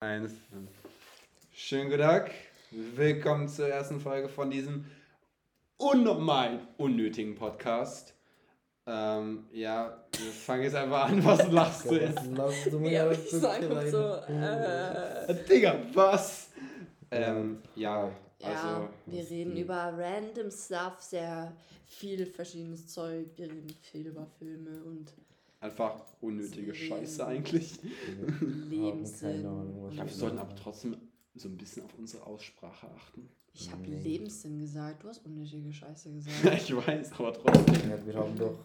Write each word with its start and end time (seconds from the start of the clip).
Eins. 0.00 0.30
Schönen 1.52 1.90
guten 1.90 2.02
Tag. 2.02 2.30
Willkommen 2.70 3.48
zur 3.48 3.66
ersten 3.66 4.00
Folge 4.00 4.28
von 4.28 4.48
diesem 4.48 4.84
unnormal 5.76 6.60
unnötigen 6.76 7.34
Podcast. 7.34 8.14
Ähm, 8.86 9.48
ja, 9.50 10.04
wir 10.16 10.30
fangen 10.30 10.62
jetzt 10.62 10.76
einfach 10.76 11.08
an. 11.08 11.24
Was 11.24 11.48
lachst 11.50 11.90
du 11.90 11.96
jetzt? 11.96 12.24
lachst 12.26 12.66
du 12.72 12.78
mir 12.78 12.92
Ja, 12.92 13.10
ich 13.10 13.28
sag 13.28 13.60
so, 13.90 14.14
äh, 14.32 15.34
Digga, 15.50 15.80
was? 15.92 16.50
Ähm, 17.10 17.60
ja, 17.74 18.08
ja, 18.38 18.48
also. 18.48 18.88
wir 19.06 19.22
was 19.24 19.30
reden 19.30 19.56
über 19.56 19.94
random 19.98 20.52
Stuff, 20.52 21.00
sehr 21.00 21.52
viel 21.88 22.24
verschiedenes 22.24 22.86
Zeug. 22.86 23.26
Wir 23.34 23.46
reden 23.46 23.74
viel 23.82 24.06
über 24.06 24.28
Filme 24.38 24.80
und 24.84 25.12
Einfach 25.60 26.04
unnötige 26.20 26.72
Serien. 26.72 26.88
Scheiße 26.88 27.26
eigentlich. 27.26 27.78
Lebenssinn. 28.70 29.30
Ich 29.36 29.40
glaube, 29.40 29.90
wir 29.96 30.08
sollten 30.08 30.38
aber 30.38 30.54
trotzdem 30.54 30.96
so 31.34 31.48
ein 31.48 31.56
bisschen 31.56 31.84
auf 31.84 31.94
unsere 31.98 32.24
Aussprache 32.26 32.86
achten. 32.96 33.28
Ich 33.54 33.70
habe 33.72 33.82
Nee. 33.82 34.00
Lebenssinn 34.00 34.58
gesagt, 34.60 35.02
du 35.02 35.08
hast 35.08 35.24
unnötige 35.26 35.72
Scheiße 35.72 36.12
gesagt. 36.14 36.62
ich 36.62 36.74
weiß, 36.76 37.12
aber 37.18 37.32
trotzdem. 37.32 37.90
Ja, 37.90 38.06
wir 38.06 38.14
haben 38.14 38.36
doch 38.38 38.58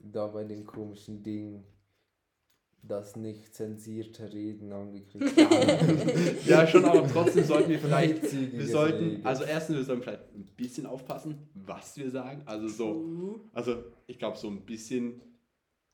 da 0.00 0.26
bei 0.26 0.44
dem 0.44 0.66
komischen 0.66 1.22
Ding 1.22 1.62
das 2.84 3.14
nicht 3.16 3.54
zensierte 3.54 4.30
Reden 4.32 4.72
angekriegt. 4.72 5.32
Ja, 6.46 6.66
schon, 6.66 6.84
aber 6.84 7.06
trotzdem 7.08 7.44
sollten 7.44 7.70
wir 7.70 7.78
vielleicht. 7.78 8.22
Wir 8.52 8.66
sollten, 8.66 9.24
also 9.24 9.44
erstens, 9.44 9.76
wir 9.76 9.84
sollten 9.84 10.02
vielleicht 10.02 10.34
ein 10.34 10.44
bisschen 10.56 10.84
aufpassen, 10.86 11.38
was 11.54 11.96
wir 11.96 12.10
sagen. 12.10 12.42
Also 12.44 12.68
so, 12.68 13.40
also 13.54 13.84
ich 14.08 14.18
glaube, 14.18 14.36
so 14.36 14.48
ein 14.48 14.62
bisschen 14.66 15.22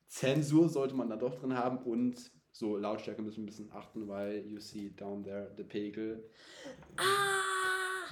Zensur 0.09 0.69
sollte 0.69 0.95
man 0.95 1.09
da 1.09 1.17
doch 1.17 1.35
drin 1.37 1.55
haben 1.55 1.79
und 1.79 2.31
so 2.51 2.77
Lautstärke 2.77 3.23
müssen 3.23 3.37
wir 3.37 3.43
ein 3.45 3.47
bisschen 3.47 3.71
achten, 3.73 4.09
weil 4.09 4.45
you 4.47 4.59
see 4.59 4.91
down 4.97 5.23
there 5.23 5.53
the 5.57 5.63
Pegel. 5.63 6.25
ah! 6.97 7.49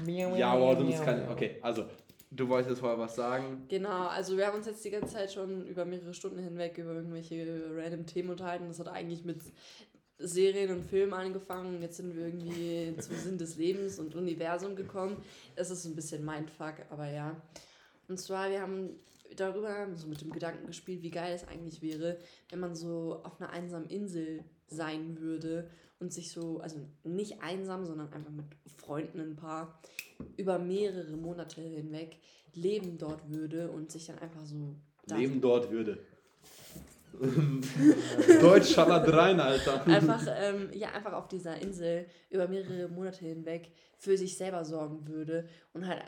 Ja, 0.06 0.52
aber 0.52 0.76
du 0.76 0.84
musst 0.84 1.02
keine. 1.02 1.28
Okay, 1.30 1.56
also 1.62 1.86
du 2.30 2.48
wolltest 2.48 2.70
jetzt 2.70 2.80
vorher 2.80 2.98
was 2.98 3.16
sagen. 3.16 3.64
Genau, 3.68 4.06
also 4.08 4.36
wir 4.36 4.46
haben 4.46 4.56
uns 4.56 4.66
jetzt 4.66 4.84
die 4.84 4.90
ganze 4.90 5.14
Zeit 5.14 5.32
schon 5.32 5.66
über 5.66 5.84
mehrere 5.84 6.14
Stunden 6.14 6.38
hinweg 6.38 6.78
über 6.78 6.94
irgendwelche 6.94 7.70
random 7.74 8.06
Themen 8.06 8.30
unterhalten. 8.30 8.68
Das 8.68 8.78
hat 8.78 8.88
eigentlich 8.88 9.24
mit 9.24 9.40
Serien 10.18 10.70
und 10.70 10.84
Filmen 10.84 11.14
angefangen. 11.14 11.80
Jetzt 11.80 11.96
sind 11.96 12.14
wir 12.14 12.26
irgendwie 12.26 12.94
zum 13.00 13.16
Sinn 13.16 13.38
des 13.38 13.56
Lebens 13.56 13.98
und 13.98 14.14
Universum 14.14 14.76
gekommen. 14.76 15.16
Das 15.54 15.70
ist 15.70 15.84
ein 15.86 15.94
bisschen 15.94 16.24
Mindfuck, 16.24 16.74
aber 16.90 17.08
ja. 17.10 17.36
Und 18.08 18.18
zwar, 18.18 18.50
wir 18.50 18.60
haben 18.60 18.90
darüber 19.40 19.88
so 19.94 20.06
mit 20.06 20.20
dem 20.20 20.32
Gedanken 20.32 20.66
gespielt, 20.66 21.02
wie 21.02 21.10
geil 21.10 21.34
es 21.34 21.46
eigentlich 21.46 21.82
wäre, 21.82 22.18
wenn 22.50 22.60
man 22.60 22.74
so 22.74 23.20
auf 23.24 23.40
einer 23.40 23.50
einsamen 23.50 23.88
Insel 23.88 24.44
sein 24.68 25.18
würde 25.20 25.70
und 25.98 26.12
sich 26.12 26.30
so, 26.30 26.60
also 26.60 26.78
nicht 27.04 27.42
einsam, 27.42 27.86
sondern 27.86 28.12
einfach 28.12 28.30
mit 28.30 28.46
Freunden 28.76 29.20
ein 29.20 29.36
paar, 29.36 29.80
über 30.36 30.58
mehrere 30.58 31.16
Monate 31.16 31.60
hinweg 31.60 32.18
leben 32.54 32.98
dort 32.98 33.30
würde 33.30 33.70
und 33.70 33.90
sich 33.90 34.06
dann 34.06 34.18
einfach 34.18 34.44
so 34.44 34.76
Leben 35.06 35.40
dort 35.40 35.70
würde. 35.70 35.98
Deutsch 38.40 38.74
schallert 38.74 39.10
rein, 39.10 39.40
Alter. 39.40 39.86
einfach, 39.86 40.26
ähm, 40.38 40.68
ja, 40.72 40.90
einfach 40.90 41.14
auf 41.14 41.28
dieser 41.28 41.60
Insel 41.60 42.06
über 42.28 42.46
mehrere 42.46 42.88
Monate 42.88 43.24
hinweg 43.24 43.70
für 43.96 44.18
sich 44.18 44.36
selber 44.36 44.64
sorgen 44.64 45.06
würde 45.06 45.48
und 45.72 45.86
halt 45.86 46.02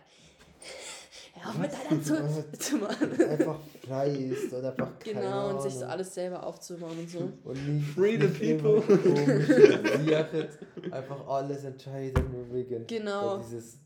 Hör 1.40 1.50
auf 1.50 1.58
mit 1.58 1.70
deiner 1.72 2.02
Zunge 2.02 2.44
zu 2.58 2.76
machen. 2.76 3.20
einfach 3.22 3.58
frei 3.86 4.10
ist 4.10 4.52
und 4.52 4.64
einfach 4.64 4.98
keine 4.98 5.20
Genau, 5.20 5.50
und 5.50 5.62
sich 5.62 5.74
so 5.74 5.84
alles 5.86 6.14
selber 6.14 6.44
aufzubauen 6.46 6.98
und 6.98 7.08
so. 7.10 7.30
Und 7.44 7.68
nicht 7.68 7.88
Free 7.94 8.18
the 8.18 8.26
nicht 8.26 8.62
people. 8.62 8.82
Sachen, 10.08 10.92
einfach 10.92 11.26
alles 11.28 11.64
entscheiden 11.64 12.24
nur 12.32 12.52
wegen 12.52 12.86
Genau. 12.86 13.38
dieses 13.38 13.78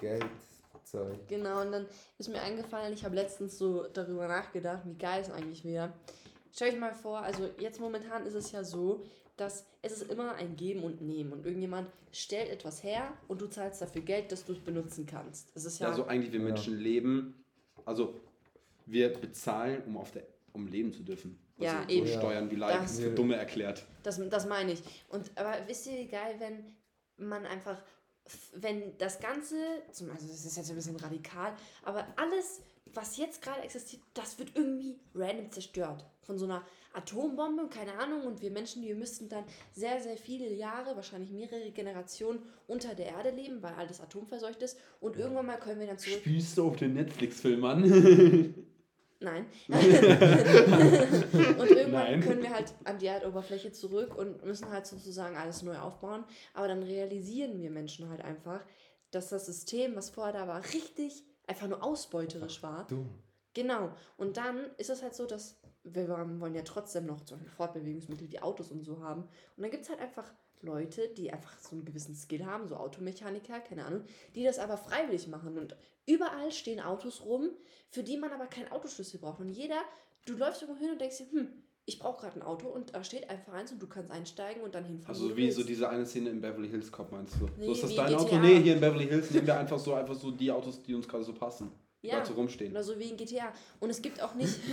Geldzeug. 0.00 1.18
Genau, 1.28 1.60
und 1.62 1.72
dann 1.72 1.86
ist 2.18 2.28
mir 2.28 2.40
eingefallen, 2.40 2.92
ich 2.92 3.04
habe 3.04 3.14
letztens 3.14 3.58
so 3.58 3.84
darüber 3.92 4.26
nachgedacht, 4.28 4.80
wie 4.84 4.94
geil 4.94 5.22
es 5.22 5.30
eigentlich 5.30 5.64
wäre. 5.64 5.92
Stell 6.52 6.70
euch 6.72 6.78
mal 6.80 6.92
vor, 6.94 7.20
also 7.20 7.48
jetzt 7.58 7.80
momentan 7.80 8.26
ist 8.26 8.34
es 8.34 8.50
ja 8.52 8.64
so, 8.64 9.04
dass 9.40 9.64
es 9.82 9.92
ist 10.02 10.10
immer 10.10 10.34
ein 10.34 10.56
Geben 10.56 10.82
und 10.82 11.00
Nehmen 11.00 11.32
und 11.32 11.44
irgendjemand 11.46 11.88
stellt 12.12 12.50
etwas 12.50 12.82
her 12.82 13.12
und 13.28 13.40
du 13.40 13.46
zahlst 13.46 13.80
dafür 13.80 14.02
Geld, 14.02 14.30
dass 14.32 14.44
du 14.44 14.52
es 14.52 14.58
benutzen 14.60 15.06
kannst. 15.06 15.54
Das 15.56 15.64
ist 15.64 15.78
ja, 15.78 15.88
Also 15.88 16.06
eigentlich 16.06 16.32
wir 16.32 16.40
Ja. 16.40 16.44
Menschen 16.46 16.78
leben, 16.78 17.42
also 17.86 18.14
wir 18.86 19.12
bezahlen, 19.12 19.82
um 19.86 19.96
auf 19.96 20.10
der 20.12 20.24
um 20.52 20.66
leben 20.66 20.92
zu 20.92 21.02
dürfen. 21.04 21.38
Also 21.58 21.64
Ja, 21.76 21.82
so 21.84 21.88
eben. 21.88 22.06
Steuern 22.08 22.50
wie 22.50 22.56
Das- 22.56 22.70
leicht 22.70 22.90
für 22.90 23.10
Dumme 23.12 23.36
erklärt. 23.36 23.86
das, 24.02 24.20
das 24.28 24.46
meine 24.46 24.72
ich. 24.72 24.82
Und 25.08 25.30
aber 25.36 25.56
wisst 25.68 25.86
ihr, 25.86 25.92
wie 25.96 26.08
geil, 26.08 26.34
wenn 26.38 26.74
man 27.16 27.46
einfach, 27.46 27.80
wenn 28.54 28.96
das 28.98 29.20
Ganze, 29.20 29.54
zum- 29.92 30.10
also 30.10 30.26
das 30.26 30.44
ist 30.44 30.56
jetzt 30.56 30.68
ein 30.70 30.74
bisschen 30.76 30.96
radikal, 30.96 31.54
aber 31.84 32.04
alles, 32.16 32.62
was 32.86 33.16
jetzt 33.16 33.42
gerade 33.42 33.60
existiert, 33.62 34.02
das 34.14 34.38
wird 34.40 34.56
irgendwie 34.56 34.98
random 35.14 35.50
zerstört. 35.52 36.04
Von 36.22 36.38
so 36.38 36.44
einer 36.44 36.64
Atombombe, 36.92 37.68
keine 37.68 37.94
Ahnung, 37.98 38.22
und 38.24 38.42
wir 38.42 38.50
Menschen, 38.50 38.82
wir 38.82 38.94
müssten 38.94 39.28
dann 39.28 39.44
sehr, 39.72 40.00
sehr 40.00 40.16
viele 40.16 40.52
Jahre, 40.52 40.96
wahrscheinlich 40.96 41.30
mehrere 41.30 41.70
Generationen 41.70 42.42
unter 42.66 42.94
der 42.94 43.06
Erde 43.06 43.30
leben, 43.30 43.62
weil 43.62 43.74
alles 43.74 44.00
atomverseucht 44.00 44.62
ist. 44.62 44.78
Und 45.00 45.16
irgendwann 45.16 45.46
mal 45.46 45.58
können 45.58 45.80
wir 45.80 45.86
dann 45.86 45.98
zurück. 45.98 46.20
Spießt 46.20 46.58
du 46.58 46.68
auf 46.68 46.76
den 46.76 46.94
Netflix-Film 46.94 47.64
an? 47.64 48.54
Nein. 49.20 49.46
und 49.68 49.78
irgendwann 51.70 51.92
Nein. 51.92 52.20
können 52.20 52.42
wir 52.42 52.50
halt 52.50 52.72
an 52.84 52.98
die 52.98 53.06
Erdoberfläche 53.06 53.70
zurück 53.70 54.16
und 54.16 54.44
müssen 54.44 54.70
halt 54.70 54.86
sozusagen 54.86 55.36
alles 55.36 55.62
neu 55.62 55.78
aufbauen. 55.78 56.24
Aber 56.54 56.68
dann 56.68 56.82
realisieren 56.82 57.60
wir 57.60 57.70
Menschen 57.70 58.08
halt 58.08 58.22
einfach, 58.22 58.64
dass 59.10 59.28
das 59.28 59.46
System, 59.46 59.94
was 59.94 60.10
vorher 60.10 60.32
da 60.32 60.48
war, 60.48 60.64
richtig 60.64 61.22
einfach 61.46 61.68
nur 61.68 61.84
ausbeuterisch 61.84 62.62
war. 62.62 62.86
Dumm. 62.86 63.10
Genau. 63.52 63.90
Und 64.16 64.36
dann 64.36 64.70
ist 64.78 64.90
es 64.90 65.02
halt 65.02 65.14
so, 65.14 65.26
dass 65.26 65.59
wir 65.94 66.08
wollen 66.08 66.54
ja 66.54 66.62
trotzdem 66.62 67.06
noch 67.06 67.24
zum 67.24 67.38
Beispiel 67.38 67.52
Fortbewegungsmittel 67.56 68.30
wie 68.30 68.40
Autos 68.40 68.70
und 68.70 68.84
so 68.84 69.02
haben. 69.02 69.22
Und 69.56 69.62
dann 69.62 69.70
gibt 69.70 69.84
es 69.84 69.90
halt 69.90 70.00
einfach 70.00 70.32
Leute, 70.62 71.08
die 71.08 71.32
einfach 71.32 71.58
so 71.58 71.74
einen 71.74 71.84
gewissen 71.84 72.14
Skill 72.14 72.44
haben, 72.44 72.68
so 72.68 72.76
Automechaniker, 72.76 73.60
keine 73.60 73.84
Ahnung, 73.84 74.04
die 74.34 74.44
das 74.44 74.58
aber 74.58 74.76
freiwillig 74.76 75.28
machen. 75.28 75.58
Und 75.58 75.76
überall 76.06 76.52
stehen 76.52 76.80
Autos 76.80 77.24
rum, 77.24 77.50
für 77.88 78.02
die 78.02 78.16
man 78.18 78.32
aber 78.32 78.46
keinen 78.46 78.70
Autoschlüssel 78.70 79.20
braucht. 79.20 79.40
Und 79.40 79.50
jeder, 79.50 79.80
du 80.26 80.34
läufst 80.34 80.62
irgendwo 80.62 80.80
hin 80.80 80.92
und 80.92 81.00
denkst 81.00 81.18
dir, 81.18 81.30
hm, 81.32 81.48
ich 81.86 81.98
brauche 81.98 82.20
gerade 82.20 82.36
ein 82.36 82.42
Auto 82.42 82.68
und 82.68 82.94
da 82.94 83.02
steht 83.02 83.28
einfach 83.30 83.52
eins 83.52 83.72
und 83.72 83.82
du 83.82 83.86
kannst 83.86 84.10
einsteigen 84.10 84.62
und 84.62 84.74
dann 84.74 84.84
hinfahren. 84.84 85.14
Also 85.14 85.36
wie 85.36 85.50
so 85.50 85.64
diese 85.64 85.88
eine 85.88 86.06
Szene 86.06 86.30
in 86.30 86.40
Beverly 86.40 86.68
Hills 86.68 86.92
Cop 86.92 87.10
meinst 87.10 87.34
du? 87.40 87.48
Nee, 87.58 87.66
so 87.66 87.72
ist 87.72 87.82
das 87.82 87.94
dein 87.96 88.06
GTA. 88.08 88.18
Auto? 88.18 88.38
Nee, 88.38 88.60
hier 88.60 88.74
in 88.74 88.80
Beverly 88.80 89.06
Hills 89.06 89.30
nehmen 89.30 89.46
wir 89.46 89.58
einfach 89.58 89.78
so 89.78 89.94
einfach 89.94 90.14
so 90.14 90.30
die 90.30 90.52
Autos, 90.52 90.82
die 90.82 90.94
uns 90.94 91.08
gerade 91.08 91.24
so 91.24 91.32
passen. 91.32 91.72
Ja. 92.02 92.24
so 92.24 92.32
rumstehen. 92.34 92.72
Oder 92.72 92.82
so 92.82 92.98
wie 92.98 93.10
in 93.10 93.16
GTA. 93.16 93.52
Und 93.78 93.90
es 93.90 94.00
gibt 94.00 94.22
auch 94.22 94.34
nicht. 94.34 94.54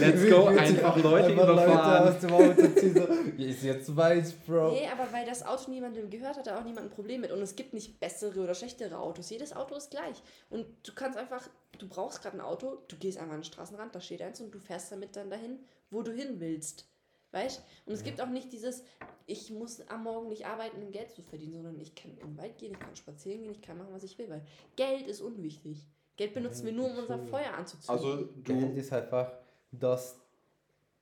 Let's 0.00 0.28
go, 0.28 0.46
einfach 0.46 0.96
Leute 0.96 1.26
Einfach 1.26 1.48
Leute 1.48 1.62
überfahren. 1.64 2.08
aus 2.14 2.20
dem 2.20 2.32
Auto 2.32 2.66
ziehen, 2.78 2.94
so, 2.94 3.00
"Ja, 3.38 3.48
ist 3.48 3.62
jetzt 3.62 3.96
weiß, 3.96 4.32
Bro. 4.46 4.72
Nee, 4.72 4.86
aber 4.92 5.10
weil 5.12 5.24
das 5.26 5.44
Auto 5.44 5.70
niemandem 5.70 6.10
gehört, 6.10 6.36
hat 6.36 6.46
da 6.46 6.58
auch 6.58 6.64
niemand 6.64 6.86
ein 6.88 6.90
Problem 6.90 7.22
mit. 7.22 7.32
Und 7.32 7.40
es 7.40 7.56
gibt 7.56 7.72
nicht 7.72 7.98
bessere 8.00 8.40
oder 8.40 8.54
schlechtere 8.54 8.98
Autos. 8.98 9.30
Jedes 9.30 9.54
Auto 9.54 9.74
ist 9.74 9.90
gleich. 9.90 10.22
Und 10.50 10.66
du 10.82 10.92
kannst 10.94 11.18
einfach, 11.18 11.48
du 11.78 11.88
brauchst 11.88 12.22
gerade 12.22 12.36
ein 12.36 12.40
Auto, 12.42 12.78
du 12.88 12.96
gehst 12.96 13.18
einfach 13.18 13.32
an 13.34 13.40
den 13.40 13.44
Straßenrand, 13.44 13.94
da 13.94 14.00
steht 14.00 14.22
eins 14.22 14.40
und 14.40 14.50
du 14.54 14.58
fährst 14.58 14.92
damit 14.92 15.16
dann 15.16 15.30
dahin, 15.30 15.58
wo 15.90 16.02
du 16.02 16.12
hin 16.12 16.40
willst. 16.40 16.86
Weißt? 17.34 17.64
Und 17.84 17.92
es 17.92 18.04
gibt 18.04 18.20
auch 18.20 18.28
nicht 18.28 18.52
dieses, 18.52 18.84
ich 19.26 19.50
muss 19.50 19.80
am 19.88 20.04
Morgen 20.04 20.28
nicht 20.28 20.46
arbeiten, 20.46 20.80
um 20.80 20.92
Geld 20.92 21.10
zu 21.10 21.22
verdienen, 21.22 21.54
sondern 21.54 21.80
ich 21.80 21.94
kann 21.96 22.12
in 22.12 22.28
den 22.28 22.38
Wald 22.38 22.56
gehen, 22.58 22.72
ich 22.72 22.78
kann 22.78 22.94
spazieren 22.94 23.42
gehen, 23.42 23.50
ich 23.50 23.60
kann 23.60 23.76
machen, 23.76 23.92
was 23.92 24.04
ich 24.04 24.16
will. 24.18 24.30
Weil 24.30 24.42
Geld 24.76 25.08
ist 25.08 25.20
unwichtig. 25.20 25.84
Geld 26.16 26.32
benutzen 26.32 26.64
wir 26.64 26.72
nur, 26.72 26.90
um 26.90 26.98
unser 26.98 27.18
Feuer 27.18 27.52
anzuzünden. 27.54 28.06
Also 28.06 28.28
Geld 28.44 28.76
ist 28.76 28.92
einfach, 28.92 29.32
dass 29.72 30.16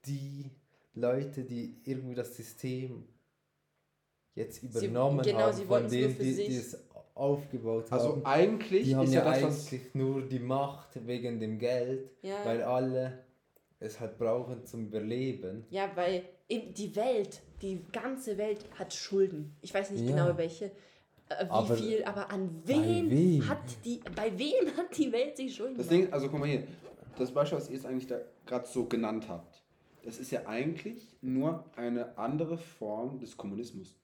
die 0.07 0.51
Leute, 0.95 1.45
die 1.45 1.77
irgendwie 1.85 2.15
das 2.15 2.35
System 2.35 3.07
jetzt 4.35 4.63
übernommen 4.63 5.21
genau, 5.21 5.41
haben, 5.41 5.53
sie 5.53 5.65
von 5.67 5.89
denen, 5.89 6.15
für 6.15 6.23
die, 6.23 6.33
sich. 6.33 6.49
die 6.49 6.57
es 6.57 6.79
aufgebaut 7.15 7.93
also 7.93 8.09
haben, 8.09 8.25
eigentlich 8.25 8.85
die 8.85 8.97
haben 8.97 9.05
ist 9.05 9.13
ja, 9.13 9.23
ja 9.23 9.33
das 9.33 9.43
was 9.43 9.67
eigentlich 9.67 9.95
nur 9.95 10.23
die 10.23 10.39
Macht 10.39 11.07
wegen 11.07 11.39
dem 11.41 11.59
Geld, 11.59 12.11
ja. 12.23 12.43
weil 12.45 12.63
alle 12.63 13.19
es 13.83 14.01
halt 14.01 14.19
brauchen 14.19 14.65
zum 14.65 14.87
Überleben. 14.87 15.65
Ja, 15.71 15.91
weil 15.95 16.25
in 16.49 16.73
die 16.75 16.95
Welt, 16.97 17.41
die 17.61 17.85
ganze 17.93 18.37
Welt 18.39 18.65
hat 18.79 18.93
Schulden. 18.95 19.57
Ich 19.61 19.73
weiß 19.75 19.91
nicht 19.91 20.05
Ja. 20.09 20.11
genau 20.25 20.37
welche, 20.39 20.67
äh, 21.29 21.45
wie 21.47 21.51
Aber 21.51 21.77
viel, 21.77 22.05
aber 22.05 22.31
an 22.31 22.63
bei 22.63 22.69
wen, 22.75 23.11
wem? 23.11 23.49
hat 23.49 23.59
die, 23.85 24.01
bei 24.15 24.37
wem 24.39 24.77
hat 24.77 24.97
die 24.97 25.11
Welt 25.13 25.37
sich 25.37 25.55
Schulden 25.55 25.77
Das 25.77 25.89
gemacht? 25.89 26.07
Ding, 26.07 26.13
also 26.13 26.29
guck 26.29 26.41
mal 26.41 26.49
hier, 26.49 26.67
das 27.19 27.33
Beispiel, 27.33 27.59
was 27.59 27.69
ihr 27.69 27.77
jetzt 27.77 27.87
eigentlich 27.87 28.07
da 28.07 28.21
gerade 28.47 28.67
so 28.67 28.87
genannt 28.87 29.29
habt, 29.29 29.63
das 30.05 30.19
ist 30.19 30.31
ja 30.31 30.47
eigentlich 30.47 31.17
nur 31.21 31.65
eine 31.77 32.19
andere 32.19 32.59
Form 32.59 33.19
des 33.21 33.37
Kommunismus. 33.37 33.97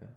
Ja. 0.00 0.08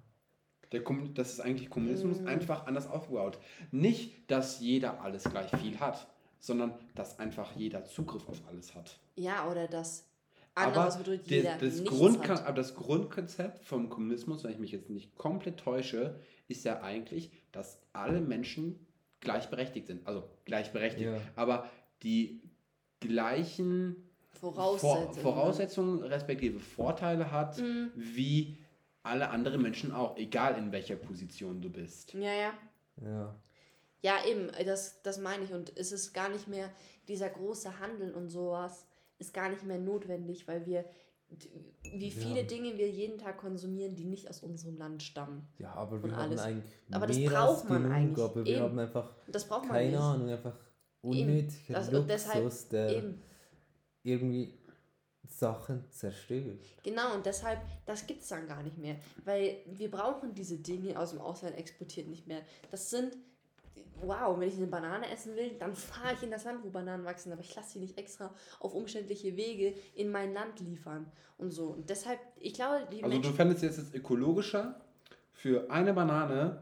Der 0.72 0.82
das 1.14 1.34
ist 1.34 1.40
eigentlich 1.40 1.70
Kommunismus 1.70 2.20
Mm. 2.22 2.28
einfach 2.28 2.66
anders 2.68 2.88
aufgebaut. 2.88 3.40
Nicht, 3.72 4.30
dass 4.30 4.60
jeder 4.60 5.02
alles 5.02 5.24
gleich 5.24 5.50
viel 5.62 5.80
hat, 5.80 6.08
sondern 6.44 6.74
dass 6.94 7.20
einfach 7.20 7.56
jeder 7.56 7.86
Zugriff 7.86 8.28
auf 8.28 8.42
alles 8.50 8.76
hat. 8.76 9.00
Ja, 9.16 9.50
oder 9.50 9.66
das. 9.68 10.06
Anderes 10.56 10.98
bedeutet 10.98 11.26
das, 11.26 11.32
jeder 11.32 11.58
das, 11.58 12.30
hat. 12.30 12.46
aber 12.46 12.58
das 12.58 12.76
Grundkonzept 12.76 13.64
vom 13.64 13.90
Kommunismus, 13.90 14.44
wenn 14.44 14.52
ich 14.52 14.60
mich 14.60 14.72
jetzt 14.74 14.90
nicht 14.90 15.16
komplett 15.18 15.58
täusche, 15.58 16.20
ist 16.50 16.66
ja 16.66 16.82
eigentlich, 16.82 17.32
dass 17.54 17.80
alle 17.94 18.20
Menschen 18.20 18.86
gleichberechtigt 19.22 19.88
sind. 19.88 20.06
Also 20.06 20.30
gleichberechtigt. 20.44 21.10
Ja. 21.10 21.22
Aber 21.38 21.70
die 22.04 22.42
gleichen 23.00 23.96
Voraussetzungen. 24.32 25.14
Vor 25.14 25.34
Voraussetzungen 25.34 26.04
respektive 26.04 26.60
Vorteile 26.60 27.32
hat, 27.32 27.58
Mhm. 27.60 27.92
wie 27.96 28.58
alle 29.02 29.30
anderen 29.30 29.62
Menschen 29.62 29.94
auch, 29.94 30.18
egal 30.18 30.58
in 30.58 30.74
welcher 30.74 30.98
Position 30.98 31.62
du 31.62 31.70
bist. 31.70 32.14
Ja, 32.14 32.34
ja. 32.34 32.54
Ja. 33.02 33.36
Ja, 34.04 34.24
eben, 34.28 34.50
äh, 34.50 34.64
das, 34.66 35.02
das 35.02 35.18
meine 35.18 35.44
ich. 35.46 35.54
Und 35.54 35.76
es 35.78 35.92
ist 35.92 36.14
gar 36.14 36.30
nicht 36.30 36.48
mehr, 36.48 36.70
dieser 37.08 37.30
große 37.30 37.80
Handel 37.80 38.14
und 38.14 38.30
sowas 38.30 38.86
ist 39.18 39.34
gar 39.34 39.50
nicht 39.50 39.64
mehr 39.64 39.80
notwendig, 39.80 40.48
weil 40.48 40.66
wir, 40.66 40.86
wie 41.82 42.12
viele 42.12 42.42
Ja. 42.42 42.46
Dinge 42.48 42.78
wir 42.78 42.90
jeden 42.90 43.18
Tag 43.18 43.38
konsumieren, 43.38 43.96
die 43.96 44.06
nicht 44.06 44.30
aus 44.30 44.42
unserem 44.44 44.78
Land 44.78 45.02
stammen. 45.04 45.48
Ja, 45.58 45.74
aber 45.74 46.04
wir 46.04 46.16
haben 46.16 46.38
eigentlich 46.38 46.74
Aber 46.92 47.08
das 47.08 47.18
braucht 47.24 47.70
man 47.70 47.84
genug, 47.84 47.96
eigentlich. 47.98 48.24
aber 48.26 48.46
wir 48.46 48.54
Eben. 48.56 48.62
haben 48.64 48.80
einfach 48.80 49.16
das 49.28 49.48
braucht 49.48 49.64
man 49.64 49.72
keine 49.78 49.90
nicht. 49.90 50.00
Ahnung, 50.00 50.30
einfach 50.30 50.60
unnötiger 51.02 51.74
Das- 51.74 51.88
und 51.88 51.94
Luxus, 51.96 52.08
deshalb 52.08 52.70
der 52.70 52.90
Eben. 52.98 53.22
irgendwie 54.04 54.58
Sachen 55.28 55.90
zerstört. 55.90 56.60
Genau, 56.84 57.16
und 57.16 57.26
deshalb, 57.26 57.62
das 57.86 58.06
gibt 58.06 58.22
es 58.22 58.28
dann 58.28 58.48
gar 58.48 58.62
nicht 58.62 58.78
mehr. 58.78 58.98
Weil 59.24 59.58
wir 59.66 59.90
brauchen 59.90 60.34
diese 60.36 60.58
Dinge 60.58 61.00
aus 61.00 61.12
dem 61.12 61.22
Ausland 61.22 61.58
exportiert 61.58 62.08
nicht 62.08 62.28
mehr. 62.28 62.42
Das 62.72 62.90
sind, 62.90 63.16
wow, 64.02 64.38
wenn 64.40 64.48
ich 64.50 64.58
eine 64.58 64.68
Banane 64.68 65.10
essen 65.12 65.36
will, 65.36 65.52
dann 65.60 65.74
fahre 65.76 66.14
ich 66.16 66.24
in 66.24 66.32
das 66.32 66.44
Land, 66.44 66.60
wo 66.64 66.70
Bananen 66.70 67.06
wachsen, 67.06 67.32
aber 67.32 67.42
ich 67.42 67.56
lasse 67.56 67.72
sie 67.74 67.80
nicht 67.80 67.98
extra 67.98 68.32
auf 68.60 68.74
umständliche 68.74 69.36
Wege 69.38 69.74
in 69.96 70.12
mein 70.12 70.34
Land 70.34 70.60
liefern 70.60 71.06
und 71.38 71.52
so. 71.52 71.68
Und 71.68 71.90
deshalb, 71.90 72.20
ich 72.40 72.54
glaube, 72.54 72.80
die 72.92 72.98
Also 73.04 73.08
du 73.10 73.22
Menschen. 73.22 73.34
fändest 73.36 73.64
jetzt 73.64 73.78
es 73.78 73.94
ökologischer 73.94 74.76
für 75.34 75.70
eine 75.72 75.94
Banane 75.94 76.62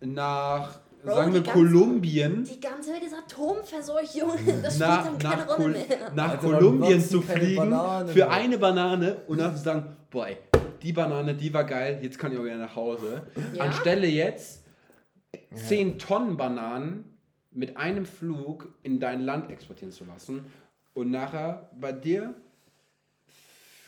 nach, 0.00 0.78
Bro, 1.02 1.14
sagen 1.14 1.32
wir, 1.34 1.40
die 1.40 1.46
ganze- 1.46 1.58
Kolumbien, 1.60 2.44
Die 2.44 2.60
ganze 2.60 2.92
Welt 2.92 3.02
ist 3.04 3.14
Atomverseuchung. 3.14 4.32
Das 4.62 4.78
nach, 4.78 5.06
spielt 5.06 5.22
dann 5.24 5.30
keine 5.30 5.42
nach, 5.46 5.58
Rolle 5.58 5.62
Kol 5.64 5.70
mehr. 5.96 6.12
nach 6.14 6.30
Also 6.36 6.50
dann 6.50 6.58
Kolumbien 6.60 6.96
wachsen 6.98 7.10
zu 7.10 7.20
keine 7.22 7.40
fliegen 7.40 7.56
Bananen 7.70 8.08
für 8.08 8.28
eine 8.30 8.58
Banane 8.58 9.16
und 9.26 9.38
dann 9.38 9.56
zu 9.56 9.62
sagen, 9.62 9.96
boah, 10.10 10.28
ey, 10.28 10.36
die 10.82 10.92
Banane, 10.92 11.34
die 11.34 11.52
war 11.52 11.64
geil, 11.64 11.98
jetzt 12.02 12.18
kann 12.18 12.32
ich 12.32 12.38
auch 12.38 12.44
wieder 12.44 12.56
nach 12.58 12.74
Hause. 12.76 13.22
Ja. 13.54 13.64
Anstelle 13.64 14.06
jetzt 14.06 14.62
10 15.54 15.98
Tonnen 15.98 16.36
Bananen 16.36 17.18
mit 17.50 17.76
einem 17.76 18.04
Flug 18.06 18.74
in 18.82 19.00
dein 19.00 19.22
Land 19.22 19.50
exportieren 19.50 19.92
zu 19.92 20.04
lassen 20.04 20.46
und 20.94 21.10
nachher 21.10 21.70
bei 21.78 21.92
dir 21.92 22.34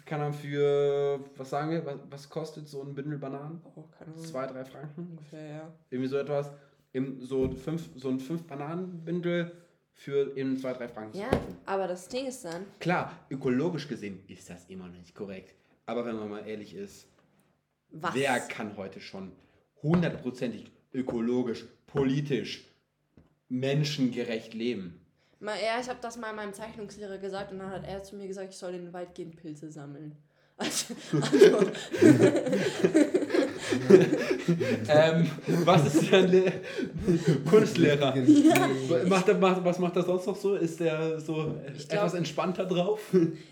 kann 0.08 0.20
man 0.20 0.32
für, 0.32 1.20
was 1.36 1.50
sagen 1.50 1.70
wir, 1.70 1.84
was, 1.84 1.98
was 2.08 2.30
kostet 2.30 2.66
so 2.66 2.82
ein 2.82 2.94
Bündel 2.94 3.18
Bananen? 3.18 3.60
Oh, 3.76 3.84
keine 3.98 4.12
Ahnung. 4.12 4.24
Zwei, 4.24 4.46
drei 4.46 4.64
Franken? 4.64 5.06
Ungefähr, 5.10 5.46
ja. 5.46 5.72
Irgendwie 5.90 6.08
so 6.08 6.16
etwas. 6.16 6.50
Im, 6.92 7.20
so, 7.20 7.50
fünf, 7.50 7.90
so 7.94 8.08
ein 8.08 8.18
fünf 8.18 8.44
Bananenbündel 8.44 9.52
für 9.92 10.34
eben 10.36 10.56
zwei, 10.56 10.72
drei 10.72 10.88
Franken 10.88 11.18
Ja, 11.18 11.28
aber 11.66 11.86
das 11.86 12.08
Ding 12.08 12.26
ist 12.26 12.44
dann, 12.44 12.64
Klar, 12.80 13.12
ökologisch 13.30 13.86
gesehen 13.86 14.24
ist 14.28 14.48
das 14.48 14.64
immer 14.66 14.86
noch 14.86 14.96
nicht 14.96 15.14
korrekt. 15.14 15.54
Aber 15.84 16.06
wenn 16.06 16.16
man 16.16 16.30
mal 16.30 16.46
ehrlich 16.48 16.74
ist, 16.74 17.06
was? 17.90 18.14
wer 18.14 18.40
kann 18.40 18.76
heute 18.76 19.00
schon 19.00 19.32
hundertprozentig 19.82 20.70
ökologisch, 20.92 21.64
politisch, 21.86 22.64
menschengerecht 23.48 24.54
leben? 24.54 25.00
Mal, 25.40 25.56
ja, 25.62 25.80
ich 25.80 25.88
habe 25.88 26.00
das 26.02 26.16
mal 26.16 26.34
meinem 26.34 26.52
Zeichnungslehrer 26.52 27.18
gesagt 27.18 27.52
und 27.52 27.60
dann 27.60 27.70
hat 27.70 27.86
er 27.86 28.02
zu 28.02 28.16
mir 28.16 28.26
gesagt, 28.26 28.50
ich 28.50 28.56
soll 28.56 28.74
in 28.74 28.86
den 28.86 28.92
Wald 28.92 29.14
gehen, 29.14 29.30
Pilze 29.36 29.70
sammeln. 29.70 30.16
Also, 30.56 30.94
also 31.12 31.70
ähm, 34.88 35.30
was 35.64 35.94
ist 35.94 36.12
dein 36.12 36.28
Le 36.28 36.52
Kunstlehrer? 37.48 38.14
Macht 39.06 39.28
er, 39.28 39.34
macht, 39.38 39.64
was 39.64 39.78
macht 39.78 39.96
er 39.96 40.02
sonst 40.02 40.26
noch 40.26 40.36
so? 40.36 40.54
Ist 40.54 40.80
der 40.80 41.20
so 41.20 41.54
Ich 41.76 41.84
etwas 41.84 41.88
glaub- 41.88 42.14
entspannter 42.14 42.64
drauf? 42.66 43.00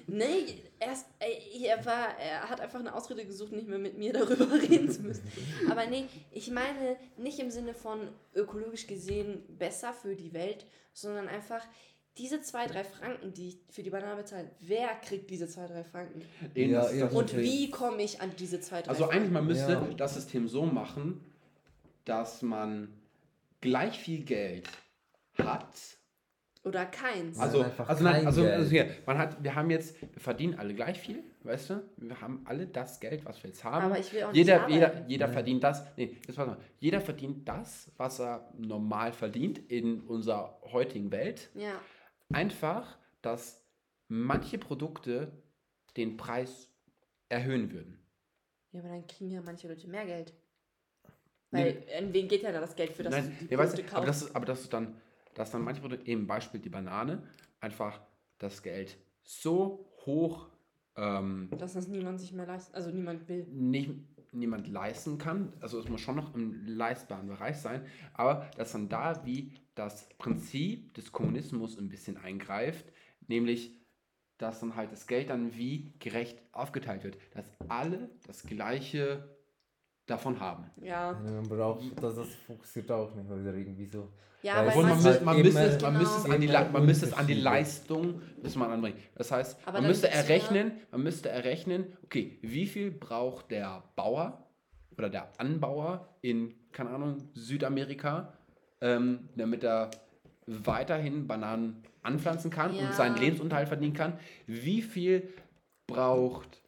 nee, 0.06 0.62
erst, 0.78 1.06
er, 1.20 1.84
war, 1.84 2.08
er 2.18 2.48
hat 2.48 2.60
einfach 2.60 2.80
eine 2.80 2.94
Ausrede 2.94 3.24
gesucht, 3.24 3.52
nicht 3.52 3.68
mehr 3.68 3.78
mit 3.78 3.98
mir 3.98 4.12
darüber 4.12 4.46
reden 4.70 4.90
zu 4.90 5.02
müssen. 5.02 5.22
Aber 5.70 5.86
nee, 5.86 6.04
ich 6.32 6.50
meine 6.50 6.96
nicht 7.16 7.38
im 7.38 7.50
Sinne 7.50 7.74
von 7.74 8.00
ökologisch 8.34 8.86
gesehen 8.86 9.42
besser 9.58 9.92
für 9.92 10.14
die 10.14 10.32
Welt, 10.32 10.66
sondern 10.92 11.28
einfach 11.28 11.60
diese 12.18 12.40
zwei, 12.40 12.66
drei 12.66 12.82
Franken, 12.84 13.32
die 13.34 13.48
ich 13.48 13.58
für 13.70 13.82
die 13.82 13.90
Banane 13.90 14.16
bezahle, 14.16 14.50
wer 14.60 14.88
kriegt 15.04 15.28
diese 15.30 15.48
zwei, 15.48 15.66
drei 15.66 15.84
Franken? 15.84 16.22
Eben, 16.54 16.72
Ja, 16.72 16.82
Und 17.08 17.14
Okay. 17.30 17.42
wie 17.42 17.70
komme 17.70 18.02
ich 18.02 18.20
an 18.20 18.32
diese 18.38 18.60
zwei, 18.60 18.80
drei 18.82 18.88
Also 18.90 19.02
Franken? 19.04 19.16
eigentlich, 19.18 19.32
man 19.32 19.46
müsste 19.46 19.72
Ja. 19.72 19.80
das 19.96 20.14
System 20.14 20.48
so 20.48 20.64
machen, 20.64 21.20
dass 22.04 22.42
man 22.42 22.88
gleich 23.60 23.98
viel 23.98 24.24
Geld 24.24 24.68
hat. 25.38 25.74
Oder 26.64 26.84
keins. 26.86 27.38
Also, 27.38 27.62
einfach 27.62 27.88
also, 27.88 28.02
nein, 28.02 28.26
also, 28.26 28.42
Geld. 28.42 28.54
also 28.54 28.70
hier, 28.70 28.88
man 29.06 29.18
hat, 29.18 29.42
wir 29.44 29.54
haben 29.54 29.70
jetzt, 29.70 30.00
wir 30.02 30.08
verdienen 30.20 30.58
alle 30.58 30.74
gleich 30.74 30.98
viel, 30.98 31.22
weißt 31.44 31.70
du? 31.70 31.82
Wir 31.98 32.20
haben 32.20 32.42
alle 32.44 32.66
das 32.66 32.98
Geld, 32.98 33.24
was 33.24 33.40
wir 33.44 33.50
jetzt 33.50 33.62
haben. 33.62 33.84
Aber 33.86 33.98
ich 34.00 34.12
will 34.12 34.24
auch 34.24 34.28
nicht 34.32 34.36
jeder, 34.38 34.62
arbeiten. 34.62 34.72
jeder, 34.74 35.04
jeder 35.06 35.28
verdient 35.28 35.62
das. 35.62 35.84
Nee, 35.96 36.16
jetzt 36.26 36.36
warte 36.36 36.52
mal. 36.52 36.60
Jeder 36.80 37.00
verdient 37.00 37.48
das, 37.48 37.88
was 37.96 38.18
er 38.20 38.48
normal 38.58 39.12
verdient 39.12 39.60
in 39.70 40.00
unserer 40.00 40.58
heutigen 40.72 41.12
Welt. 41.12 41.50
Ja. 41.54 41.74
Einfach, 42.32 42.98
dass 43.22 43.62
manche 44.08 44.58
Produkte 44.58 45.32
den 45.96 46.16
Preis 46.16 46.70
erhöhen 47.28 47.72
würden. 47.72 47.98
Ja, 48.72 48.80
aber 48.80 48.90
dann 48.90 49.06
kriegen 49.06 49.30
ja 49.30 49.40
manche 49.42 49.68
Leute 49.68 49.88
mehr 49.88 50.04
Geld. 50.04 50.34
Weil, 51.50 51.84
an 51.96 52.12
wen 52.12 52.28
geht 52.28 52.42
ja 52.42 52.52
da 52.52 52.60
das 52.60 52.76
Geld 52.76 52.92
für 52.92 53.02
das 53.02 53.12
Nein, 53.12 53.36
die 53.40 53.46
ja, 53.52 53.58
weißt, 53.58 53.74
Produkte 53.74 53.90
du, 53.90 53.96
aber 53.96 54.06
das 54.06 54.22
ist, 54.22 54.36
aber 54.36 54.46
das 54.46 54.60
ist 54.62 54.72
dann, 54.72 55.00
dass 55.34 55.50
dann 55.50 55.62
manche 55.62 55.80
Produkte, 55.80 56.06
eben 56.06 56.26
Beispiel 56.26 56.60
die 56.60 56.68
Banane, 56.68 57.22
einfach 57.60 58.00
das 58.38 58.62
Geld 58.62 58.98
so 59.22 59.88
hoch 60.04 60.48
ähm, 60.96 61.48
Dass 61.58 61.74
das 61.74 61.88
niemand 61.88 62.20
sich 62.20 62.32
mehr 62.32 62.46
leisten, 62.46 62.74
also 62.74 62.90
niemand 62.90 63.28
will. 63.28 63.46
nicht, 63.50 63.90
niemand 64.36 64.68
leisten 64.68 65.18
kann. 65.18 65.52
Also 65.60 65.78
es 65.78 65.88
muss 65.88 66.00
schon 66.00 66.16
noch 66.16 66.34
im 66.34 66.66
leistbaren 66.66 67.26
Bereich 67.26 67.56
sein, 67.56 67.84
aber 68.14 68.50
dass 68.56 68.72
dann 68.72 68.88
da 68.88 69.24
wie 69.24 69.52
das 69.74 70.08
Prinzip 70.18 70.94
des 70.94 71.12
Kommunismus 71.12 71.78
ein 71.78 71.88
bisschen 71.88 72.16
eingreift, 72.16 72.92
nämlich 73.26 73.76
dass 74.38 74.60
dann 74.60 74.76
halt 74.76 74.92
das 74.92 75.06
Geld 75.06 75.30
dann 75.30 75.56
wie 75.56 75.92
gerecht 75.98 76.42
aufgeteilt 76.52 77.04
wird, 77.04 77.16
dass 77.30 77.46
alle 77.68 78.10
das 78.26 78.42
gleiche 78.42 79.35
davon 80.06 80.38
haben. 80.40 80.70
Ja, 80.82 81.12
Man 81.24 81.48
braucht, 81.48 81.82
das, 82.02 82.14
das 82.16 82.28
funktioniert 82.46 82.90
auch 82.92 83.14
nicht 83.14 83.28
mal 83.28 83.40
wieder 83.40 83.54
irgendwie 83.54 83.86
so. 83.86 84.08
ja, 84.42 84.56
Weil 84.58 84.66
man, 84.66 84.68
ist 84.68 84.82
manche, 84.84 85.08
müsste, 85.08 85.24
man, 85.24 85.42
müsste, 85.42 85.60
es- 85.60 85.82
man, 85.82 85.90
Genau. 85.92 85.98
müsste 86.00 86.16
es 86.18 86.24
an 86.32 86.40
die, 86.40 86.48
man 86.72 86.86
müsste 86.86 87.06
es 87.06 87.12
an 87.12 87.26
die. 87.26 87.34
Leistung 87.34 88.22
müsste 88.42 88.58
man 88.58 88.70
anbringen. 88.70 88.96
Das 89.16 89.32
heißt, 89.32 89.58
Aber 89.66 89.78
man 89.80 89.88
müsste 89.88 90.06
gibt's 90.08 90.16
ja- 90.28 90.34
errechnen, 90.34 90.72
man 90.92 91.02
müsste 91.02 91.28
errechnen, 91.28 91.86
okay, 92.04 92.38
wie 92.42 92.66
viel 92.66 92.90
braucht 92.92 93.50
der 93.50 93.82
Bauer 93.96 94.46
oder 94.96 95.10
der 95.10 95.28
Anbauer 95.38 96.08
in, 96.22 96.54
keine 96.72 96.90
Ahnung, 96.90 97.28
Südamerika, 97.34 98.32
ähm, 98.80 99.28
damit 99.36 99.64
er 99.64 99.90
weiterhin 100.46 101.26
Bananen 101.26 101.82
anpflanzen 102.02 102.50
kann 102.52 102.72
Ja. 102.74 102.86
und 102.86 102.94
seinen 102.94 103.16
Lebensunterhalt 103.16 103.66
verdienen 103.68 103.94
kann. 103.94 104.18
Wie 104.46 104.80
viel 104.82 105.32
braucht 105.88 106.62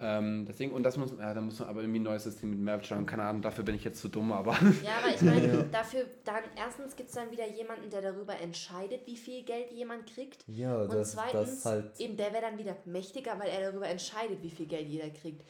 ähm, 0.00 0.44
das 0.46 0.56
Ding, 0.56 0.72
und 0.72 0.82
das 0.82 0.96
muss, 0.96 1.12
ja, 1.18 1.32
da 1.34 1.40
muss 1.40 1.58
man 1.58 1.68
aber 1.68 1.80
irgendwie 1.80 1.98
ein 2.00 2.04
neues 2.04 2.24
System 2.24 2.50
mit 2.50 2.58
Mehrwertsteuer, 2.60 3.04
keine 3.06 3.22
Ahnung, 3.24 3.42
dafür 3.42 3.64
bin 3.64 3.74
ich 3.74 3.84
jetzt 3.84 4.00
zu 4.00 4.08
dumm, 4.08 4.32
aber 4.32 4.52
ja, 4.84 4.98
aber 5.02 5.14
ich 5.14 5.20
meine, 5.22 5.46
Ja. 5.46 5.62
dafür, 5.64 6.04
dann 6.24 6.42
erstens 6.56 6.96
gibt 6.96 7.08
es 7.08 7.14
dann 7.14 7.30
wieder 7.30 7.46
jemanden, 7.48 7.88
der 7.90 8.02
darüber 8.02 8.38
entscheidet, 8.40 9.06
wie 9.06 9.16
viel 9.16 9.42
Geld 9.44 9.70
jemand 9.72 10.06
kriegt. 10.06 10.44
Ja, 10.48 10.82
Und 10.82 10.92
das, 10.92 11.12
zweitens, 11.12 11.62
das 11.62 11.64
halt. 11.64 12.00
eben 12.00 12.16
der 12.16 12.32
wäre 12.32 12.42
dann 12.42 12.58
wieder 12.58 12.76
mächtiger, 12.84 13.38
weil 13.38 13.48
er 13.48 13.70
darüber 13.70 13.88
entscheidet, 13.88 14.42
wie 14.42 14.50
viel 14.50 14.66
Geld 14.66 14.88
jeder 14.88 15.10
kriegt. 15.10 15.42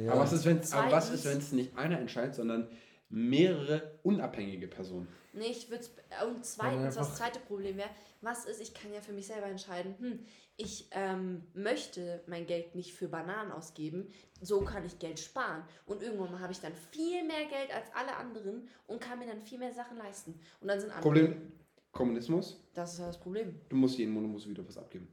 Ja. 0.00 0.12
Aber 0.12 0.20
was 0.22 0.32
ist, 0.32 0.44
wenn 0.46 0.58
aber 0.58 0.90
was 0.92 1.06
Zweitens- 1.06 1.10
ist, 1.12 1.24
wenn 1.26 1.38
es 1.38 1.52
nicht 1.52 1.76
einer 1.76 1.98
entscheidet, 1.98 2.34
sondern 2.34 2.68
mehrere 3.10 3.92
unabhängige 4.02 4.66
Personen? 4.68 5.08
Nee, 5.34 5.46
ich 5.46 5.70
würde 5.70 5.84
Und 6.26 6.44
zweitens, 6.44 6.96
einfach- 6.96 7.08
das 7.08 7.16
zweite 7.16 7.40
Problem 7.40 7.76
wäre, 7.78 7.88
was 8.20 8.44
ist, 8.44 8.60
ich 8.60 8.74
kann 8.74 8.92
ja 8.92 9.00
für 9.00 9.12
mich 9.12 9.26
selber 9.26 9.46
entscheiden, 9.46 9.94
hm, 9.98 10.26
ich 10.56 10.88
ähm, 10.92 11.44
möchte 11.54 12.22
mein 12.26 12.46
Geld 12.46 12.74
nicht 12.74 12.92
für 12.94 13.08
Bananen 13.08 13.50
ausgeben, 13.50 14.12
so 14.42 14.60
kann 14.60 14.84
ich 14.84 14.98
Geld 14.98 15.18
sparen. 15.18 15.64
Und 15.86 16.02
irgendwann 16.02 16.38
habe 16.40 16.52
ich 16.52 16.60
dann 16.60 16.74
viel 16.90 17.24
mehr 17.24 17.46
Geld 17.46 17.74
als 17.74 17.86
alle 17.94 18.14
anderen 18.16 18.68
und 18.86 19.00
kann 19.00 19.18
mir 19.18 19.26
dann 19.26 19.40
viel 19.40 19.58
mehr 19.58 19.72
Sachen 19.72 19.96
leisten. 19.96 20.38
Und 20.60 20.68
dann 20.68 20.78
sind 20.78 20.90
andere. 20.90 21.02
Problem 21.02 21.52
Kommunismus, 21.92 22.58
Das 22.74 22.94
ist 22.94 23.00
ja 23.00 23.06
das 23.06 23.18
Problem. 23.20 23.60
du 23.68 23.76
musst 23.76 23.98
jeden 23.98 24.12
Monat 24.12 24.30
musst 24.30 24.48
wieder 24.48 24.66
was 24.66 24.78
abgeben. 24.78 25.08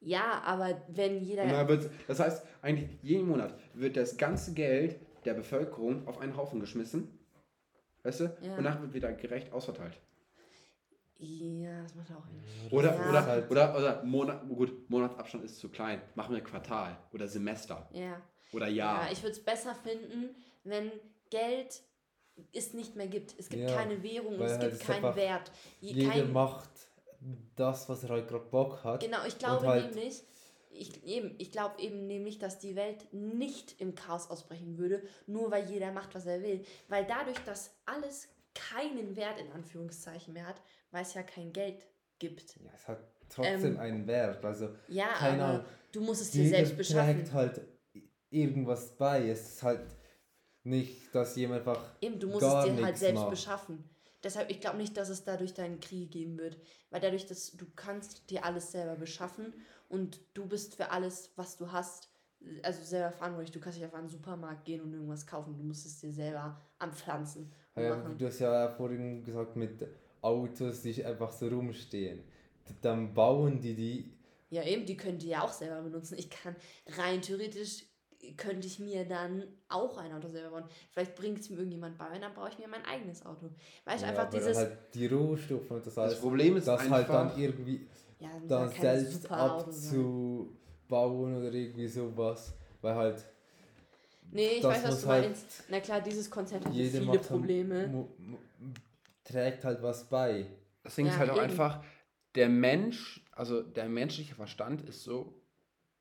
Ja, 0.00 0.40
aber 0.44 0.82
wenn 0.88 1.22
jeder. 1.22 1.68
Wird's- 1.68 1.88
das 2.08 2.20
heißt, 2.20 2.44
eigentlich 2.62 2.98
jeden 3.02 3.28
Monat 3.28 3.54
wird 3.74 3.96
das 3.96 4.16
ganze 4.16 4.52
Geld 4.54 4.98
der 5.24 5.34
Bevölkerung 5.34 6.06
auf 6.08 6.18
einen 6.18 6.36
Haufen 6.36 6.58
geschmissen. 6.58 7.18
Weißt 8.02 8.20
du? 8.20 8.36
Ja. 8.42 8.56
Und 8.56 8.64
nachher 8.64 8.82
wird 8.82 8.94
wieder 8.94 9.12
gerecht 9.12 9.52
ausverteilt. 9.52 9.96
Ja, 11.18 11.82
das 11.82 11.94
macht 11.94 12.10
auch 12.10 12.26
irgendwie. 12.26 12.74
Oder, 12.74 12.94
Ja. 12.96 13.08
oder, 13.08 13.26
halt- 13.26 13.50
oder, 13.50 13.76
oder 13.78 14.02
Monat, 14.04 14.48
gut, 14.48 14.90
Monatsabstand 14.90 15.44
ist 15.44 15.58
zu 15.60 15.68
klein. 15.68 16.02
Machen 16.16 16.34
wir 16.34 16.42
Quartal 16.42 16.96
oder 17.12 17.28
Semester 17.28 17.88
Ja. 17.92 18.20
oder 18.52 18.66
Ja, 18.66 18.96
Jahr. 19.02 19.12
ich 19.12 19.22
würde 19.22 19.32
es 19.32 19.44
besser 19.44 19.74
finden, 19.74 20.34
wenn 20.64 20.90
Geld 21.30 21.80
es 22.52 22.74
nicht 22.74 22.96
mehr 22.96 23.06
gibt. 23.06 23.38
Es 23.38 23.48
gibt 23.48 23.62
Ja, 23.70 23.76
keine 23.76 24.02
Währung 24.02 24.34
und 24.34 24.42
es 24.42 24.58
halt 24.58 24.72
gibt 24.72 24.82
keinen 24.84 25.14
Wert. 25.14 25.52
Je- 25.80 25.92
Jeder 25.92 26.10
kein, 26.10 26.32
macht 26.32 26.70
das, 27.54 27.88
was 27.88 28.02
er 28.02 28.08
halt 28.10 28.26
gerade 28.26 28.46
Bock 28.46 28.82
hat. 28.82 29.00
Genau, 29.00 29.18
ich 29.24 29.38
glaube 29.38 29.64
halt- 29.66 29.94
nämlich, 29.94 30.24
ich, 30.74 31.04
eben, 31.04 31.34
ich 31.38 31.52
glaube 31.52 31.80
eben 31.80 32.06
nämlich, 32.06 32.38
dass 32.38 32.58
die 32.58 32.76
Welt 32.76 33.06
nicht 33.12 33.80
im 33.80 33.94
Chaos 33.94 34.30
ausbrechen 34.30 34.78
würde, 34.78 35.02
nur 35.26 35.50
weil 35.50 35.68
jeder 35.70 35.92
macht, 35.92 36.14
was 36.14 36.26
er 36.26 36.42
will. 36.42 36.64
Weil 36.88 37.04
dadurch, 37.06 37.38
dass 37.44 37.74
alles 37.86 38.28
keinen 38.54 39.16
Wert 39.16 39.38
in 39.38 39.50
Anführungszeichen 39.52 40.34
mehr 40.34 40.46
hat, 40.46 40.60
weil 40.90 41.02
es 41.02 41.14
ja 41.14 41.22
kein 41.22 41.52
Geld 41.52 41.86
gibt. 42.18 42.56
Ja, 42.60 42.70
es 42.74 42.86
hat 42.88 43.02
trotzdem 43.28 43.64
Ähm, 43.74 43.78
einen 43.78 44.06
Wert. 44.06 44.44
Also 44.44 44.70
Ja, 44.88 45.08
Keine 45.14 45.42
aber 45.42 45.52
Ahnung. 45.54 45.66
du 45.92 46.00
musst 46.02 46.22
es 46.22 46.30
dir 46.30 46.48
selbst 46.48 46.76
beschaffen. 46.76 47.16
trägt 47.16 47.32
halt 47.32 47.60
irgendwas 48.30 48.96
bei. 48.96 49.28
Es 49.28 49.54
ist 49.54 49.62
halt 49.62 49.86
nicht, 50.64 51.14
dass 51.14 51.36
jemand 51.36 51.60
einfach 51.60 51.96
Eben, 52.00 52.18
du 52.20 52.28
musst 52.28 52.42
es 52.46 52.64
dir 52.64 52.84
halt 52.84 52.98
selbst 52.98 53.20
macht. 53.20 53.30
beschaffen. 53.30 53.88
Deshalb, 54.22 54.50
ich 54.50 54.60
glaube 54.60 54.76
nicht, 54.76 54.96
dass 54.96 55.08
es 55.08 55.24
dadurch 55.24 55.52
deinen 55.54 55.80
Krieg 55.80 56.12
geben 56.12 56.38
wird. 56.38 56.56
Weil 56.90 57.00
dadurch, 57.00 57.26
dass 57.26 57.52
du 57.56 57.66
kannst 57.74 58.30
dir 58.30 58.44
alles 58.44 58.70
selber 58.70 58.94
beschaffen 58.94 59.52
und 59.92 60.20
du 60.32 60.46
bist 60.46 60.74
für 60.74 60.90
alles, 60.90 61.30
was 61.36 61.58
du 61.58 61.70
hast, 61.70 62.08
also 62.62 62.82
selber 62.82 63.12
verantwortlich. 63.12 63.52
Du 63.52 63.60
kannst 63.60 63.78
nicht 63.78 63.84
einfach 63.84 63.98
in 63.98 64.06
den 64.06 64.10
Supermarkt 64.10 64.64
gehen 64.64 64.80
und 64.80 64.92
irgendwas 64.92 65.26
kaufen. 65.26 65.54
Du 65.54 65.62
musst 65.62 65.84
es 65.84 66.00
dir 66.00 66.10
selber 66.10 66.58
anpflanzen 66.78 67.52
Ja, 67.76 67.96
machen. 67.96 68.16
du 68.16 68.26
hast 68.26 68.38
ja 68.38 68.70
vorhin 68.70 69.22
gesagt 69.22 69.54
mit 69.54 69.86
Autos, 70.22 70.80
die 70.80 71.04
einfach 71.04 71.30
so 71.30 71.46
rumstehen. 71.48 72.24
Dann 72.80 73.12
bauen 73.12 73.60
die 73.60 73.74
die. 73.74 74.18
Ja, 74.48 74.62
eben, 74.64 74.86
die 74.86 74.96
könnt 74.96 75.22
ihr 75.24 75.30
ja 75.30 75.42
auch 75.42 75.52
selber 75.52 75.82
benutzen. 75.82 76.16
Ich 76.18 76.30
kann 76.30 76.56
rein 76.96 77.20
theoretisch 77.20 77.84
könnte 78.36 78.66
ich 78.66 78.78
mir 78.78 79.04
dann 79.04 79.42
auch 79.68 79.98
ein 79.98 80.12
Auto 80.12 80.28
selber 80.28 80.50
bauen. 80.50 80.64
Vielleicht 80.90 81.16
bringt 81.16 81.40
es 81.40 81.50
mir 81.50 81.56
irgendjemand 81.56 81.98
bei 81.98 82.06
und 82.14 82.22
dann 82.22 82.32
baue 82.34 82.48
ich 82.50 82.58
mir 82.58 82.68
mein 82.68 82.84
eigenes 82.84 83.24
Auto. 83.26 83.50
Weißt 83.84 84.02
du, 84.02 84.06
ja, 84.06 84.10
einfach 84.10 84.28
aber 84.28 84.38
dieses. 84.38 84.56
halt 84.56 84.78
die 84.94 85.06
Rohstoffe 85.06 85.70
und 85.70 85.84
das 85.84 85.98
alles. 85.98 86.12
Das 86.14 86.20
Problem 86.20 86.56
ist 86.56 86.68
das 86.68 86.80
einfach, 86.80 86.96
halt 86.96 87.08
dann 87.08 87.38
irgendwie 87.38 87.86
ja, 88.22 88.30
dann 88.48 88.70
selbst 88.70 89.30
abzubauen 89.30 91.36
oder 91.36 91.52
irgendwie 91.52 91.88
sowas. 91.88 92.54
Weil 92.80 92.94
halt. 92.94 93.26
Nee, 94.30 94.46
ich 94.56 94.62
das 94.62 94.76
weiß, 94.76 94.84
was 94.84 94.90
muss 94.90 95.02
du 95.02 95.08
halt 95.08 95.24
meinst. 95.26 95.64
Na 95.68 95.80
klar, 95.80 96.00
dieses 96.00 96.30
Konzept 96.30 96.64
hat 96.64 96.74
viele 96.74 97.00
macht 97.02 97.28
Probleme. 97.28 98.06
trägt 99.24 99.64
halt 99.64 99.82
was 99.82 100.08
bei. 100.08 100.46
das 100.82 100.94
Ding 100.94 101.06
Ja, 101.06 101.12
ist 101.12 101.18
halt 101.18 101.30
auch 101.30 101.36
eben. 101.36 101.44
einfach, 101.44 101.84
der 102.34 102.48
Mensch, 102.48 103.24
also 103.32 103.62
der 103.62 103.88
menschliche 103.88 104.34
Verstand 104.34 104.88
ist 104.88 105.04
so 105.04 105.34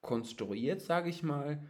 konstruiert, 0.01 0.81
sage 0.81 1.09
ich 1.09 1.23
mal. 1.23 1.61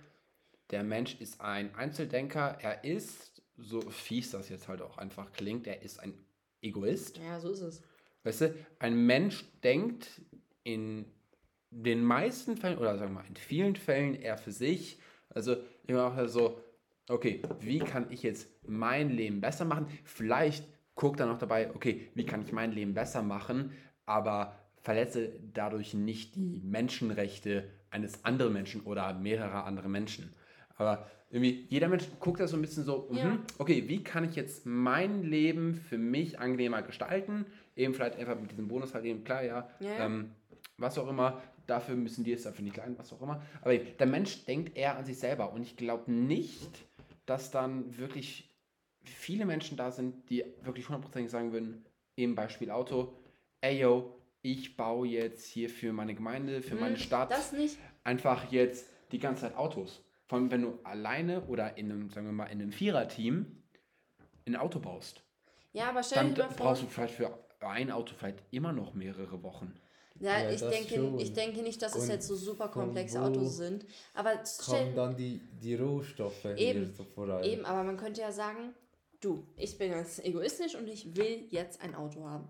Der 0.70 0.84
Mensch 0.84 1.20
ist 1.20 1.42
ein 1.42 1.74
Einzeldenker. 1.76 2.58
Er 2.62 2.84
ist, 2.84 3.42
so 3.58 3.82
fies 3.82 4.32
das 4.32 4.50
jetzt 4.50 4.68
halt 4.68 4.82
auch 4.82 4.98
einfach 4.98 5.32
klingt, 5.34 5.68
er 5.68 5.82
ist 5.82 6.00
ein 6.00 6.14
Egoist. 6.62 7.18
Ja, 7.18 7.40
so 7.40 7.52
ist 7.52 7.62
es. 7.62 7.82
Weißt 8.24 8.42
du, 8.42 8.56
ein 8.80 9.06
Mensch 9.06 9.46
denkt 9.64 10.22
in 10.64 11.06
den 11.70 12.04
meisten 12.04 12.58
Fällen, 12.58 12.78
oder 12.78 12.98
sagen 12.98 13.14
wir 13.14 13.22
mal 13.22 13.28
in 13.28 13.36
vielen 13.36 13.76
Fällen 13.76 14.16
eher 14.16 14.38
für 14.38 14.52
sich. 14.52 15.00
Also 15.30 15.56
immer 15.88 16.06
auch 16.08 16.28
so, 16.28 16.60
okay, 17.08 17.42
wie 17.60 17.80
kann 17.80 18.08
ich 18.12 18.24
jetzt 18.24 18.48
mein 18.68 19.10
Leben 19.10 19.42
besser 19.42 19.66
machen? 19.66 19.88
Vielleicht 20.04 20.66
guckt 20.96 21.20
er 21.20 21.26
noch 21.26 21.38
dabei, 21.40 21.74
okay, 21.74 22.10
wie 22.14 22.26
kann 22.26 22.42
ich 22.42 22.52
mein 22.52 22.74
Leben 22.74 22.94
besser 22.94 23.22
machen, 23.24 23.72
aber 24.06 24.56
verletze 24.82 25.32
dadurch 25.54 25.94
nicht 25.94 26.36
die 26.36 26.62
Menschenrechte 26.64 27.70
eines 27.90 28.26
anderen 28.26 28.54
Menschen 28.54 28.82
oder 28.82 29.14
mehrerer 29.14 29.66
andere 29.66 29.90
Menschen. 29.90 30.34
Aber 30.78 31.10
irgendwie, 31.30 31.66
jeder 31.70 31.88
Mensch 31.88 32.06
guckt 32.20 32.40
da 32.40 32.48
so 32.48 32.58
ein 32.58 32.62
bisschen 32.62 32.84
so, 32.84 33.10
Ja. 33.14 33.24
mhm, 33.30 33.40
okay, 33.58 33.86
wie 33.88 34.04
kann 34.04 34.26
ich 34.26 34.36
jetzt 34.36 34.66
mein 34.66 35.24
Leben 35.24 35.76
für 35.76 35.98
mich 35.98 36.40
angenehmer 36.40 36.82
gestalten? 36.82 37.46
Eben 37.76 37.94
vielleicht 37.94 38.18
einfach 38.18 38.40
mit 38.40 38.52
diesem 38.52 38.68
Bonus 38.68 38.94
halt 38.94 39.06
eben, 39.06 39.24
klar, 39.24 39.44
ja, 39.44 39.70
Ja, 39.80 39.88
ja. 39.98 40.06
Ähm, 40.06 40.32
was 40.82 40.98
auch 40.98 41.08
immer, 41.08 41.42
dafür 41.68 41.96
müssen 41.96 42.24
die 42.24 42.34
es 42.34 42.44
dafür 42.44 42.64
nicht 42.64 42.78
leiden, 42.78 42.98
was 42.98 43.14
auch 43.14 43.22
immer. 43.22 43.42
Aber 43.62 43.78
der 43.78 44.08
Mensch 44.08 44.46
denkt 44.46 44.76
eher 44.78 44.98
an 44.98 45.06
sich 45.06 45.18
selber 45.20 45.54
und 45.54 45.62
ich 45.64 45.78
glaube 45.78 46.12
nicht, 46.12 46.70
dass 47.26 47.52
dann 47.52 47.98
wirklich 47.98 48.50
viele 49.04 49.46
Menschen 49.46 49.78
da 49.78 49.92
sind, 49.92 50.30
die 50.30 50.44
wirklich 50.64 50.88
hundertprozentig 50.90 51.32
sagen 51.32 51.52
würden, 51.54 51.86
im 52.16 52.36
Beispiel 52.36 52.72
Auto, 52.72 53.14
ey 53.62 53.80
yo, 53.80 54.18
ich 54.42 54.76
baue 54.76 55.08
jetzt 55.08 55.46
hier 55.48 55.70
für 55.70 55.94
meine 55.94 56.14
Gemeinde, 56.16 56.62
für 56.62 56.76
meine 56.76 56.96
Hm, 56.96 57.02
Stadt 57.02 57.32
Das 57.32 57.52
nicht. 57.54 57.78
einfach 58.04 58.52
jetzt 58.52 58.88
die 59.12 59.20
ganze 59.20 59.44
Zeit 59.44 59.56
Autos. 59.56 60.04
Vor 60.28 60.40
allem, 60.40 60.50
wenn 60.52 60.62
du 60.64 60.80
alleine 60.84 61.42
oder 61.46 61.78
in 61.78 61.92
einem, 61.92 62.10
sagen 62.10 62.26
wir 62.26 62.34
mal, 62.34 62.46
in 62.46 62.62
einem 62.62 62.72
Viererteam 62.72 63.46
ein 64.48 64.56
Auto 64.56 64.80
baust, 64.80 65.24
Ja, 65.74 65.90
aber 65.90 66.04
stell 66.04 66.18
dann 66.24 66.34
dir 66.36 66.44
mal 66.44 66.50
vor. 66.50 66.66
brauchst 66.68 66.84
du 66.84 66.88
vielleicht 66.88 67.16
für 67.16 67.38
ein 67.60 67.92
Auto 67.92 68.14
vielleicht 68.18 68.44
immer 68.52 68.74
noch 68.74 68.94
mehrere 68.94 69.44
Wochen. 69.44 69.76
Ja, 70.20 70.44
Ja, 70.44 70.50
ich, 70.52 70.62
denke, 70.62 70.96
schon. 70.96 71.20
ich 71.20 71.34
denke 71.34 71.62
nicht, 71.62 71.82
dass 71.82 71.96
es 71.96 72.04
Und 72.04 72.10
jetzt 72.10 72.28
so 72.28 72.36
super 72.36 72.68
komplexe 72.68 73.22
Autos 73.22 73.58
sind. 73.58 73.86
Aber 74.14 74.34
Kommen 74.66 74.96
dann 74.96 75.16
die, 75.16 75.40
die 75.62 75.76
Rohstoffe 75.76 76.46
Eben, 76.58 76.94
so 76.96 77.04
voran. 77.04 77.44
eben, 77.44 77.66
aber 77.66 77.84
man 77.84 77.98
könnte 77.98 78.22
ja 78.22 78.32
sagen, 78.32 78.74
du, 79.20 79.48
ich 79.56 79.78
bin 79.78 79.92
jetzt 79.92 80.24
egoistisch 80.24 80.76
und 80.76 80.88
ich 80.88 81.16
will 81.16 81.46
jetzt 81.50 81.82
ein 81.82 81.96
Auto 81.96 82.24
haben. 82.26 82.48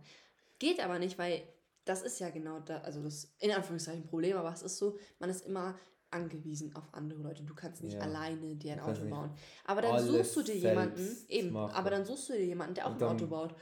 Geht 0.60 0.84
aber 0.84 1.00
nicht, 1.00 1.18
weil 1.18 1.44
das 1.86 2.02
ist 2.04 2.20
ja 2.20 2.30
genau 2.30 2.60
da, 2.60 2.78
also 2.80 3.02
das 3.02 3.32
in 3.40 3.52
Anführungszeichen 3.52 4.06
Problem, 4.06 4.38
aber 4.38 4.52
es 4.54 4.62
ist 4.62 4.78
so, 4.78 4.98
man 5.20 5.30
ist 5.30 5.46
immer 5.46 5.76
angewiesen 6.12 6.76
auf 6.76 6.84
andere 6.92 7.22
Leute. 7.22 7.44
Du 7.44 7.56
kannst 7.56 7.82
nicht 7.84 7.94
Ja. 7.96 8.02
alleine 8.02 8.56
dir 8.58 8.74
ein 8.74 8.80
Auto 8.82 9.06
bauen. 9.10 9.32
Aber 9.66 9.82
dann 9.82 10.06
suchst 10.06 10.36
du 10.36 10.42
dir 10.44 10.56
jemanden, 10.58 11.18
eben, 11.30 11.52
machen. 11.52 11.74
aber 11.74 11.90
dann 11.90 12.04
suchst 12.06 12.28
du 12.30 12.34
dir 12.34 12.46
jemanden, 12.46 12.76
der 12.76 12.86
auch 12.88 12.96
ein 12.96 13.02
Auto 13.04 13.28
baut, 13.28 13.56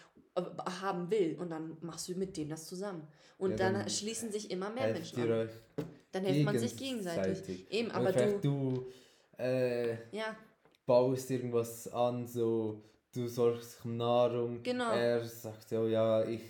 haben 0.81 1.09
will 1.09 1.35
und 1.39 1.49
dann 1.49 1.77
machst 1.81 2.07
du 2.09 2.15
mit 2.15 2.35
dem 2.37 2.49
das 2.49 2.67
zusammen. 2.67 3.07
Und 3.37 3.51
Ja, 3.51 3.57
dann, 3.57 3.73
dann 3.75 3.89
schließen 3.89 4.31
sich 4.31 4.51
immer 4.51 4.69
mehr 4.69 4.91
Menschen 4.91 5.31
an. 5.31 5.49
Dann 6.11 6.25
hilft 6.25 6.45
man 6.45 6.57
sich 6.57 6.75
gegenseitig. 6.75 7.71
Eben, 7.71 7.91
aber 7.91 8.11
du, 8.11 8.39
du 8.39 8.85
äh, 9.37 9.91
ja, 10.11 10.35
baust 10.85 11.29
irgendwas 11.31 11.87
an, 11.87 12.27
so 12.27 12.83
du 13.13 13.27
sorgst 13.27 13.79
um 13.85 13.97
Nahrung. 13.97 14.61
Genau. 14.63 14.91
Er 14.91 15.23
sagt 15.25 15.71
ja, 15.71 15.85
ja, 15.85 16.25
ich 16.25 16.41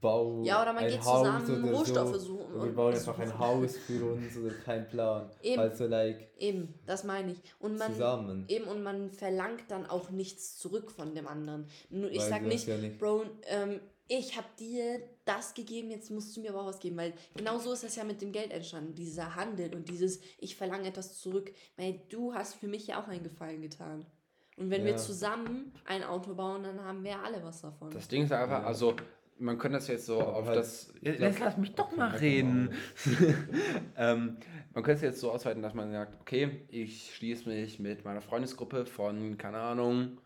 baue 0.00 0.44
Ja, 0.46 0.62
oder 0.62 0.72
man 0.72 0.84
ein 0.84 0.90
geht 0.90 1.04
Haus 1.04 1.18
zusammen 1.42 1.64
oder 1.64 1.72
Rohstoffe 1.78 2.12
so. 2.14 2.18
suchen 2.18 2.52
Oder 2.54 2.62
wir 2.62 2.68
und 2.70 2.74
bauen 2.76 2.92
einfach 2.94 3.14
suchen. 3.16 3.22
ein 3.22 3.38
Haus 3.38 3.76
für 3.76 4.12
uns 4.12 4.36
oder 4.36 4.54
kein 4.64 4.88
Plan. 4.88 5.30
Eben. 5.42 5.60
Also 5.60 5.86
like 5.86 6.28
Eben, 6.38 6.74
das 6.86 7.04
meine 7.04 7.32
ich. 7.32 7.38
Und 7.58 7.78
man, 7.78 7.92
zusammen. 7.92 8.44
eben, 8.48 8.64
und 8.66 8.82
man 8.82 9.10
verlangt 9.10 9.64
dann 9.68 9.86
auch 9.86 10.10
nichts 10.10 10.56
zurück 10.58 10.90
von 10.90 11.14
dem 11.14 11.26
anderen. 11.26 11.66
Nur 11.90 12.10
ich 12.10 12.20
Weil 12.20 12.28
sag 12.30 12.42
nicht, 12.42 12.66
ja 12.66 12.76
nicht- 12.76 12.98
Bro, 12.98 13.24
ähm, 13.46 13.80
ich 14.08 14.36
habe 14.36 14.46
dir 14.58 15.00
das 15.24 15.54
gegeben, 15.54 15.90
jetzt 15.90 16.10
musst 16.10 16.36
du 16.36 16.40
mir 16.40 16.50
aber 16.50 16.62
auch 16.62 16.66
was 16.66 16.80
geben. 16.80 16.96
Weil 16.96 17.12
genau 17.36 17.58
so 17.58 17.72
ist 17.72 17.84
das 17.84 17.94
ja 17.94 18.02
mit 18.04 18.20
dem 18.20 18.32
Geld 18.32 18.50
entstanden. 18.52 18.94
Dieser 18.94 19.36
Handel 19.36 19.72
und 19.74 19.88
dieses, 19.88 20.20
ich 20.38 20.56
verlange 20.56 20.88
etwas 20.88 21.18
zurück. 21.20 21.52
Weil 21.76 22.00
du 22.08 22.34
hast 22.34 22.54
für 22.56 22.66
mich 22.66 22.86
ja 22.88 23.00
auch 23.00 23.06
einen 23.06 23.22
Gefallen 23.22 23.62
getan. 23.62 24.04
Und 24.56 24.68
wenn 24.70 24.84
wir 24.84 24.92
Ja. 24.92 24.96
zusammen 24.98 25.72
ein 25.86 26.02
Auto 26.02 26.34
bauen, 26.34 26.64
dann 26.64 26.82
haben 26.84 27.04
wir 27.04 27.22
alle 27.22 27.42
was 27.44 27.62
davon. 27.62 27.90
Das 27.92 28.08
Ding 28.08 28.24
ist 28.24 28.32
einfach, 28.32 28.64
also 28.64 28.94
man 29.40 29.58
könnte 29.58 29.78
das 29.78 29.88
jetzt 29.88 30.06
so 30.06 30.20
auf 30.20 30.46
das. 30.46 30.92
Jetzt 31.00 31.18
glaub- 31.18 31.38
lass 31.40 31.56
mich 31.56 31.74
doch 31.74 31.88
Okay, 31.88 31.96
mal 31.96 32.10
reden. 32.16 32.74
ähm, 33.96 34.36
man 34.72 34.84
könnte 34.84 34.92
es 34.92 35.02
jetzt 35.02 35.20
so 35.20 35.32
ausweiten, 35.32 35.62
dass 35.62 35.74
man 35.74 35.90
sagt, 35.90 36.20
okay, 36.20 36.66
ich 36.68 37.14
schließe 37.14 37.48
mich 37.48 37.78
mit 37.80 38.04
meiner 38.04 38.20
Freundesgruppe 38.20 38.86
von, 38.86 39.38
keine 39.38 39.58
Ahnung, 39.58 40.20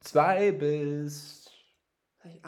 zwei 0.00 0.52
bis 0.52 1.50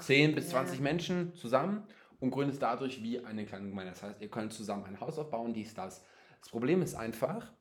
10 0.00 0.34
bis 0.34 0.46
ja. 0.46 0.50
20 0.52 0.80
Menschen 0.80 1.34
zusammen 1.34 1.86
und 2.20 2.30
gründet 2.30 2.62
dadurch 2.62 3.02
wie 3.02 3.24
eine 3.24 3.44
kleine 3.44 3.68
Gemeinde. 3.68 3.92
Das 3.92 4.02
heißt, 4.02 4.20
ihr 4.20 4.28
könnt 4.30 4.52
zusammen 4.52 4.84
ein 4.84 5.00
Haus 5.00 5.18
aufbauen, 5.18 5.52
dies, 5.52 5.74
das. 5.74 6.04
Das 6.40 6.48
Problem 6.48 6.82
ist 6.82 6.94
einfach, 6.94 7.52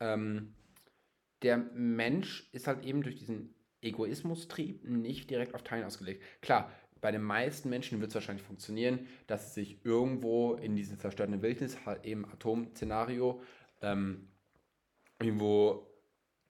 ähm, 0.00 0.54
der 1.42 1.58
Mensch 1.58 2.48
ist 2.52 2.66
halt 2.66 2.84
eben 2.84 3.02
durch 3.02 3.16
diesen 3.16 3.54
Egoismustrieb 3.80 4.84
nicht 4.84 5.30
direkt 5.30 5.54
auf 5.54 5.62
Teilen 5.62 5.84
ausgelegt. 5.84 6.22
Klar, 6.40 6.70
bei 7.04 7.12
den 7.12 7.22
meisten 7.22 7.68
Menschen 7.68 8.00
wird 8.00 8.08
es 8.08 8.14
wahrscheinlich 8.14 8.46
funktionieren, 8.46 9.06
dass 9.26 9.52
sie 9.52 9.60
sich 9.60 9.84
irgendwo 9.84 10.54
in 10.54 10.74
diese 10.74 10.96
zerstörende 10.96 11.42
Wildnis, 11.42 11.84
halt 11.84 12.06
eben 12.06 12.24
Atomszenario, 12.24 13.42
ähm, 13.82 14.30
irgendwo, 15.20 15.86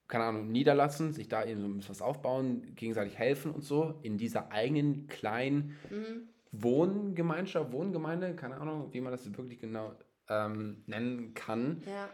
keine 0.07 0.27
Ahnung, 0.27 0.53
niederlassen, 0.53 1.13
sich 1.13 1.27
da 1.27 1.45
eben 1.45 1.61
so 1.61 1.67
ein 1.67 1.75
bisschen 1.75 1.91
was 1.91 2.03
aufbauen, 2.03 2.73
gegenseitig 2.77 3.19
helfen 3.19 3.51
und 3.51 3.63
so, 3.65 3.99
in 4.03 4.17
dieser 4.17 4.53
eigenen 4.53 5.09
kleinen 5.09 5.77
Mhm. 5.91 6.29
Wohngemeinschaft, 6.53 7.73
Wohngemeinde, 7.73 8.37
keine 8.37 8.59
Ahnung, 8.59 8.95
wie 8.95 9.01
man 9.01 9.11
das 9.11 9.27
wirklich 9.37 9.59
genau 9.59 9.93
ähm, 10.29 10.85
nennen 10.87 11.35
kann. 11.35 11.83
Ja, 11.85 12.09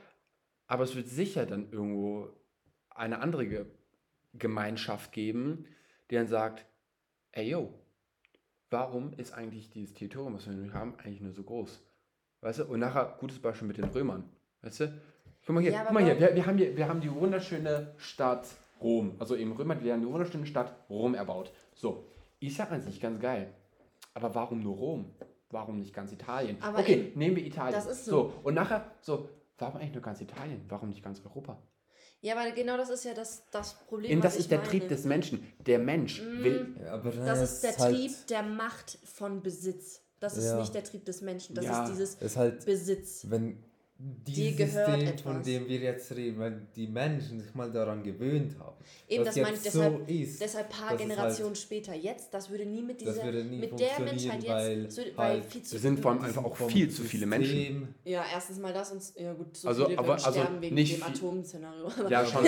Aber 0.66 0.84
es 0.84 0.96
wird 0.96 1.08
sicher 1.08 1.44
dann 1.44 1.70
irgendwo 1.70 2.30
eine 2.88 3.18
andere 3.18 3.46
Ge 3.46 3.66
Gemeinschaft 4.32 5.12
geben, 5.12 5.66
die 6.10 6.14
dann 6.14 6.26
sagt, 6.26 6.64
ey 7.32 7.50
yo, 7.50 7.74
warum 8.70 9.12
ist 9.16 9.32
eigentlich 9.32 9.70
dieses 9.70 9.94
Territorium, 9.94 10.34
was 10.34 10.48
wir 10.48 10.72
haben, 10.72 10.94
eigentlich 10.98 11.20
nur 11.20 11.32
so 11.32 11.42
groß? 11.42 11.80
Weißt 12.40 12.60
du? 12.60 12.64
Und 12.64 12.80
nachher, 12.80 13.16
gutes 13.18 13.38
Beispiel 13.38 13.68
mit 13.68 13.76
den 13.76 13.84
Römern. 13.84 14.24
Weißt 14.62 14.80
du? 14.80 15.00
Guck 15.44 15.54
mal 15.54 15.60
hier, 15.60 15.72
Ja, 15.72 15.84
guck 15.84 15.92
mal 15.92 16.04
hier, 16.04 16.18
wir, 16.18 16.34
wir, 16.34 16.46
haben 16.46 16.56
hier, 16.56 16.76
wir 16.76 16.88
haben 16.88 17.00
die 17.00 17.12
wunderschöne 17.12 17.94
Stadt 17.98 18.46
Rom. 18.80 19.14
Also 19.18 19.36
eben 19.36 19.52
Römer, 19.52 19.74
die 19.74 19.92
haben 19.92 20.00
die 20.00 20.06
wunderschöne 20.06 20.46
Stadt 20.46 20.74
Rom 20.88 21.14
erbaut. 21.14 21.52
So, 21.74 22.06
ist 22.40 22.58
ja 22.58 22.66
an 22.68 22.80
sich 22.80 23.00
ganz 23.00 23.20
geil. 23.20 23.52
Aber 24.14 24.34
warum 24.34 24.62
nur 24.62 24.76
Rom? 24.76 25.10
Warum 25.50 25.78
nicht 25.78 25.92
ganz 25.92 26.12
Italien? 26.12 26.56
Aber 26.60 26.78
okay, 26.78 27.12
nehmen 27.14 27.36
wir 27.36 27.44
Italien. 27.44 27.74
das 27.74 27.86
ist 27.86 28.04
so. 28.04 28.10
so. 28.10 28.34
Und 28.44 28.54
nachher, 28.54 28.90
so, 29.00 29.28
warum 29.58 29.80
eigentlich 29.80 29.94
nur 29.94 30.02
ganz 30.02 30.20
Italien? 30.20 30.64
Warum 30.68 30.88
nicht 30.88 31.02
ganz 31.02 31.20
Europa? 31.24 31.60
Ja, 32.22 32.36
aber 32.36 32.50
genau 32.50 32.76
das 32.76 32.90
ist 32.90 33.04
ja 33.04 33.14
das, 33.14 33.42
das 33.50 33.74
Problem. 33.86 34.18
Was 34.18 34.24
das 34.24 34.34
ich 34.34 34.40
ist 34.40 34.50
der 34.50 34.58
meine. 34.58 34.70
Trieb 34.70 34.88
des 34.88 35.04
Menschen. 35.04 35.46
Der 35.66 35.78
Mensch 35.78 36.20
Mm. 36.20 36.44
will. 36.44 36.76
Ja, 36.82 36.92
aber 36.92 37.10
Das 37.12 37.38
ja, 37.38 37.42
ist 37.44 37.60
der 37.62 37.76
halt, 37.78 37.96
Trieb 37.96 38.26
der 38.28 38.42
Macht 38.42 38.98
von 39.14 39.42
Besitz. 39.42 40.00
Das 40.20 40.36
ist 40.36 40.44
Ja. 40.44 40.58
nicht 40.60 40.74
der 40.74 40.84
Trieb 40.84 41.04
des 41.06 41.22
Menschen. 41.22 41.54
Das 41.54 41.64
Ja. 41.64 41.82
ist 41.84 41.90
dieses 41.92 42.16
Es 42.16 42.22
ist 42.32 42.36
halt, 42.36 42.64
Besitz. 42.66 43.24
wenn 43.30 43.64
dieses 44.26 44.56
gehört 44.56 45.00
System, 45.00 45.18
von 45.18 45.32
etwas. 45.36 45.44
dem 45.46 45.68
wir 45.68 45.78
jetzt 45.78 46.16
reden, 46.16 46.38
wenn 46.38 46.66
die 46.74 46.86
Menschen 46.86 47.40
sich 47.40 47.54
mal 47.54 47.70
daran 47.70 48.02
gewöhnt 48.02 48.58
haben, 48.58 48.76
Eben, 49.08 49.24
dass 49.24 49.34
das 49.34 49.42
meine 49.44 49.56
ich 49.58 49.64
jetzt 49.64 49.74
deshalb. 49.74 49.98
so 50.08 50.12
ist, 50.12 50.40
Deshalb 50.40 50.68
paar 50.70 50.92
es 50.94 51.00
Generationen 51.02 51.54
später. 51.54 51.94
Jetzt, 51.94 52.32
das 52.32 52.48
würde 52.48 52.64
nie 52.64 52.82
mit 52.82 53.02
das 53.04 53.14
dieser, 53.14 53.24
würde 53.26 53.44
nie 53.44 53.58
mit 53.58 53.78
der 53.78 54.00
Menschheit 54.00 54.48
weil 54.48 54.82
jetzt, 54.84 54.96
so, 54.96 55.02
weil 55.16 55.26
halt 55.32 55.44
viel 55.44 55.62
zu 55.62 55.72
Wir 55.72 55.80
sind 55.80 56.00
vor 56.00 56.12
allem 56.12 56.22
einfach 56.22 56.44
auch 56.44 56.56
viel 56.70 56.88
zu 56.88 57.02
viele 57.02 57.26
Menschen. 57.26 57.56
System- 57.56 57.88
Ja, 58.04 58.24
erstens 58.32 58.58
mal 58.58 58.72
das 58.72 58.90
und 58.92 59.02
ja 59.22 59.34
gut, 59.34 59.54
so 59.56 59.68
Also, 59.68 59.84
viele 59.86 59.98
aber- 59.98 60.08
würden 60.08 60.24
also 60.24 60.40
sterben 60.40 60.62
wegen 60.62 60.74
nicht 60.74 60.96
dem 60.96 61.02
Atomszenario. 61.02 61.88
Ja, 62.08 62.24
schon. 62.26 62.44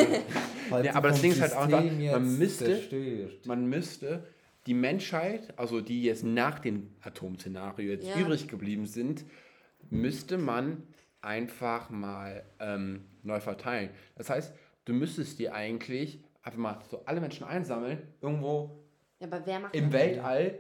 halt 0.71 0.85
Ja, 0.87 0.95
aber 0.95 1.09
das 1.11 1.21
Ding 1.21 1.33
ist 1.33 1.41
halt 1.43 1.53
auch 1.55 1.63
einfach, 1.65 1.83
man 2.13 2.39
müsste- 2.39 2.65
zerstört. 2.65 3.47
Man 3.47 3.67
müsste 3.67 4.25
die 4.67 4.75
Menschheit, 4.75 5.53
also 5.59 5.81
die 5.83 6.03
jetzt 6.05 6.25
nach 6.25 6.61
dem 6.61 6.89
Atomszenario 7.03 7.91
jetzt 7.91 8.07
Ja. 8.07 8.19
übrig 8.19 8.49
geblieben 8.49 8.87
sind, 8.87 9.25
müsste 9.91 10.39
man 10.39 10.85
einfach 11.23 11.91
mal 11.91 12.45
ähm, 12.61 13.05
neu 13.23 13.41
verteilen. 13.41 13.91
Das 14.17 14.29
heißt, 14.29 14.53
du 14.85 14.93
müsstest 14.93 15.39
die 15.39 15.51
eigentlich 15.51 16.23
einfach 16.43 16.59
mal 16.59 16.79
so 16.91 17.03
alle 17.07 17.21
Menschen 17.21 17.47
einsammeln, 17.47 18.03
irgendwo 18.21 18.85
Ja, 19.21 19.29
im? 19.73 19.93
Weltall 19.93 20.59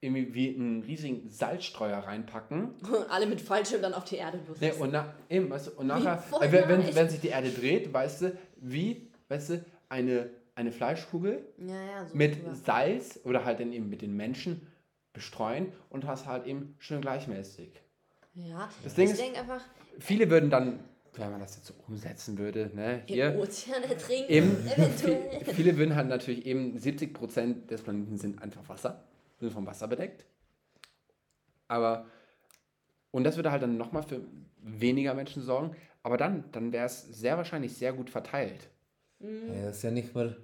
irgendwie 0.00 0.34
wie 0.34 0.54
einen 0.54 0.82
riesigen 0.82 1.28
Salzstreuer 1.28 1.98
reinpacken. 1.98 2.74
Alle 3.10 3.26
mit 3.26 3.38
Fallschirm 3.40 3.82
dann 3.82 3.92
auf 3.92 4.04
die 4.04 4.16
Erde 4.16 4.40
los. 4.48 4.58
Nee, 4.58 4.72
und, 4.72 4.92
na, 4.92 5.12
eben, 5.28 5.50
weißt 5.50 5.66
du, 5.66 5.70
und 5.72 5.88
nachher, 5.88 6.24
äh, 6.40 6.50
wenn, 6.50 6.68
wenn, 6.68 6.94
wenn 6.94 7.08
sich 7.10 7.20
die 7.20 7.28
Erde 7.28 7.50
dreht, 7.50 7.92
weißt 7.92 8.22
du, 8.22 8.38
wie, 8.56 9.10
weißt 9.28 9.50
du, 9.50 9.64
eine, 9.90 10.30
eine 10.54 10.72
Fleischkugel 10.72 11.44
ja, 11.58 11.74
ja, 11.74 12.06
so 12.06 12.16
mit. 12.16 12.38
Salz 12.64 13.20
oder 13.24 13.44
halt 13.44 13.60
dann 13.60 13.74
eben 13.74 13.90
mit 13.90 14.00
den 14.00 14.16
Menschen 14.16 14.66
bestreuen 15.12 15.70
und 15.90 16.06
hast 16.06 16.26
halt 16.26 16.46
eben 16.46 16.76
schön 16.78 17.02
gleichmäßig. 17.02 17.82
Ja, 18.34 18.68
Das 18.84 18.94
Ding 18.94 19.10
ich 19.10 19.16
denke 19.16 19.40
einfach, 19.40 19.60
Viele 19.98 20.30
würden 20.30 20.50
dann, 20.50 20.80
wenn 21.14 21.30
man 21.30 21.40
das 21.40 21.56
jetzt 21.56 21.66
so 21.66 21.74
umsetzen 21.88 22.38
würde, 22.38 22.70
ne, 22.74 23.00
im 23.06 23.06
hier, 23.06 23.36
Ozean 23.38 23.82
ertrinken, 23.82 24.32
eben, 24.32 24.66
eventuell. 24.66 25.30
vi- 25.46 25.52
viele 25.52 25.76
würden 25.76 25.94
halt 25.96 26.08
natürlich 26.08 26.46
eben, 26.46 26.78
70% 26.78 27.70
des 27.70 27.82
Planeten 27.82 28.16
sind 28.16 28.40
einfach 28.40 28.66
Wasser, 28.68 29.04
sind 29.38 29.52
vom 29.52 29.66
Wasser 29.66 29.88
bedeckt. 29.88 30.24
Aber, 31.68 32.06
und 33.10 33.24
das 33.24 33.36
würde 33.36 33.50
halt 33.50 33.62
dann 33.62 33.76
nochmal 33.76 34.02
für 34.02 34.20
weniger 34.62 35.14
Menschen 35.14 35.42
sorgen, 35.42 35.76
aber 36.02 36.16
dann, 36.16 36.44
dann 36.52 36.72
wäre 36.72 36.86
es 36.86 37.02
sehr 37.02 37.36
wahrscheinlich 37.36 37.74
sehr 37.76 37.92
gut 37.92 38.10
verteilt. 38.10 38.68
Ja, 39.20 39.64
das 39.66 39.76
ist 39.78 39.82
ja 39.82 39.90
nicht 39.90 40.14
mal 40.14 40.36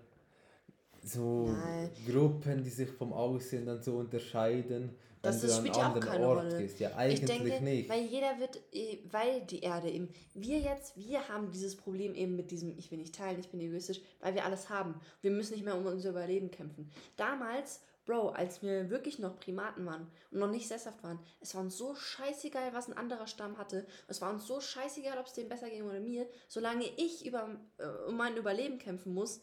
so 1.02 1.46
Nein. 1.46 1.90
Gruppen, 2.06 2.62
die 2.64 2.70
sich 2.70 2.90
vom 2.90 3.12
Aussehen 3.12 3.66
dann 3.66 3.82
so 3.82 3.96
unterscheiden, 3.96 4.90
Das 5.26 5.40
du 5.40 5.48
spielt 5.50 5.76
ja 5.76 5.92
auch 5.92 6.00
keine 6.00 6.26
Ort 6.26 6.38
Rolle. 6.44 6.58
gehst. 6.58 6.80
Ja, 6.80 6.88
Ich 6.90 6.94
eigentlich 6.96 7.24
denke, 7.24 7.64
nicht. 7.64 7.88
weil 7.88 8.02
jeder 8.02 8.38
wird, 8.38 8.60
eh, 8.72 8.98
weil 9.10 9.42
die 9.42 9.60
Erde 9.60 9.90
eben, 9.90 10.08
wir 10.34 10.58
jetzt, 10.58 10.96
wir 10.96 11.28
haben 11.28 11.50
dieses 11.52 11.76
Problem 11.76 12.14
eben 12.14 12.36
mit 12.36 12.50
diesem, 12.50 12.76
ich 12.78 12.90
will 12.90 12.98
nicht 12.98 13.14
teilen, 13.14 13.38
ich 13.40 13.48
bin 13.50 13.60
egoistisch, 13.60 14.00
weil 14.20 14.34
wir 14.34 14.44
alles 14.44 14.70
haben. 14.70 15.00
Wir 15.22 15.30
müssen 15.30 15.54
nicht 15.54 15.64
mehr 15.64 15.76
um 15.76 15.84
unser 15.86 16.10
Überleben 16.10 16.50
kämpfen. 16.50 16.90
Damals, 17.16 17.80
Bro, 18.04 18.28
als 18.30 18.62
wir 18.62 18.88
wirklich 18.88 19.18
noch 19.18 19.36
Primaten 19.40 19.84
waren 19.84 20.06
und 20.30 20.38
noch 20.38 20.50
nicht 20.50 20.68
sesshaft 20.68 21.02
waren, 21.02 21.18
es 21.40 21.54
war 21.56 21.62
uns 21.62 21.76
so 21.76 21.94
scheißegal, 21.96 22.72
was 22.72 22.86
ein 22.88 22.96
anderer 22.96 23.26
Stamm 23.26 23.58
hatte. 23.58 23.84
Es 24.06 24.20
war 24.20 24.30
uns 24.32 24.46
so 24.46 24.60
scheißegal, 24.60 25.18
ob 25.18 25.26
es 25.26 25.32
dem 25.32 25.48
besser 25.48 25.68
ging 25.68 25.82
oder 25.82 25.98
mir. 25.98 26.28
Solange 26.46 26.84
ich 26.96 27.26
über, 27.26 27.58
äh, 27.78 27.86
um 28.08 28.16
mein 28.16 28.36
Überleben 28.36 28.78
kämpfen 28.78 29.12
muss, 29.12 29.40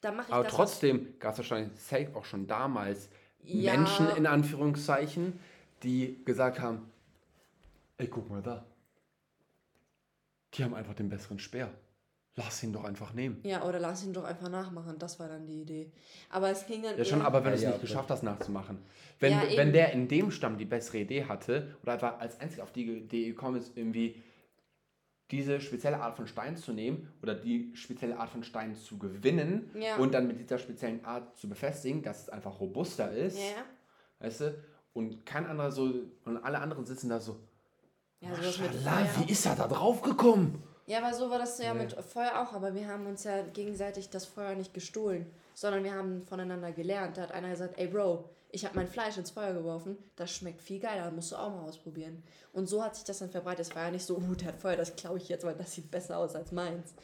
dann 0.00 0.16
mache 0.16 0.28
ich 0.28 0.32
Aber 0.32 0.44
das. 0.44 0.52
was- 0.52 0.70
trotzdem 0.70 1.18
gab 1.18 1.32
es 1.32 1.38
wahrscheinlich 1.38 1.78
safe 1.78 2.08
auch 2.14 2.24
schon 2.24 2.46
damals 2.46 3.10
Ja. 3.48 3.72
Menschen 3.76 4.08
in 4.16 4.26
Anführungszeichen, 4.26 5.38
die 5.82 6.20
gesagt 6.24 6.60
haben, 6.60 6.90
ey, 7.98 8.06
guck 8.06 8.28
mal 8.30 8.42
da. 8.42 8.64
Die 10.54 10.64
haben 10.64 10.74
einfach 10.74 10.94
den 10.94 11.08
besseren 11.08 11.38
Speer. 11.38 11.70
Lass 12.36 12.62
ihn 12.62 12.72
doch 12.72 12.84
einfach 12.84 13.14
nehmen. 13.14 13.40
Ja, 13.42 13.64
oder 13.64 13.80
lass 13.80 14.04
ihn 14.04 14.12
doch 14.12 14.22
einfach 14.24 14.48
nachmachen. 14.48 14.96
Das 14.98 15.18
war 15.18 15.28
dann 15.28 15.44
die 15.46 15.62
Idee. 15.62 15.90
Aber 16.30 16.50
es 16.50 16.66
ging 16.66 16.82
dann. 16.84 16.96
Ja 16.96 17.04
schon, 17.04 17.20
aber 17.20 17.44
wenn 17.44 17.46
Ja, 17.46 17.50
du 17.50 17.56
es 17.56 17.62
ja, 17.62 17.68
nicht 17.70 17.80
geschafft 17.80 18.10
hast 18.10 18.22
nachzumachen. 18.22 18.78
Wenn, 19.18 19.32
Ja, 19.32 19.42
wenn 19.42 19.50
eben. 19.50 19.72
der 19.72 19.92
in 19.92 20.06
dem 20.06 20.30
Stamm 20.30 20.56
die 20.56 20.64
bessere 20.64 20.98
Idee 20.98 21.24
hatte 21.24 21.76
oder 21.82 21.94
einfach 21.94 22.20
als 22.20 22.38
einzig 22.40 22.60
auf 22.62 22.70
die 22.70 22.84
Idee 22.98 23.26
gekommen 23.28 23.56
ist, 23.56 23.76
irgendwie 23.76 24.22
diese 25.30 25.60
spezielle 25.60 26.00
Art 26.00 26.16
von 26.16 26.26
Stein 26.26 26.56
zu 26.56 26.72
nehmen 26.72 27.12
oder 27.22 27.34
die 27.34 27.70
spezielle 27.74 28.18
Art 28.18 28.30
von 28.30 28.42
Stein 28.42 28.74
zu 28.74 28.98
gewinnen 28.98 29.70
Ja. 29.78 29.96
und 29.96 30.12
dann 30.14 30.26
mit 30.26 30.40
dieser 30.40 30.58
speziellen 30.58 31.04
Art 31.04 31.36
zu 31.36 31.48
befestigen, 31.48 32.02
dass 32.02 32.22
es 32.22 32.28
einfach 32.30 32.58
robuster 32.60 33.12
ist. 33.12 33.36
Ja. 33.38 33.64
Weißt 34.20 34.40
du? 34.40 34.54
Und 34.94 35.26
kein 35.26 35.46
anderer 35.46 35.70
so, 35.70 35.92
und 36.24 36.38
alle 36.38 36.58
anderen 36.58 36.84
sitzen 36.86 37.08
da 37.10 37.20
so, 37.20 37.36
Ja, 38.20 38.30
Feuer. 38.34 39.06
wie 39.18 39.30
ist 39.30 39.46
er 39.46 39.54
da 39.54 39.68
drauf 39.68 40.02
gekommen? 40.02 40.62
Ja, 40.86 40.98
aber 41.04 41.12
so 41.14 41.28
war 41.30 41.38
das 41.38 41.58
ja 41.58 41.74
Nee. 41.74 41.82
mit 41.84 41.92
Feuer 41.92 42.32
auch, 42.40 42.54
aber 42.54 42.74
wir 42.74 42.88
haben 42.88 43.06
uns 43.06 43.24
ja 43.24 43.42
gegenseitig 43.52 44.08
das 44.08 44.24
Feuer 44.24 44.54
nicht 44.54 44.72
gestohlen, 44.72 45.26
sondern 45.54 45.84
wir 45.84 45.92
haben 45.94 46.22
voneinander 46.22 46.72
gelernt. 46.72 47.18
Da 47.18 47.22
hat 47.22 47.32
einer 47.32 47.50
gesagt, 47.50 47.78
ey 47.78 47.86
Bro, 47.88 48.24
ich 48.50 48.64
habe 48.64 48.76
mein 48.76 48.88
Fleisch 48.88 49.16
ins 49.16 49.30
Feuer 49.30 49.52
geworfen, 49.52 49.96
das 50.16 50.34
schmeckt 50.34 50.62
viel 50.62 50.80
geiler, 50.80 51.10
musst 51.10 51.32
du 51.32 51.36
auch 51.36 51.50
mal 51.50 51.64
ausprobieren. 51.64 52.22
Und 52.52 52.68
so 52.68 52.82
hat 52.82 52.96
sich 52.96 53.04
das 53.04 53.18
dann 53.18 53.30
verbreitet. 53.30 53.66
Es 53.66 53.74
war 53.74 53.84
ja 53.84 53.90
nicht 53.90 54.04
so, 54.04 54.16
uh, 54.16 54.34
der 54.34 54.48
hat 54.48 54.56
Feuer, 54.56 54.76
das 54.76 54.96
klaue 54.96 55.18
ich 55.18 55.28
jetzt, 55.28 55.44
weil 55.44 55.54
das 55.54 55.74
sieht 55.74 55.90
besser 55.90 56.18
aus 56.18 56.34
als 56.34 56.52
meins. 56.52 56.94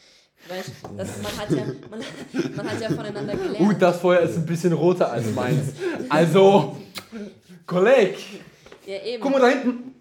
Weißt 0.48 0.72
das, 0.96 1.22
man, 1.22 1.36
hat 1.36 1.50
ja, 1.50 1.64
man, 1.90 2.56
man 2.56 2.70
hat 2.70 2.80
ja 2.80 2.90
voneinander 2.90 3.36
gelernt. 3.36 3.58
Gut, 3.58 3.80
das 3.80 4.00
Feuer 4.00 4.20
ist 4.20 4.36
ein 4.36 4.46
bisschen 4.46 4.72
roter 4.72 5.10
als 5.10 5.30
meins. 5.32 5.74
Also, 6.08 6.76
Kolleg, 7.66 8.18
ja, 8.86 9.02
eben. 9.02 9.22
guck 9.22 9.32
mal 9.32 9.40
da 9.40 9.48
hinten. 9.48 9.94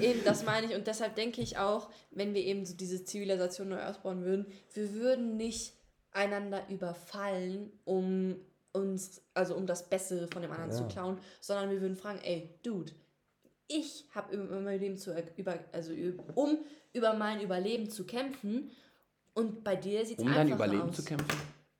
Eben, 0.00 0.24
das 0.24 0.44
meine 0.44 0.66
ich. 0.66 0.74
Und 0.74 0.86
deshalb 0.86 1.14
denke 1.14 1.40
ich 1.40 1.58
auch, 1.58 1.90
wenn 2.10 2.34
wir 2.34 2.42
eben 2.42 2.64
so 2.64 2.74
diese 2.74 3.04
Zivilisation 3.04 3.68
neu 3.68 3.82
ausbauen 3.82 4.24
würden, 4.24 4.46
wir 4.74 4.94
würden 4.94 5.36
nicht 5.36 5.74
einander 6.12 6.62
überfallen, 6.68 7.70
um 7.84 8.36
uns, 8.72 9.22
also 9.34 9.54
um 9.56 9.66
das 9.66 9.88
Bessere 9.88 10.28
von 10.28 10.42
dem 10.42 10.50
anderen 10.50 10.70
Ja. 10.70 10.76
zu 10.76 10.84
klauen, 10.88 11.18
sondern 11.40 11.70
wir 11.70 11.80
würden 11.80 11.96
fragen, 11.96 12.20
ey, 12.22 12.48
Dude, 12.62 12.92
ich 13.68 14.06
habe 14.14 14.34
über 14.34 14.60
mein 14.60 14.80
Leben 14.80 14.96
zu 14.96 15.14
über, 15.36 15.58
also 15.72 15.92
um 16.34 16.58
über 16.92 17.14
mein 17.14 17.40
Überleben 17.40 17.88
zu 17.90 18.04
kämpfen 18.04 18.70
und 19.34 19.64
bei 19.64 19.76
dir 19.76 20.04
sieht 20.04 20.18
es 20.18 20.24
Um 20.24 20.28
einfach 20.28 20.42
dein 20.42 20.52
Überleben 20.52 20.88
aus. 20.90 20.96
zu 20.96 21.04
kämpfen. 21.04 21.38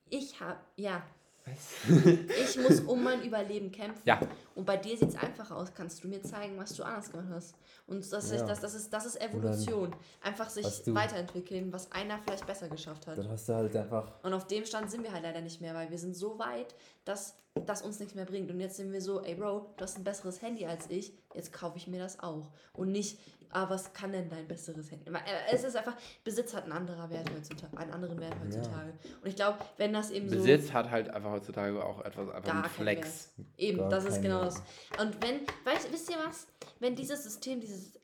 Ich 0.09 0.41
habe, 0.41 0.59
ja. 0.77 1.03
ich 2.43 2.59
muss 2.59 2.81
um 2.81 3.03
mein 3.03 3.23
Überleben 3.23 3.73
kämpfen. 3.73 4.03
Ja. 4.05 4.21
Und 4.55 4.65
bei 4.65 4.77
dir 4.77 4.97
sieht 4.97 5.09
es 5.09 5.17
einfach 5.17 5.51
aus. 5.51 5.75
Kannst 5.75 6.03
du 6.05 6.09
mir 6.09 6.23
zeigen, 6.23 6.57
was 6.57 6.75
du 6.75 6.85
anders 6.85 7.11
gemacht 7.11 7.29
hast? 7.31 7.55
Und 7.87 8.01
das, 8.13 8.31
ist, 8.31 8.41
Ja. 8.41 8.47
das, 8.47 8.61
das, 8.61 8.75
ist, 8.75 8.93
das 8.93 9.07
ist 9.07 9.21
Evolution. 9.21 9.95
Einfach 10.23 10.49
sich 10.49 10.65
weiterentwickeln, 10.87 11.73
was 11.73 11.91
einer 11.91 12.19
vielleicht 12.19 12.47
besser 12.47 12.69
geschafft 12.69 13.07
hat. 13.07 13.19
Dann 13.19 13.29
hast 13.29 13.49
du 13.49 13.55
halt 13.55 13.77
einfach 13.77 14.13
Und 14.23 14.33
auf 14.33 14.47
dem 14.47 14.65
Stand 14.65 14.91
sind 14.91 15.03
wir 15.03 15.13
halt 15.13 15.25
leider 15.25 15.41
nicht 15.41 15.61
mehr, 15.61 15.75
weil 15.75 15.91
wir 15.91 15.99
sind 15.99 16.15
so 16.17 16.39
weit, 16.39 16.75
dass 17.05 17.35
das 17.67 17.83
uns 17.83 17.99
nichts 17.99 18.15
mehr 18.15 18.25
bringt. 18.25 18.51
Und 18.51 18.61
jetzt 18.61 18.77
sind 18.77 18.93
wir 18.93 19.01
so, 19.03 19.21
ey 19.23 19.35
Bro, 19.35 19.75
du 19.77 19.83
hast 19.85 19.99
ein 19.99 20.05
besseres 20.05 20.41
Handy 20.43 20.65
als 20.65 20.89
ich, 20.89 21.13
jetzt 21.35 21.53
kaufe 21.53 21.77
ich 21.77 21.87
mir 21.87 21.99
das 22.01 22.21
auch. 22.21 22.51
Und 22.73 22.93
nicht, 22.93 23.19
ah, 23.53 23.69
was 23.71 23.93
kann 23.93 24.13
denn 24.13 24.29
dein 24.29 24.47
besseres 24.49 24.91
Handy? 24.91 25.11
Äh, 25.11 25.21
Es 25.53 25.63
ist 25.65 25.77
einfach, 25.77 25.95
Besitz 26.25 26.55
hat 26.55 26.65
einen 26.65 26.73
anderen 26.73 27.11
Wert 27.11 27.31
heutzutage, 27.35 27.77
einen 27.77 27.93
anderen 27.93 28.19
Wert 28.21 28.35
heutzutage. 28.45 28.93
Und 29.23 29.29
ich 29.29 29.37
glaube, 29.37 29.59
wenn 29.77 29.93
das 29.93 30.11
eben 30.11 30.29
so. 30.29 30.37
Besitz 30.37 30.73
hat 30.73 30.91
halt 30.91 31.09
einfach 31.11 31.31
heutzutage 31.31 31.85
auch 31.85 32.05
etwas, 32.05 32.29
einfach 32.31 32.53
Gar 32.53 32.69
Flex. 32.69 33.33
Eben, 33.57 33.79
Gar 33.79 33.89
das 33.91 34.05
ist 34.07 34.23
genau 34.23 34.43
Wert. 34.43 34.55
das. 34.55 35.01
Und 35.01 35.23
wenn, 35.23 35.41
weißt, 35.65 35.93
wisst 35.93 36.11
ihr 36.11 36.17
was? 36.27 36.47
Wenn 36.81 36.97
dieses 36.97 37.23
System, 37.23 37.61
dieses 37.61 38.01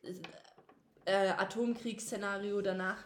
äh, 1.04 1.30
Atomkriegsszenario 1.36 2.60
danach 2.60 2.98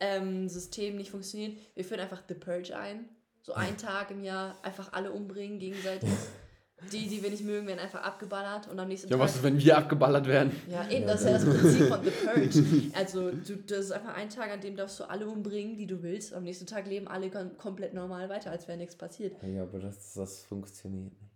ähm, 0.00 0.48
System 0.48 0.96
nicht 0.96 1.10
funktioniert, 1.10 1.58
wir 1.74 1.84
führen 1.84 2.00
einfach 2.00 2.22
The 2.28 2.34
Purge 2.34 2.76
ein. 2.76 3.08
So 3.42 3.54
einen 3.54 3.76
Tag 3.78 4.10
im 4.10 4.24
Jahr 4.24 4.56
einfach 4.62 4.92
alle 4.92 5.12
umbringen 5.12 5.58
gegenseitig. 5.58 6.08
Die, 6.92 7.08
die 7.08 7.22
wir 7.22 7.30
nicht 7.30 7.44
mögen, 7.44 7.66
werden 7.66 7.80
einfach 7.80 8.02
abgeballert 8.02 8.68
und 8.68 8.78
am 8.78 8.86
nächsten 8.86 9.08
Ja, 9.08 9.16
Tag. 9.16 9.24
was 9.24 9.34
ist, 9.36 9.42
wenn 9.42 9.58
wir 9.58 9.76
abgeballert 9.76 10.26
werden? 10.28 10.52
Ja, 10.70 10.88
eben, 10.88 11.02
Ja, 11.02 11.06
das 11.08 11.20
ist 11.22 11.26
ja 11.26 11.32
das 11.32 11.44
Prinzip 11.44 11.88
von 11.88 12.04
The 12.04 12.10
Purge. 12.10 12.90
Also, 12.96 13.30
du, 13.32 13.56
das 13.66 13.78
ist 13.86 13.92
einfach 13.92 14.14
ein 14.14 14.28
Tag, 14.30 14.52
an 14.52 14.60
dem 14.60 14.76
darfst 14.76 15.00
du 15.00 15.04
alle 15.10 15.26
umbringen, 15.28 15.76
die 15.76 15.86
du 15.88 16.02
willst. 16.04 16.32
Am 16.32 16.44
nächsten 16.44 16.66
Tag 16.66 16.86
leben 16.86 17.08
alle 17.08 17.30
kom 17.30 17.56
komplett 17.56 17.94
normal 17.94 18.28
weiter, 18.28 18.52
als 18.52 18.68
wäre 18.68 18.78
nichts 18.78 18.94
passiert. 18.94 19.34
Ja, 19.42 19.62
aber 19.64 19.80
das, 19.80 20.14
das 20.14 20.44
funktioniert 20.44 21.12
nicht. 21.20 21.32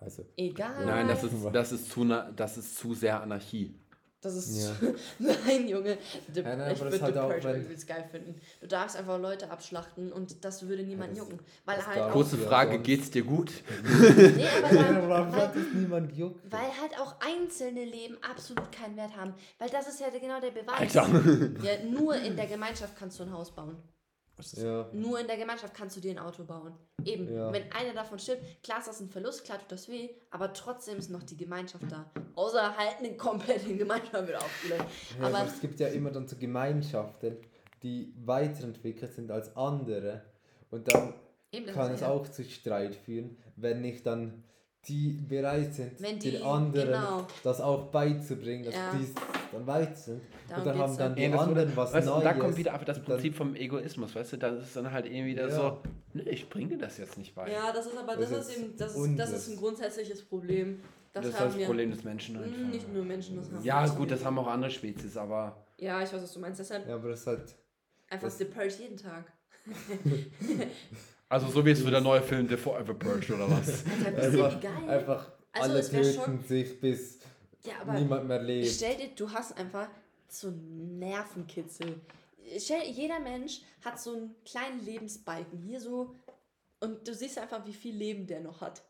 Also, 0.00 0.24
Egal. 0.36 0.84
Nein, 0.84 1.06
das 1.06 1.22
ist, 1.22 1.32
das 1.52 1.72
ist, 1.72 1.90
zu, 1.90 2.04
das 2.34 2.58
ist 2.58 2.76
zu 2.76 2.92
sehr 2.94 3.22
Anarchie. 3.22 3.78
Das 4.22 4.34
ist. 4.34 4.54
Ja. 4.82 4.88
Nein, 5.18 5.66
Junge. 5.66 5.96
The, 6.34 6.40
Ja, 6.42 6.54
nein, 6.54 6.74
ich 6.74 6.80
würde 6.80 7.00
halt 7.00 7.14
The 7.14 7.20
Purge 7.20 7.42
wenn- 7.44 7.62
übelst 7.62 7.86
geil 7.88 8.04
finden. 8.10 8.34
Du 8.60 8.66
darfst 8.66 8.94
einfach 8.96 9.18
Leute 9.18 9.50
abschlachten 9.50 10.12
und 10.12 10.44
das 10.44 10.68
würde 10.68 10.82
niemanden 10.82 11.16
das- 11.16 11.24
jucken. 11.26 11.40
Weil 11.64 11.86
halt. 11.86 12.12
Kurze 12.12 12.36
ja, 12.36 12.46
Frage, 12.46 12.72
sonst- 12.74 12.84
geht's 12.84 13.10
dir 13.10 13.22
gut? 13.24 13.50
Nee, 13.82 14.46
aber 14.62 14.74
Ja, 14.74 15.08
warum 15.08 15.32
weil, 15.32 15.50
niemand 15.74 16.14
juckt? 16.16 16.52
weil 16.52 16.60
halt 16.80 16.98
auch 17.00 17.14
einzelne 17.20 17.84
Leben 17.84 18.18
absolut 18.30 18.70
keinen 18.70 18.96
Wert 18.96 19.16
haben. 19.16 19.32
Weil 19.58 19.70
das 19.70 19.88
ist 19.88 20.00
ja 20.00 20.08
genau 20.10 20.38
der 20.38 20.50
Beweis. 20.50 20.78
Alter. 20.96 21.08
Ja, 21.62 21.82
nur 21.90 22.14
in 22.16 22.36
der 22.36 22.46
Gemeinschaft 22.46 22.94
kannst 22.98 23.18
du 23.20 23.22
ein 23.24 23.32
Haus 23.32 23.50
bauen. 23.54 23.76
Ja. 24.56 24.88
Nur 24.92 25.20
in 25.20 25.26
der 25.26 25.36
Gemeinschaft 25.36 25.74
kannst 25.74 25.96
du 25.96 26.00
dir 26.00 26.12
ein 26.12 26.18
Auto 26.18 26.44
bauen. 26.44 26.72
Eben, 27.04 27.32
Ja. 27.32 27.52
wenn 27.52 27.70
einer 27.72 27.94
davon 27.94 28.18
stirbt, 28.18 28.62
klar 28.62 28.78
ist 28.78 28.88
das 28.88 29.00
ein 29.00 29.08
Verlust, 29.08 29.44
klar 29.44 29.58
tut 29.58 29.72
das 29.72 29.88
weh, 29.88 30.10
aber 30.30 30.52
trotzdem 30.52 30.98
ist 30.98 31.10
noch 31.10 31.22
die 31.22 31.36
Gemeinschaft 31.36 31.84
da. 31.90 32.10
Außer 32.34 32.76
halt 32.76 32.96
eine 32.98 33.16
komplette 33.16 33.74
Gemeinschaft 33.76 34.26
wird 34.26 34.36
aufgelöst. 34.36 34.84
Ja, 35.20 35.26
aber, 35.26 35.44
es 35.46 35.60
gibt 35.60 35.80
ja 35.80 35.88
immer 35.88 36.10
dann 36.10 36.26
so 36.28 36.36
Gemeinschaften, 36.36 37.36
die 37.82 38.12
weiterentwickelt 38.24 39.12
sind 39.14 39.30
als 39.30 39.56
andere. 39.56 40.22
Und 40.70 40.92
dann 40.92 41.14
eben, 41.52 41.66
kann 41.66 41.92
es 41.92 42.02
auch 42.02 42.28
zu 42.28 42.44
Streit 42.44 42.94
führen, 42.94 43.36
wenn 43.56 43.80
nicht 43.80 44.06
dann 44.06 44.44
die 44.88 45.10
bereit 45.28 45.74
sind, 45.74 46.00
Wenn 46.00 46.18
die- 46.18 46.30
den 46.32 46.42
anderen 46.42 46.86
genau. 46.88 47.26
das 47.42 47.60
auch 47.60 47.86
beizubringen, 47.90 48.64
dass 48.64 48.74
Ja. 48.74 48.92
die 48.94 49.06
dann 49.52 49.66
weit 49.66 49.96
sind. 49.96 50.22
Darum 50.48 50.62
und 50.62 50.66
dann 50.66 50.78
haben 50.78 50.96
dann 50.96 51.14
die 51.14 51.22
Ja, 51.22 51.38
anderen 51.38 51.50
wurde- 51.68 51.76
was 51.76 51.92
weißt, 51.92 52.06
Neues. 52.08 52.24
da 52.24 52.32
kommt 52.34 52.56
wieder 52.56 52.72
einfach 52.72 52.86
das 52.86 53.02
Prinzip 53.02 53.34
vom 53.34 53.54
Egoismus, 53.54 54.14
weißt 54.14 54.32
du? 54.32 54.36
Das 54.38 54.62
ist 54.62 54.74
dann 54.76 54.90
halt 54.90 55.06
irgendwie 55.06 55.32
wieder 55.32 55.48
Ja. 55.48 55.54
so, 55.54 55.78
nee, 56.14 56.22
ich 56.30 56.48
bring 56.48 56.68
dir 56.68 56.78
das 56.78 56.96
jetzt 56.98 57.18
nicht 57.18 57.34
bei. 57.34 57.50
Ja, 57.52 57.72
das 57.72 57.86
ist 57.86 57.96
aber 57.98 58.16
das, 58.16 58.30
Das 58.30 58.48
ist 58.48 58.56
eben 58.58 58.76
das 58.76 58.96
ist, 58.96 59.18
das 59.18 59.32
ist 59.32 59.48
ein 59.50 59.56
grundsätzliches 59.58 60.22
Problem. 60.24 60.80
Das, 61.12 61.24
das 61.24 61.34
ist 61.34 61.40
haben 61.40 61.48
das 61.48 61.58
wir. 61.58 61.66
Problem 61.66 61.90
des 61.90 62.04
Menschen 62.04 62.36
einfach. 62.42 62.56
Mm, 62.58 62.70
Nicht 62.70 62.92
nur 62.94 63.04
Menschen, 63.04 63.36
das 63.36 63.50
haben 63.52 63.64
Ja, 63.64 63.86
gut, 63.86 64.10
das 64.12 64.24
haben 64.24 64.38
auch 64.38 64.46
andere 64.46 64.70
Spezies, 64.70 65.16
aber 65.16 65.56
Ja, 65.76 66.02
ich 66.02 66.12
weiß, 66.12 66.22
was 66.22 66.32
du 66.32 66.40
meinst. 66.40 66.60
Deshalb 66.60 66.88
Ja, 66.88 66.94
aber 66.94 67.10
das 67.10 67.20
ist 67.20 67.26
halt. 67.26 67.54
einfach 68.08 68.30
Purge 68.54 68.74
jeden 68.80 68.96
Tag. 68.96 69.24
Also 71.30 71.48
so 71.48 71.64
wie 71.64 71.70
es 71.70 71.80
für 71.80 71.90
der 71.92 72.00
neue 72.00 72.20
Film 72.22 72.48
The 72.48 72.56
Forever 72.56 72.92
Purge 72.92 73.32
oder 73.32 73.48
was? 73.48 73.84
Deshalb 73.84 74.18
ist 74.18 74.24
Einfach, 74.24 74.58
egal. 74.58 74.90
einfach 74.90 75.32
Also 75.52 75.70
alle 75.70 75.88
töten 75.88 76.44
sich, 76.44 76.80
bis 76.80 77.20
ja, 77.62 77.92
niemand 77.94 78.26
mehr 78.26 78.42
lebt. 78.42 78.68
Stell 78.68 78.96
dir, 78.96 79.08
du 79.14 79.30
hast 79.30 79.56
einfach 79.56 79.88
so 80.28 80.48
einen 80.48 80.98
Nervenkitzel. 80.98 82.00
Stell, 82.58 82.82
jeder 82.90 83.20
Mensch 83.20 83.60
hat 83.84 84.00
so 84.00 84.16
einen 84.16 84.34
kleinen 84.44 84.84
Lebensbalken 84.84 85.60
hier 85.62 85.80
so 85.80 86.14
und 86.80 87.06
du 87.06 87.14
siehst 87.14 87.38
einfach, 87.38 87.64
wie 87.64 87.74
viel 87.74 87.94
Leben 87.94 88.26
der 88.26 88.40
noch 88.40 88.60
hat. 88.60 88.82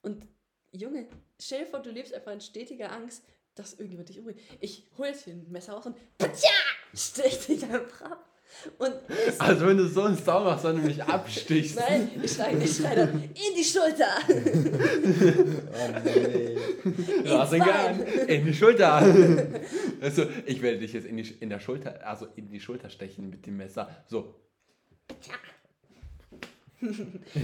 Und 0.00 0.26
Junge, 0.72 1.06
stell 1.38 1.64
dir 1.64 1.66
vor, 1.66 1.80
du 1.80 1.90
lebst 1.90 2.14
einfach 2.14 2.32
in 2.32 2.40
stetiger 2.40 2.92
Angst, 2.92 3.24
dass 3.54 3.74
irgendjemand 3.74 4.08
dich 4.08 4.18
umbringt. 4.18 4.40
Ich 4.60 4.86
hol 4.96 5.08
jetzt 5.08 5.24
hier 5.24 5.34
ein 5.34 5.50
Messer 5.50 5.74
raus 5.74 5.84
und 5.84 5.96
patja, 6.16 6.50
stech 6.94 7.46
dich 7.46 7.64
einfach 7.64 8.10
ab. 8.10 8.23
Also 9.38 9.66
wenn 9.66 9.76
du 9.76 9.86
so 9.86 10.02
einen 10.02 10.16
Sound 10.16 10.46
machst, 10.46 10.64
du 10.64 10.72
mich 10.74 11.02
abstichst. 11.02 11.76
nein, 11.76 12.10
ich 12.22 12.38
ich 12.38 12.76
schrei 12.76 12.94
dann 12.94 13.22
in 13.22 13.54
die 13.56 13.64
Schulter. 13.64 14.08
Oh 15.76 16.00
nee. 16.04 16.56
Bein. 17.58 18.00
In 18.28 18.44
die 18.46 18.54
Schulter. 18.54 19.02
Also, 20.00 20.26
ich 20.46 20.62
werde 20.62 20.78
dich 20.78 20.92
jetzt 20.92 21.06
in, 21.06 21.16
die, 21.16 21.28
in 21.40 21.50
der 21.50 21.60
Schulter, 21.60 22.06
also 22.06 22.26
in 22.36 22.48
die 22.48 22.60
Schulter 22.60 22.90
stechen 22.90 23.30
mit 23.30 23.46
dem 23.46 23.56
Messer. 23.56 23.88
So. 24.06 24.34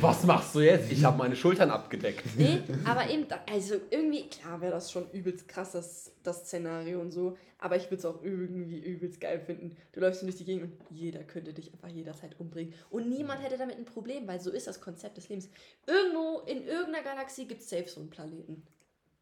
Was 0.00 0.24
machst 0.24 0.54
du 0.54 0.60
jetzt? 0.60 0.90
Ich 0.92 1.04
habe 1.04 1.18
meine 1.18 1.36
Schultern 1.36 1.70
abgedeckt. 1.70 2.24
Nee, 2.36 2.60
aber 2.84 3.08
eben, 3.08 3.26
da, 3.28 3.40
also 3.50 3.74
irgendwie, 3.90 4.28
klar 4.28 4.60
wäre 4.60 4.72
das 4.72 4.90
schon 4.90 5.10
übelst 5.10 5.48
krass, 5.48 5.72
das, 5.72 6.12
das 6.22 6.46
Szenario 6.46 7.00
und 7.00 7.10
so, 7.10 7.36
aber 7.58 7.76
ich 7.76 7.84
würde 7.84 7.96
es 7.96 8.04
auch 8.04 8.22
irgendwie 8.22 8.78
übelst 8.78 9.20
geil 9.20 9.40
finden. 9.40 9.76
Du 9.92 10.00
läufst 10.00 10.22
durch 10.22 10.36
die 10.36 10.44
Gegend 10.44 10.64
und 10.64 10.96
jeder 10.96 11.22
könnte 11.24 11.52
dich 11.52 11.72
einfach 11.72 11.88
jederzeit 11.88 12.38
umbringen. 12.38 12.74
Und 12.90 13.08
niemand 13.08 13.42
hätte 13.42 13.58
damit 13.58 13.76
ein 13.76 13.84
Problem, 13.84 14.26
weil 14.26 14.40
so 14.40 14.50
ist 14.50 14.66
das 14.66 14.80
Konzept 14.80 15.16
des 15.16 15.28
Lebens. 15.28 15.48
Irgendwo 15.86 16.40
in 16.46 16.66
irgendeiner 16.66 17.04
Galaxie 17.04 17.46
gibt 17.46 17.60
es 17.60 17.68
safe 17.70 17.88
so 17.88 18.00
einen 18.00 18.10
Planeten, 18.10 18.62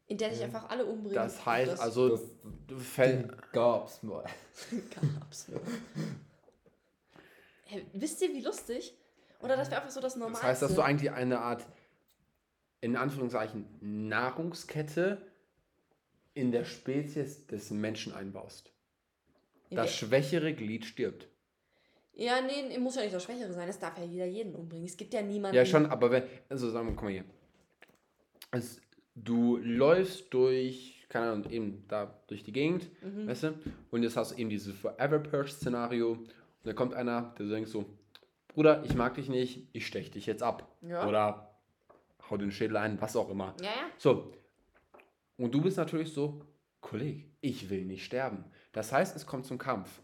in 0.07 0.17
der 0.17 0.33
sich 0.33 0.43
einfach 0.43 0.69
alle 0.69 0.85
umbringen. 0.85 1.15
Das 1.15 1.45
heißt, 1.45 1.73
Das 1.73 1.79
also, 1.79 2.17
Das 2.67 2.95
Ding 2.97 3.31
gab's 3.51 4.01
mal. 4.03 4.23
gab's. 5.19 5.47
Hä, 7.65 7.85
wisst 7.93 8.21
ihr, 8.21 8.33
wie 8.33 8.41
lustig? 8.41 8.95
Oder 9.39 9.55
das 9.57 9.69
wäre 9.69 9.81
einfach 9.81 9.93
so 9.93 10.01
das 10.01 10.13
Das 10.13 10.19
Normalste. 10.19 10.47
heißt, 10.47 10.61
dass 10.61 10.75
du 10.75 10.81
eigentlich 10.81 11.11
eine 11.11 11.39
Art, 11.39 11.65
in 12.81 12.95
Anführungszeichen, 12.95 13.65
Nahrungskette 13.81 15.21
in 16.33 16.51
der 16.51 16.65
Spezies 16.65 17.47
des 17.47 17.71
Menschen 17.71 18.13
einbaust. 18.13 18.71
Das 19.71 19.93
schwächere 19.95 20.53
Glied 20.53 20.85
stirbt. 20.85 21.27
Ja, 22.13 22.41
nee, 22.41 22.77
muss 22.79 22.95
ja 22.95 23.03
nicht 23.03 23.13
das 23.13 23.23
Schwächere 23.23 23.53
sein. 23.53 23.69
Es 23.69 23.79
darf 23.79 23.97
ja 23.97 24.03
jeder 24.03 24.25
jeden 24.25 24.55
umbringen. 24.55 24.85
Es 24.85 24.97
gibt 24.97 25.13
ja 25.13 25.21
niemanden. 25.21 25.55
Ja, 25.55 25.65
schon, 25.65 25.85
aber 25.85 26.11
wenn, 26.11 26.23
also 26.49 26.69
sagen 26.69 26.87
wir, 26.87 26.93
guck 26.95 27.03
mal 27.03 27.11
hier. 27.11 27.23
Es, 28.51 28.81
du 29.15 29.57
läufst 29.57 30.33
durch, 30.33 31.05
keine 31.07 31.31
Ahnung, 31.31 31.49
eben 31.51 31.85
da 31.87 32.13
durch 32.27 32.43
die 32.43 32.51
Gegend, 32.51 32.89
Mhm. 33.03 33.27
weißt 33.27 33.43
du? 33.43 33.53
Und 33.91 34.03
jetzt 34.03 34.17
hast 34.17 34.31
du 34.31 34.35
eben 34.37 34.49
dieses 34.49 34.75
Forever 34.75 35.19
Purge-Szenario. 35.19 36.13
Und 36.13 36.29
da 36.63 36.73
kommt 36.73 36.93
einer, 36.93 37.33
der 37.37 37.45
denkt 37.45 37.69
so, 37.69 37.85
Bruder, 38.59 38.83
ich 38.83 38.93
mag 38.93 39.13
dich 39.13 39.29
nicht, 39.29 39.69
ich 39.71 39.87
stech 39.87 40.11
dich 40.11 40.25
jetzt 40.25 40.43
ab. 40.43 40.69
Ja. 40.81 41.07
Oder 41.07 41.55
hau 42.29 42.35
den 42.35 42.51
Schädel 42.51 42.75
ein, 42.75 42.99
was 42.99 43.15
auch 43.15 43.29
immer. 43.29 43.55
Ja, 43.61 43.67
ja. 43.67 43.89
So. 43.97 44.33
Und 45.37 45.55
du 45.55 45.61
bist 45.61 45.77
natürlich 45.77 46.11
so, 46.11 46.41
Kollege, 46.81 47.23
ich 47.39 47.69
will 47.69 47.85
nicht 47.85 48.03
sterben. 48.03 48.43
Das 48.73 48.91
heißt, 48.91 49.15
es 49.15 49.25
kommt 49.25 49.45
zum 49.45 49.59
Kampf. 49.59 50.01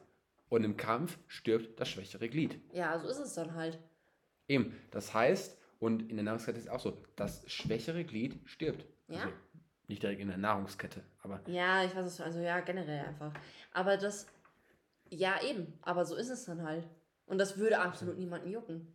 Und 0.47 0.63
im 0.63 0.77
Kampf 0.77 1.17
stirbt 1.27 1.81
das 1.81 1.89
schwächere 1.89 2.29
Glied. 2.29 2.57
Ja, 2.71 2.97
so 2.97 3.09
ist 3.09 3.19
es 3.19 3.33
dann 3.33 3.55
halt. 3.55 3.77
Eben, 4.47 4.73
das 4.89 5.13
heißt, 5.13 5.59
und 5.79 6.09
in 6.09 6.15
der 6.15 6.23
Nahrungskette 6.23 6.57
ist 6.57 6.67
es 6.67 6.71
auch 6.71 6.79
so, 6.79 6.97
das 7.17 7.43
schwächere 7.51 8.05
Glied 8.05 8.39
stirbt. 8.45 8.85
Ja. 9.09 9.23
Also, 9.23 9.33
nicht 9.89 10.01
direkt 10.01 10.21
in 10.21 10.29
der 10.29 10.37
Nahrungskette, 10.37 11.03
aber 11.23 11.41
Ja, 11.47 11.83
ich 11.83 11.93
weiß 11.93 12.05
es, 12.05 12.21
also 12.21 12.39
ja, 12.39 12.61
generell 12.61 13.05
einfach. 13.05 13.33
Aber 13.73 13.97
das, 13.97 14.27
ja 15.09 15.43
eben, 15.43 15.77
aber 15.81 16.05
so 16.05 16.15
ist 16.15 16.29
es 16.29 16.45
dann 16.45 16.63
halt. 16.63 16.87
Und 17.25 17.38
das 17.38 17.57
würde 17.57 17.79
absolut 17.79 18.17
niemanden 18.17 18.51
jucken. 18.51 18.93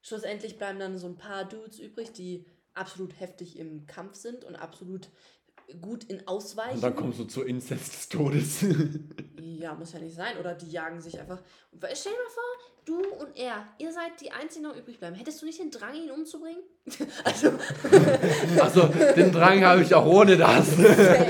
Schlussendlich 0.00 0.58
bleiben 0.58 0.78
dann 0.78 0.98
so 0.98 1.06
ein 1.06 1.18
paar 1.18 1.44
Dudes 1.44 1.78
übrig, 1.78 2.12
die 2.12 2.46
absolut 2.74 3.18
heftig 3.20 3.58
im 3.58 3.86
Kampf 3.86 4.14
sind 4.14 4.44
und 4.44 4.56
absolut 4.56 5.10
gut 5.80 6.04
in 6.04 6.26
Ausweichen. 6.26 6.74
und 6.76 6.82
dann 6.82 6.96
kommst 6.96 7.18
du 7.18 7.24
zur 7.24 7.46
Inzest 7.46 7.92
des 7.92 8.08
Todes. 8.08 8.64
Ja, 9.60 9.74
muss 9.74 9.92
ja 9.92 9.98
nicht 9.98 10.14
sein. 10.14 10.36
Oder 10.38 10.54
die 10.54 10.70
jagen 10.70 11.00
sich 11.00 11.18
einfach. 11.18 11.40
Stell 11.72 12.12
dir 12.12 12.18
mal 12.18 12.30
vor, 12.32 12.44
du 12.84 12.98
und 13.24 13.36
er, 13.36 13.66
ihr 13.78 13.92
seid 13.92 14.20
die 14.20 14.30
einzigen, 14.30 14.62
die 14.64 14.68
noch 14.70 14.76
übrig 14.76 14.98
bleiben. 15.00 15.16
Hättest 15.16 15.42
du 15.42 15.46
nicht 15.46 15.58
den 15.58 15.70
Drang, 15.72 15.94
ihn 15.96 16.10
umzubringen? 16.12 16.60
also, 17.24 17.50
also, 18.60 18.86
den 19.16 19.32
Drang 19.32 19.64
habe 19.64 19.82
ich 19.82 19.92
auch 19.94 20.06
ohne 20.06 20.36
das. 20.36 20.78
Alter. 20.78 21.26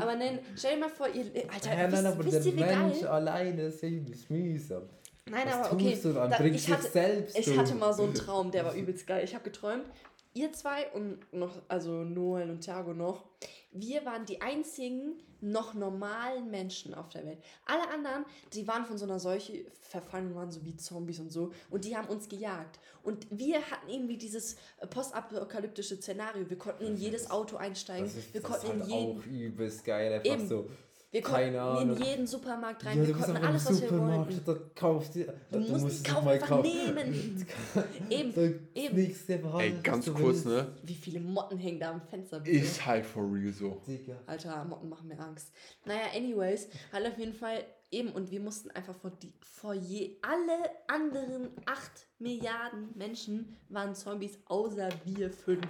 aber 0.00 0.16
nein, 0.16 0.40
stell 0.56 0.74
dir 0.74 0.80
mal 0.80 0.88
vor, 0.88 1.08
ihr. 1.08 1.26
Alter, 1.52 1.76
Ja, 1.76 1.88
nein, 1.88 2.06
aber 2.06 2.24
wisst 2.24 2.44
der 2.46 2.52
geil? 2.52 2.76
Mensch 2.76 3.04
alleine 3.04 3.62
ist 3.62 3.82
übelst 3.82 4.30
mühsam. 4.30 4.82
Nein, 5.30 5.42
Was 5.46 5.54
aber 5.54 5.70
tust 5.70 5.74
okay. 5.84 5.98
du 6.02 6.12
dann? 6.12 6.30
da- 6.30 6.44
ich 6.44 6.70
hatte, 6.72 6.88
selbst 6.90 7.38
ich 7.38 7.56
hatte 7.58 7.74
mal 7.74 7.92
so 7.92 8.04
einen 8.04 8.14
Traum, 8.14 8.50
der 8.50 8.64
war 8.64 8.74
übelst 8.74 9.06
geil. 9.06 9.22
Ich 9.24 9.34
habe 9.34 9.44
geträumt, 9.44 9.84
ihr 10.34 10.52
zwei 10.52 10.90
und 10.92 11.32
noch, 11.32 11.62
also 11.68 12.04
Noel 12.04 12.50
und 12.50 12.60
Thiago 12.60 12.94
noch, 12.94 13.24
wir 13.72 14.04
waren 14.04 14.24
die 14.24 14.40
einzigen 14.40 15.22
noch 15.40 15.74
normalen 15.74 16.50
Menschen 16.50 16.94
auf 16.94 17.08
der 17.10 17.24
Welt. 17.24 17.38
Alle 17.64 17.88
anderen, 17.90 18.24
die 18.52 18.66
waren 18.66 18.84
von 18.84 18.98
so 18.98 19.04
einer 19.04 19.20
Seuche 19.20 19.66
verfallen 19.80 20.28
und 20.28 20.34
waren 20.34 20.50
so 20.50 20.64
wie 20.64 20.76
Zombies 20.76 21.20
und 21.20 21.30
so. 21.30 21.52
Und 21.70 21.84
die 21.84 21.96
haben 21.96 22.08
uns 22.08 22.28
gejagt. 22.28 22.80
Und 23.02 23.26
wir 23.30 23.58
hatten 23.70 23.88
irgendwie 23.88 24.16
dieses 24.16 24.56
äh, 24.78 24.86
postapokalyptische 24.86 25.96
Szenario. 25.96 26.48
Wir 26.48 26.58
konnten 26.58 26.84
in 26.84 26.96
jedes 26.96 27.30
Auto 27.30 27.56
einsteigen. 27.56 28.06
Das 28.06 28.16
ist, 28.16 28.34
wir 28.34 28.42
konnten 28.42 28.66
ist 28.66 28.72
in 28.72 28.80
halt 28.80 28.90
jeden, 28.90 29.20
auch 29.20 29.26
übelst 29.26 29.84
geil. 29.84 30.12
Einfach 30.12 30.32
Eben. 30.32 30.48
so. 30.48 30.68
Wir 31.10 31.22
konnten 31.22 31.90
in 31.90 32.02
jeden 32.02 32.26
Supermarkt 32.26 32.84
rein. 32.84 32.98
Ja, 32.98 33.06
wir 33.06 33.14
du 33.14 33.18
konnten 33.20 33.36
einfach 33.36 33.48
alles, 33.48 33.66
was 33.66 33.80
wir 33.80 33.88
Supermarkt, 33.88 34.46
wollten. 34.46 34.64
da 34.64 34.80
kaufst 34.80 35.14
du. 35.14 35.34
Du 35.50 35.58
musst 35.60 35.86
es 35.86 35.94
es 35.98 36.04
kaufen, 36.04 36.28
einfach 36.28 36.62
nehmen. 36.62 37.46
Eben, 38.10 38.34
Da 38.34 38.42
eben. 38.80 38.96
du 38.96 39.32
einfach 39.34 39.60
Ey, 39.60 39.74
ganz 39.82 40.04
du 40.04 40.12
kurz, 40.14 40.44
willst. 40.44 40.46
ne? 40.46 40.76
Wie 40.82 40.94
viele 40.94 41.20
Motten 41.20 41.58
hängen 41.58 41.80
da 41.80 41.90
am 41.92 42.00
Fenster? 42.02 42.40
bitte? 42.40 42.56
Ist 42.58 42.84
halt 42.84 43.06
for 43.06 43.22
real 43.32 43.52
so. 43.52 43.80
Digga. 43.86 44.16
Alter, 44.26 44.64
Motten 44.64 44.88
machen 44.88 45.08
mir 45.08 45.18
Angst. 45.18 45.52
Naja, 45.86 46.00
anyways, 46.14 46.68
halt 46.92 47.06
auf 47.06 47.18
jeden 47.18 47.34
Fall 47.34 47.64
eben 47.90 48.10
und 48.10 48.30
wir 48.30 48.40
mussten 48.40 48.70
einfach 48.72 48.94
vor 48.94 49.10
die 49.10 49.32
vor 49.40 49.72
je 49.72 50.18
alle 50.20 50.52
anderen 50.88 51.48
8 51.64 51.90
Milliarden 52.18 52.90
Menschen 52.96 53.56
waren 53.70 53.94
Zombies 53.94 54.38
außer 54.46 54.90
wir 55.04 55.30
fünf. 55.30 55.66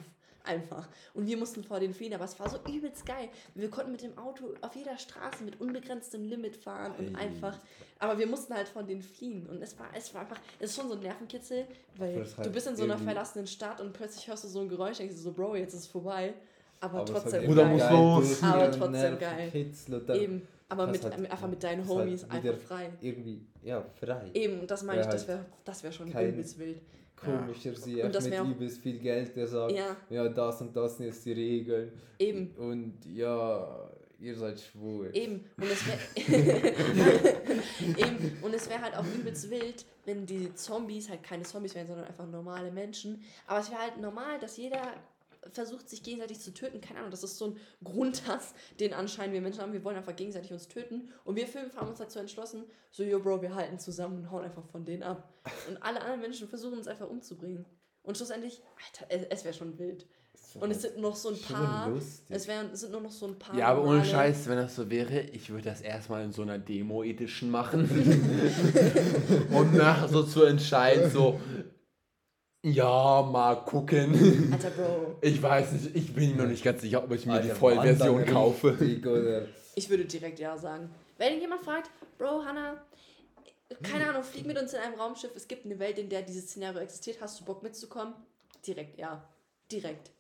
Einfach. 0.49 0.89
Und 1.15 1.27
wir 1.27 1.37
mussten 1.37 1.63
vor 1.63 1.79
den 1.79 1.93
fliehen, 1.93 2.15
aber 2.15 2.25
es 2.25 2.39
war 2.41 2.49
so 2.49 2.59
übelst 2.69 3.05
geil. 3.05 3.29
Wir 3.55 3.69
konnten 3.71 3.93
mit 3.93 4.03
dem 4.03 4.17
Auto 4.17 4.55
auf 4.63 4.75
jeder 4.75 4.97
Straße 4.97 5.45
mit 5.45 5.61
unbegrenztem 5.61 6.25
Limit 6.25 6.57
fahren 6.57 6.93
und 6.99 7.17
Hey. 7.17 7.27
einfach. 7.29 7.59
Aber 7.99 8.19
wir 8.19 8.27
mussten 8.27 8.55
halt 8.55 8.67
von 8.69 8.87
denen 8.87 9.03
fliehen. 9.03 9.47
Und 9.47 9.61
es 9.63 9.79
war, 9.79 9.87
es 9.95 10.13
war 10.15 10.23
einfach, 10.23 10.41
es 10.59 10.71
ist 10.71 10.77
schon 10.77 10.89
so 10.89 10.95
ein 10.95 11.01
Nervenkitzel, 11.01 11.67
weil 11.99 12.19
es 12.21 12.33
du 12.33 12.39
halt 12.39 12.53
bist 12.53 12.67
in 12.67 12.77
so 12.77 12.85
einer 12.85 12.97
verlassenen 12.99 13.47
Stadt 13.47 13.81
und 13.81 13.93
plötzlich 13.93 14.27
hörst 14.27 14.45
du 14.45 14.49
so 14.49 14.61
ein 14.61 14.69
Geräusch, 14.69 14.97
denkst 14.97 15.15
du 15.17 15.21
so, 15.21 15.33
Bro, 15.33 15.57
jetzt 15.57 15.75
ist 15.75 15.81
es 15.81 15.87
vorbei. 15.87 16.33
Aber, 16.81 17.01
Aber 17.01 17.05
trotzdem 17.13 17.45
Bruder, 17.45 17.65
geil. 17.65 17.73
muss 17.73 17.83
geil 17.83 17.93
los. 17.93 18.43
Aber 18.43 18.71
trotzdem 18.71 19.19
geil. 19.19 19.53
Eben. 20.15 20.49
Aber 20.71 20.87
mit, 20.87 21.03
halt- 21.03 21.15
einfach 21.15 21.49
mit 21.49 21.63
deinen 21.63 21.81
halt 21.81 21.89
Homies 21.91 22.25
wieder- 22.25 22.35
einfach 22.35 22.59
frei. 22.59 22.91
Irgendwie, 23.01 23.41
ja, 23.63 23.85
frei. 24.01 24.31
Eben, 24.35 24.61
und 24.61 24.71
das 24.71 24.83
meine 24.83 25.01
ich, 25.01 25.07
das 25.07 25.27
halt 25.27 25.29
wäre 25.29 25.47
das 25.65 25.83
wär 25.83 25.93
schon 25.93 26.09
übelst 26.09 26.59
wild. 26.59 26.81
Komischer 27.20 27.74
sie 27.74 28.02
Und 28.02 28.12
mit 28.12 28.31
wär 28.31 28.42
übelst 28.44 28.81
viel 28.83 28.98
Geld, 28.98 29.35
der 29.37 29.46
sagt, 29.46 29.72
Ja, 29.72 29.96
ja, 30.11 30.28
das 30.28 30.61
und 30.61 30.74
das 30.76 30.96
sind 30.96 31.07
jetzt 31.07 31.24
die 31.24 31.33
Regeln. 31.33 31.92
eben. 32.18 32.50
Und 32.57 32.94
ja, 33.07 33.90
ihr 34.20 34.35
seid 34.37 34.61
schwul. 34.61 35.11
Eben. 35.12 35.44
Und 35.57 35.64
es 35.70 35.87
wäre 35.87 35.98
Eben. 37.81 38.38
Und 38.42 38.54
es 38.54 38.68
wäre 38.68 38.83
halt 38.83 38.96
auch 38.96 39.04
übelst 39.14 39.50
wild, 39.50 39.85
wenn 40.04 40.26
die 40.26 40.54
Zombies 40.54 41.09
halt 41.09 41.22
keine 41.22 41.42
Zombies 41.44 41.74
wären, 41.74 41.87
sondern 41.87 42.07
einfach 42.07 42.26
normale 42.26 42.70
Menschen. 42.70 43.22
Aber 43.46 43.61
es 43.61 43.70
wäre 43.70 43.81
halt 43.83 44.00
normal, 44.00 44.38
dass 44.40 44.57
jeder 44.57 44.94
versucht, 45.53 45.88
sich 45.88 46.03
gegenseitig 46.03 46.40
zu 46.40 46.53
töten. 46.53 46.81
Keine 46.81 47.01
Ahnung, 47.01 47.11
das 47.11 47.22
ist 47.22 47.38
so 47.38 47.48
ein 47.48 47.57
Grundhass, 47.83 48.55
den 48.81 48.92
anscheinend 48.92 49.35
wir 49.35 49.40
Menschen 49.40 49.61
haben. 49.62 49.72
Wir 49.72 49.85
wollen 49.85 49.96
einfach 49.96 50.16
gegenseitig 50.16 50.53
uns 50.53 50.68
töten. 50.68 51.11
Und 51.24 51.37
wir 51.37 51.46
fünf 51.46 51.77
haben 51.77 51.88
uns 51.88 51.98
dazu 51.98 52.18
entschlossen, 52.18 52.64
so, 52.90 53.03
yo, 53.03 53.20
Bro, 53.20 53.42
wir 53.42 53.55
halten 53.55 53.79
zusammen 53.79 54.18
und 54.18 54.31
hauen 54.31 54.44
einfach 54.44 54.64
von 54.66 54.85
denen 54.85 55.03
ab. 55.03 55.29
Und 55.68 55.83
alle 55.83 56.01
anderen 56.01 56.20
Menschen 56.20 56.48
versuchen 56.48 56.79
uns 56.79 56.88
einfach 56.88 57.09
umzubringen. 57.09 57.64
Und 58.03 58.16
schlussendlich, 58.16 58.62
Alter, 58.87 59.07
es, 59.11 59.27
es 59.38 59.44
wäre 59.44 59.55
schon 59.55 59.79
wild. 59.79 60.07
Wär 60.55 60.62
Und 60.62 60.70
es 60.70 60.83
sind 60.83 60.98
noch 60.98 61.14
so 61.14 61.31
ein 61.31 61.38
paar. 61.38 61.90
lustig. 61.90 62.24
Es, 62.31 62.48
es 62.48 62.81
sind 62.81 62.92
nur 62.92 63.03
noch 63.03 63.11
so 63.11 63.27
ein 63.27 63.38
paar. 63.38 63.55
Ja, 63.55 63.68
aber 63.68 63.85
ohne 63.85 64.05
Scheiß, 64.05 64.48
wenn 64.48 64.57
das 64.57 64.77
so 64.77 64.88
wäre, 64.88 65.20
ich 65.20 65.51
würde 65.51 65.64
das 65.64 65.83
erstmal 65.83 66.24
in 66.24 66.33
so 66.33 66.42
einer 66.42 66.59
Demo-Edition 66.59 67.51
machen. 67.51 67.85
und 69.51 69.74
nachher 69.74 70.09
so 70.09 70.22
zu 70.22 70.44
entscheiden, 70.44 71.11
so, 71.11 71.38
ja, 72.62 73.23
mal 73.23 73.55
gucken. 73.64 74.51
Alter, 74.53 74.71
Bro. 74.71 75.16
Ich 75.21 75.40
weiß 75.42 75.73
nicht, 75.73 75.94
ich 75.97 76.14
bin 76.14 76.37
noch 76.37 76.47
nicht 76.47 76.64
ganz 76.64 76.83
sicher, 76.83 77.03
ob 77.05 77.12
ich 77.12 77.25
mir 77.27 77.40
die 77.40 77.49
Alter, 77.51 77.57
Vollversion 77.57 78.16
Wandern 78.18 78.35
kaufe. 78.35 78.77
Ich 79.75 79.88
würde 79.90 80.05
direkt 80.05 80.38
ja 80.40 80.57
sagen. 80.57 80.90
Wenn 81.18 81.40
jemand 81.40 81.62
fragt, 81.62 81.90
Bro, 82.18 82.44
Hannah, 82.44 82.83
keine 83.83 84.09
Ahnung, 84.09 84.23
flieg 84.23 84.47
mit 84.47 84.59
uns 84.61 84.73
in 84.73 84.81
einem 84.81 84.94
Raumschiff, 84.99 85.31
es 85.37 85.47
gibt 85.47 85.64
eine 85.66 85.79
Welt, 85.79 85.99
in 85.99 86.09
der 86.09 86.23
dieses 86.23 86.51
Szenario 86.51 86.81
existiert, 86.81 87.18
hast 87.21 87.40
du 87.40 87.44
Bock 87.44 87.62
mitzukommen? 87.62 88.14
Direkt 88.66 88.99
ja. 88.99 89.23
Direkt. 89.71 90.11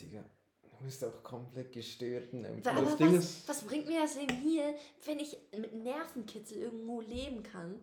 Digga, 0.00 0.22
du 0.62 0.84
bist 0.84 1.04
auch 1.04 1.22
komplett 1.22 1.72
gestört. 1.72 2.32
Ne? 2.32 2.48
Wa- 2.62 2.70
das 2.72 2.76
Aber 2.86 2.96
Ding 2.96 3.16
was, 3.18 3.24
ist- 3.24 3.48
was 3.48 3.62
bringt 3.62 3.86
mir 3.88 4.00
das 4.02 4.14
denn 4.14 4.28
hier, 4.42 4.74
wenn 5.06 5.18
ich 5.18 5.36
mit 5.58 5.74
Nervenkitzel 5.82 6.58
irgendwo 6.58 7.00
leben 7.00 7.42
kann? 7.42 7.74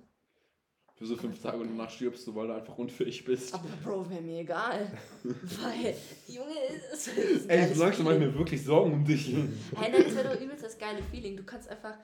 Für 0.98 1.06
so 1.06 1.16
fünf 1.16 1.40
Tage 1.40 1.60
und 1.60 1.68
danach 1.68 1.92
stirbst 1.92 2.26
du, 2.26 2.34
weil 2.34 2.48
du 2.48 2.56
einfach 2.56 2.76
unfähig 2.76 3.24
bist. 3.24 3.54
Aber 3.54 3.70
Bro, 3.84 4.10
wäre 4.10 4.22
mir 4.22 4.40
egal. 4.40 4.92
Weil, 5.24 5.96
Junge, 6.28 6.56
es 6.92 7.08
ist, 7.08 7.48
Ey, 7.48 7.70
du 7.70 7.76
sagst, 7.76 8.00
du 8.00 8.04
machst 8.04 8.20
mir 8.20 8.34
wirklich 8.36 8.64
Sorgen 8.64 8.94
um 8.94 9.06
dich. 9.06 9.28
Hey, 9.76 9.92
nein, 9.92 10.04
das 10.04 10.16
wäre 10.16 10.34
doch 10.34 10.42
übelst 10.42 10.64
das 10.64 10.76
geile 10.80 11.04
Feeling. 11.12 11.38
Du 11.38 11.44
kannst 11.44 11.70
einfach 11.70 11.96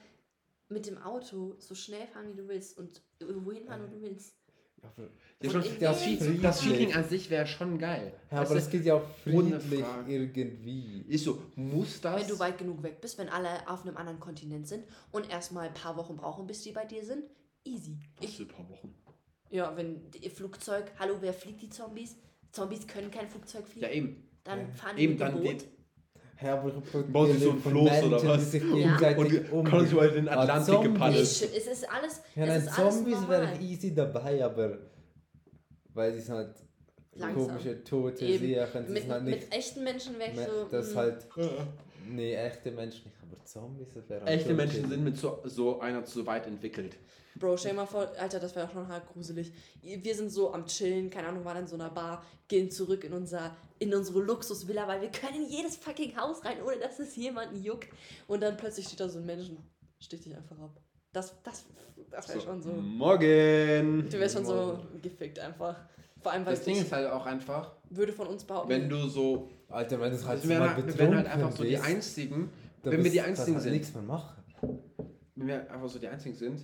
mit 0.69 0.86
dem 0.86 0.99
Auto 0.99 1.56
so 1.58 1.73
schnell 1.73 2.06
fahren, 2.06 2.27
wie 2.29 2.36
du 2.36 2.47
willst 2.47 2.77
und 2.77 3.01
wohin 3.19 3.65
fahren, 3.65 3.82
wo 3.84 3.95
du 3.95 4.01
willst. 4.01 4.36
Ja, 5.41 5.49
schon, 5.49 5.63
in 5.63 5.79
das, 5.79 6.03
Feeling, 6.03 6.41
das 6.41 6.62
Feeling 6.62 6.93
an 6.93 7.08
sich 7.08 7.29
wäre 7.29 7.47
schon 7.47 7.77
geil. 7.77 8.13
ja, 8.32 8.41
aber 8.41 8.49
du, 8.49 8.56
es 8.56 8.69
geht 8.69 8.86
ja 8.86 8.95
auch 8.95 9.08
friedlich 9.23 9.84
irgendwie. 10.08 11.06
ist 11.08 11.23
so, 11.23 11.41
muss 11.56 11.99
das? 11.99 12.21
Wenn 12.21 12.27
du 12.27 12.39
weit 12.39 12.58
genug 12.58 12.84
weg 12.84 13.01
bist, 13.01 13.17
wenn 13.17 13.29
alle 13.29 13.67
auf 13.67 13.86
einem 13.86 13.97
anderen 13.97 14.19
Kontinent 14.19 14.67
sind 14.67 14.84
und 15.12 15.29
erstmal 15.29 15.67
ein 15.67 15.73
paar 15.73 15.97
Wochen 15.97 16.15
brauchen, 16.15 16.47
bis 16.47 16.62
die 16.62 16.71
bei 16.71 16.86
dir 16.86 17.03
sind, 17.03 17.23
easy. 17.65 17.97
Was 18.21 18.32
für 18.34 18.43
ein 18.43 18.47
paar 18.47 18.69
Wochen. 18.69 18.93
ja, 19.49 19.76
wenn 19.76 20.10
die 20.12 20.30
Flugzeug, 20.30 20.91
hallo, 20.99 21.15
wer 21.21 21.34
fliegt 21.34 21.62
die 21.62 21.69
Zombies? 21.69 22.15
Zombies 22.52 22.86
können 22.88 23.10
kein 23.12 23.28
Flugzeug 23.28 23.67
fliegen. 23.67 23.86
Ja, 23.86 23.91
eben. 23.91 24.30
Dann 24.43 24.60
Ja. 24.60 24.65
fahren 24.73 24.95
die 24.97 25.04
Eben, 25.04 25.13
mit 25.13 25.21
dann 25.21 25.36
dem 25.36 25.43
Boot. 25.43 25.62
die- 25.62 26.47
aber 26.47 26.71
Bauen 27.04 27.32
sie 27.32 27.38
so 27.39 27.52
ein 27.52 27.60
Floß 27.62 28.04
oder 28.04 28.23
was? 28.28 28.52
Die 28.52 28.58
Ja. 28.58 28.97
Und 29.52 29.63
können 29.65 29.88
sie 29.88 29.95
mal 29.95 30.12
den 30.12 30.28
Ah, 30.28 30.41
Atlantik 30.41 30.73
Zombies. 30.73 30.93
gepaddelt. 30.93 31.21
Es 31.21 31.41
ist 31.67 31.89
alles, 31.89 32.21
Ja, 32.36 32.45
es 32.45 32.65
nein, 32.65 32.73
Zombies 32.76 33.28
wäre 33.30 33.43
normal. 33.45 33.58
ich 33.62 33.71
easy 33.71 33.93
dabei, 33.95 34.43
aber 34.43 34.78
weil 35.93 36.12
die 36.13 36.19
sind 36.19 36.36
halt 36.36 36.56
Langsam. 37.15 37.47
komische 37.47 37.84
tote 37.84 38.26
die 38.26 38.38
Mit, 38.93 39.04
sind 39.04 39.12
halt 39.12 39.23
nicht 39.23 39.39
mit 39.41 39.54
echten 39.54 39.84
Menschen 39.84 40.17
wäre 40.19 40.32
ich 40.32 40.39
so. 40.39 40.65
das 40.69 40.93
mm, 40.93 40.97
halt 40.97 41.28
nee, 42.08 42.36
echte 42.36 42.72
Menschen 42.72 43.06
nicht, 43.06 43.18
aber 43.22 43.44
Zombies 43.46 43.88
das 43.94 44.10
wäre 44.10 44.26
Echte 44.26 44.54
Menschen 44.54 44.89
sind 44.89 45.04
mit 45.04 45.18
so, 45.18 45.39
so 45.46 45.80
einer 45.80 46.04
zu 46.06 46.26
weit 46.26 46.48
entwickelt. 46.48 46.98
Bro, 47.36 47.58
stell 47.58 47.72
dir 47.72 47.78
mal 47.78 47.86
vor, 47.88 48.12
Alter, 48.20 48.39
das 48.39 48.56
wäre 48.56 48.70
schon 48.72 48.88
hart 48.88 49.12
gruselig. 49.12 49.52
Wir 49.82 50.13
sind 50.16 50.30
so 50.30 50.54
am 50.54 50.66
Chillen, 50.68 51.10
keine 51.10 51.30
Ahnung, 51.30 51.44
waren 51.44 51.58
in 51.58 51.68
so 51.68 51.76
einer 51.76 51.89
Bar, 51.89 52.24
gehen 52.48 52.70
zurück 52.70 53.04
in, 53.04 53.13
unser, 53.13 53.56
in 53.80 53.94
unsere 53.94 54.22
Luxusvilla, 54.22 54.88
weil 54.88 55.02
wir 55.02 55.10
können 55.10 55.44
in 55.44 55.50
jedes 55.50 55.76
fucking 55.78 56.16
Haus 56.16 56.46
rein, 56.46 56.58
ohne 56.63 56.78
dass 56.78 57.00
es 57.00 57.16
jemanden 57.16 57.63
juckt. 57.63 57.89
Und 58.28 58.44
dann 58.44 58.56
plötzlich 58.56 58.86
steht 58.86 59.00
da 59.00 59.10
so 59.10 59.18
ein 59.18 59.26
Menschen, 59.26 59.58
sticht 60.00 60.26
dich 60.26 60.36
einfach 60.36 60.60
ab. 60.60 60.80
Das, 61.12 61.34
das, 61.44 61.66
das 62.12 62.30
wäre 62.30 62.39
So, 62.39 62.46
schon 62.46 62.62
so. 62.62 62.70
Morgen! 62.72 64.08
Du 64.10 64.20
wärst 64.20 64.36
schon 64.36 64.46
so 64.46 64.80
gefickt 65.02 65.39
einfach. 65.39 65.76
Vor 66.22 66.32
allem, 66.32 66.46
weil 66.46 66.56
Das 66.56 66.63
Ding 66.63 66.78
ist 66.78 66.92
halt 66.92 67.10
auch 67.12 67.26
einfach, 67.26 67.76
würde 67.89 68.13
von 68.13 68.28
uns 68.28 68.44
behaupten. 68.46 68.70
wenn 68.70 68.89
du 68.89 69.08
so. 69.08 69.50
Alter, 69.73 69.99
wenn 69.99 70.13
es 70.13 70.25
halt 70.25 70.43
wir, 70.43 70.49
wären 70.49 70.59
mal 70.59 70.75
halt, 70.75 70.88
wir 70.88 70.97
wären 70.97 71.15
halt 71.15 71.25
betrunken 71.25 71.43
einfach 71.45 71.57
so 71.57 71.63
die 71.63 71.77
einzigen. 71.77 72.49
wenn 72.83 73.03
wir 73.03 73.12
die 73.12 73.21
einzigen 73.21 73.53
halt 73.55 73.63
sind. 73.63 73.73
nichts 73.73 73.93
mehr 73.93 74.03
machen. 74.03 74.43
Wenn 75.36 75.47
wir 75.47 75.71
einfach 75.71 75.89
so 75.89 75.99
die 75.99 76.07
einzigen 76.07 76.36
sind, 76.36 76.62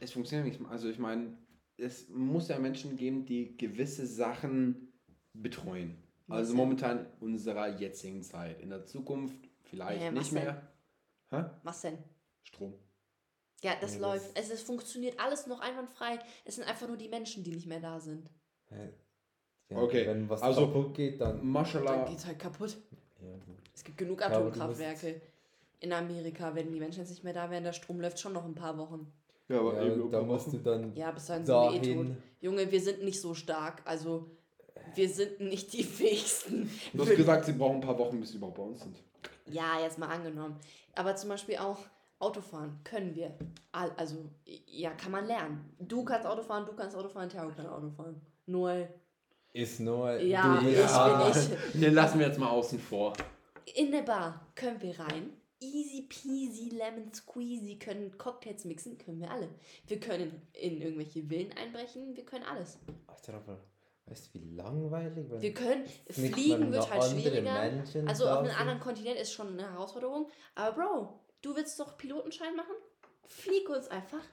es 0.00 0.12
funktioniert 0.12 0.46
nicht. 0.60 0.70
Also 0.70 0.88
ich 0.88 0.98
meine, 0.98 1.36
es 1.76 2.08
muss 2.08 2.48
ja 2.48 2.58
Menschen 2.58 2.96
geben, 2.96 3.24
die 3.24 3.56
gewisse 3.56 4.06
Sachen 4.06 4.92
betreuen. 5.32 5.96
Also 6.28 6.54
momentan 6.54 7.00
in 7.00 7.06
unserer 7.20 7.68
jetzigen 7.78 8.22
Zeit. 8.22 8.60
In 8.60 8.70
der 8.70 8.86
Zukunft 8.86 9.36
vielleicht 9.64 10.02
Ja, 10.02 10.10
nicht 10.12 10.32
denn? 10.32 10.44
mehr. 10.44 10.72
Hä? 11.30 11.44
Was 11.62 11.80
denn? 11.82 11.98
Strom. 12.42 12.74
Ja, 13.62 13.72
das 13.80 13.94
Nee, 13.94 14.00
läuft. 14.00 14.30
Es, 14.38 14.50
es 14.50 14.62
funktioniert 14.62 15.18
alles 15.20 15.46
noch 15.46 15.60
einwandfrei. 15.60 16.18
Es 16.44 16.56
sind 16.56 16.66
einfach 16.68 16.88
nur 16.88 16.96
die 16.96 17.08
Menschen, 17.08 17.44
die 17.44 17.52
nicht 17.52 17.66
mehr 17.66 17.80
da 17.80 18.00
sind. 18.00 18.30
Hä? 18.68 18.90
Ja, 19.74 19.82
Okay, 19.82 20.06
Wenn 20.06 20.28
was 20.28 20.42
also- 20.42 20.66
kaputt 20.66 20.94
geht, 20.94 21.20
dann. 21.20 21.38
Dann 21.38 21.46
Mashallah. 21.46 22.04
geht's 22.04 22.26
halt 22.26 22.38
kaputt. 22.38 22.76
Ja, 23.20 23.28
gut. 23.46 23.56
Es 23.74 23.82
gibt 23.84 23.98
genug 23.98 24.22
Atomkraftwerke. 24.24 25.20
In 25.80 25.92
Amerika, 25.92 26.54
wenn 26.54 26.70
die 26.72 26.78
Menschen 26.78 27.00
jetzt 27.00 27.10
nicht 27.10 27.24
mehr 27.24 27.32
da 27.32 27.50
wären, 27.50 27.64
der 27.64 27.72
Strom 27.72 28.00
läuft 28.00 28.18
schon 28.20 28.32
noch 28.32 28.44
ein 28.44 28.54
paar 28.54 28.76
Wochen. 28.78 29.10
Ja, 29.48 29.58
aber 29.58 29.74
Ja, 29.82 29.92
eben 29.92 30.10
da 30.10 30.22
musst 30.22 30.52
du 30.52 30.58
dann 30.58 30.94
Ja, 30.94 31.10
bis 31.10 31.26
dahin 31.26 31.44
sind 31.44 31.54
wir 31.54 31.70
eh 31.72 31.76
tot. 31.78 31.82
dahin. 32.06 32.16
Junge, 32.40 32.70
wir 32.70 32.80
sind 32.80 33.02
nicht 33.02 33.20
so 33.20 33.34
stark. 33.34 33.82
Also, 33.84 34.30
wir 34.94 35.08
sind 35.08 35.40
nicht 35.40 35.72
die 35.72 35.82
fähigsten. 35.82 36.70
Du 36.92 37.02
hast 37.02 37.16
gesagt, 37.16 37.44
sie 37.46 37.52
brauchen 37.52 37.76
ein 37.76 37.80
paar 37.80 37.98
Wochen, 37.98 38.20
bis 38.20 38.30
sie 38.30 38.36
überhaupt 38.36 38.56
bei 38.58 38.62
uns 38.62 38.80
sind. 38.80 38.96
Ja, 39.46 39.80
jetzt 39.82 39.98
mal 39.98 40.08
angenommen. 40.08 40.56
Aber 40.94 41.16
zum 41.16 41.30
Beispiel 41.30 41.56
auch 41.56 41.78
Autofahren 42.20 42.78
können 42.84 43.14
wir. 43.16 43.34
Also, 43.72 44.16
ja, 44.66 44.90
kann 44.92 45.10
man 45.10 45.26
lernen. 45.26 45.68
Du 45.80 46.04
kannst 46.04 46.26
Autofahren, 46.26 46.64
du 46.64 46.72
kannst 46.74 46.94
Autofahren, 46.96 47.28
Theo 47.28 47.48
kann 47.50 47.66
Autofahren. 47.66 48.20
Nur, 48.46 48.86
Ist 49.52 49.80
nur. 49.80 50.12
ja, 50.18 50.58
du- 50.60 50.68
ich 50.68 50.78
ja. 50.78 51.30
bin 51.30 51.42
ich. 51.74 51.80
Den 51.80 51.94
lassen 51.94 52.18
wir 52.18 52.26
jetzt 52.26 52.38
mal 52.38 52.48
außen 52.48 52.78
vor. 52.78 53.12
In 53.74 53.92
der 53.92 54.02
Bar 54.02 54.46
können 54.54 54.80
wir 54.80 54.98
rein. 54.98 55.32
Easy 55.60 56.08
peasy, 56.08 56.70
lemon 56.70 57.12
squeezy, 57.14 57.78
können 57.78 58.16
Cocktails 58.18 58.64
mixen, 58.64 58.98
können 58.98 59.20
wir 59.20 59.30
alle. 59.30 59.48
Wir 59.86 60.00
können 60.00 60.42
in 60.54 60.80
irgendwelche 60.82 61.22
Villen 61.22 61.52
einbrechen, 61.52 62.16
wir 62.16 62.24
können 62.24 62.44
alles. 62.44 62.78
Alter, 63.06 63.34
aber 63.34 63.58
weißt 64.06 64.34
du, 64.34 64.40
wie 64.40 64.54
langweilig? 64.56 65.26
Wenn 65.30 65.40
Wir 65.40 65.54
können, 65.54 65.84
fliegen 66.10 66.72
wird 66.72 66.90
halt 66.90 67.04
schwieriger. 67.04 67.52
Menschen 67.52 68.08
Also 68.08 68.28
auf 68.28 68.38
einem 68.38 68.56
anderen 68.56 68.80
Kontinent 68.80 69.20
ist 69.20 69.32
schon 69.32 69.56
eine 69.56 69.70
Herausforderung. 69.70 70.28
Aber 70.56 70.74
Bro, 70.74 71.20
du 71.42 71.54
willst 71.54 71.78
doch 71.78 71.96
Pilotenschein 71.96 72.56
machen? 72.56 72.74
Flieg 73.28 73.68
uns 73.68 73.86
einfach 73.86 74.24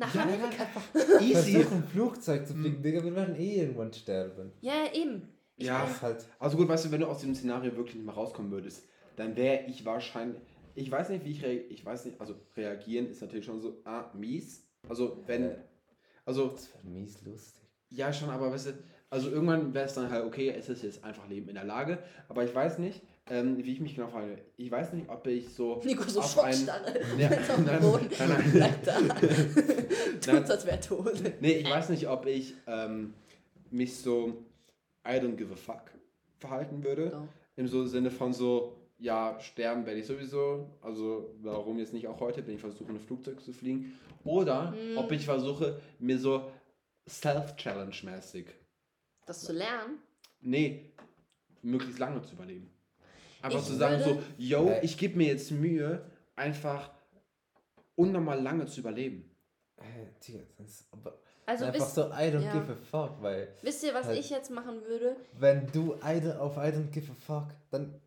nach 0.00 0.14
Ja, 0.14 0.22
Amerika. 0.22 0.66
Easy. 1.20 1.52
Versuch 1.52 1.72
ein 1.72 1.84
Flugzeug 1.84 2.46
zu 2.46 2.54
fliegen, 2.54 2.82
Digga, 2.82 3.04
wir 3.04 3.14
werden 3.14 3.36
eh 3.36 3.60
irgendwann 3.60 3.92
sterben. 3.92 4.52
Ja, 4.60 4.86
eben. 4.92 5.28
Ich 5.56 5.66
Ja. 5.66 5.86
halt. 6.02 6.26
Also 6.38 6.56
gut, 6.56 6.68
weißt 6.68 6.86
du, 6.86 6.90
wenn 6.90 7.00
du 7.00 7.06
aus 7.06 7.20
dem 7.20 7.34
Szenario 7.34 7.76
wirklich 7.76 7.96
nicht 7.96 8.04
mehr 8.06 8.14
rauskommen 8.14 8.50
würdest, 8.50 8.88
dann 9.16 9.36
wäre 9.36 9.64
ich 9.66 9.84
wahrscheinlich. 9.84 10.40
Ich 10.74 10.90
weiß 10.90 11.10
nicht, 11.10 11.24
wie 11.24 11.32
ich 11.32 11.42
reagiere. 11.42 11.66
Ich 11.72 11.84
weiß 11.84 12.06
nicht, 12.06 12.20
also 12.20 12.34
reagieren 12.56 13.08
ist 13.10 13.20
natürlich 13.20 13.44
schon 13.44 13.60
so, 13.60 13.80
ah, 13.84 14.10
mies. 14.14 14.66
Also 14.88 15.22
wenn. 15.26 15.54
Also, 16.24 16.48
Das 16.48 16.72
wäre 16.74 16.84
mies 16.86 17.20
lustig. 17.22 17.62
ja, 17.90 18.12
schon, 18.12 18.30
aber 18.30 18.50
weißt 18.52 18.66
du, 18.68 18.72
also 19.10 19.30
irgendwann 19.30 19.74
wäre 19.74 19.86
es 19.86 19.94
dann 19.94 20.10
halt, 20.10 20.24
okay, 20.24 20.50
es 20.56 20.68
ist 20.68 20.82
jetzt 20.82 21.02
einfach 21.04 21.28
Leben 21.28 21.48
in 21.48 21.56
der 21.56 21.64
Lage. 21.64 21.98
Aber 22.28 22.44
ich 22.44 22.54
weiß 22.54 22.78
nicht, 22.78 23.02
ähm, 23.30 23.64
wie 23.64 23.72
ich 23.72 23.80
mich 23.80 23.94
genau 23.94 24.08
frage. 24.08 24.38
Ich 24.56 24.70
weiß 24.70 24.92
nicht, 24.92 25.08
ob 25.08 25.26
ich 25.26 25.48
so. 25.54 25.80
Nico 25.84 26.02
so 26.08 26.20
Schockstarre. 26.20 26.92
Dem 27.18 27.18
nein, 27.18 27.38
nein, 27.64 28.08
nein. 28.28 28.52
Bleibt 28.52 28.86
da. 28.86 29.00
Nein. 29.00 29.16
Tut's, 30.20 30.50
als 30.50 30.66
wäre 30.66 30.80
tot. 30.80 31.22
Nee, 31.40 31.52
ich 31.58 31.70
weiß 31.70 31.88
nicht, 31.90 32.08
ob 32.08 32.26
ich 32.26 32.54
ähm, 32.66 33.14
mich 33.70 33.96
so. 33.96 34.44
I 35.06 35.12
don't 35.12 35.36
give 35.36 35.52
a 35.52 35.56
fuck 35.56 35.90
verhalten 36.38 36.82
würde. 36.84 37.10
So. 37.10 37.28
Im 37.56 37.68
so 37.68 37.86
Sinne 37.86 38.10
von 38.10 38.32
so, 38.32 38.76
ja, 38.98 39.38
sterben 39.40 39.86
werde 39.86 40.00
ich 40.00 40.06
sowieso. 40.06 40.68
Also 40.82 41.34
warum 41.42 41.78
jetzt 41.78 41.92
nicht 41.94 42.06
auch 42.08 42.20
heute, 42.20 42.46
wenn 42.46 42.54
ich 42.54 42.60
versuche, 42.60 42.90
in 42.90 42.96
ein 42.96 43.00
Flugzeug 43.00 43.40
zu 43.42 43.52
fliegen. 43.52 43.98
Oder 44.24 44.72
Hm. 44.72 44.98
ob 44.98 45.10
ich 45.12 45.24
versuche, 45.24 45.80
mir 45.98 46.18
so 46.18 46.50
Self-Challenge-mäßig, 47.08 48.46
Das 49.26 49.40
zu 49.42 49.52
lernen. 49.52 49.98
nee, 50.40 50.90
möglichst 51.62 51.98
lange 51.98 52.22
zu 52.22 52.34
überleben. 52.34 52.70
Einfach 53.42 53.58
Ich 53.60 53.64
zu 53.66 53.74
sagen 53.76 54.02
so, 54.02 54.22
yo, 54.38 54.68
Äh. 54.68 54.84
ich 54.84 54.96
gebe 54.98 55.16
mir 55.16 55.28
jetzt 55.28 55.50
Mühe, 55.50 56.04
einfach 56.36 56.90
unnormal 57.96 58.40
lange 58.42 58.66
zu 58.66 58.80
überleben. 58.80 59.30
Äh, 59.76 59.82
Digga, 60.26 60.40
das 60.58 60.68
ist 60.68 60.88
aber 60.92 61.18
Also 61.46 61.64
einfach 61.64 61.80
wisst, 61.80 61.94
so, 61.94 62.02
I 62.08 62.30
don't 62.32 62.40
ja. 62.40 62.52
give 62.52 62.72
a 62.72 62.76
fuck, 62.76 63.22
weil 63.22 63.48
wisst 63.62 63.82
ihr, 63.82 63.94
was 63.94 64.06
halt- 64.06 64.18
ich 64.18 64.30
jetzt 64.30 64.50
machen 64.50 64.82
würde? 64.84 65.16
wenn 65.38 65.66
du 65.72 65.94
I 65.96 66.20
don't, 66.20 66.36
auf 66.36 66.56
I 66.56 66.68
don't 66.70 66.90
give 66.90 67.10
a 67.10 67.14
fuck, 67.14 67.48
dann 67.70 67.98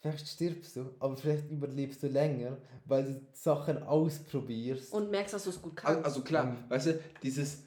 vielleicht 0.00 0.28
stirbst 0.28 0.76
du, 0.76 0.94
aber 1.00 1.16
vielleicht 1.16 1.50
überlebst 1.50 2.02
du 2.02 2.06
länger, 2.08 2.58
weil 2.84 3.04
du 3.04 3.20
Sachen 3.32 3.82
ausprobierst. 3.82 4.92
Und 4.92 5.10
merkst, 5.10 5.34
dass 5.34 5.44
du 5.44 5.50
es 5.50 5.60
gut 5.60 5.72
Also, 5.84 5.94
kannst. 5.94 6.04
also 6.06 6.20
klar, 6.22 6.44
Mhm. 6.46 6.56
weißt 6.70 6.86
du, 6.86 7.00
dieses 7.22 7.64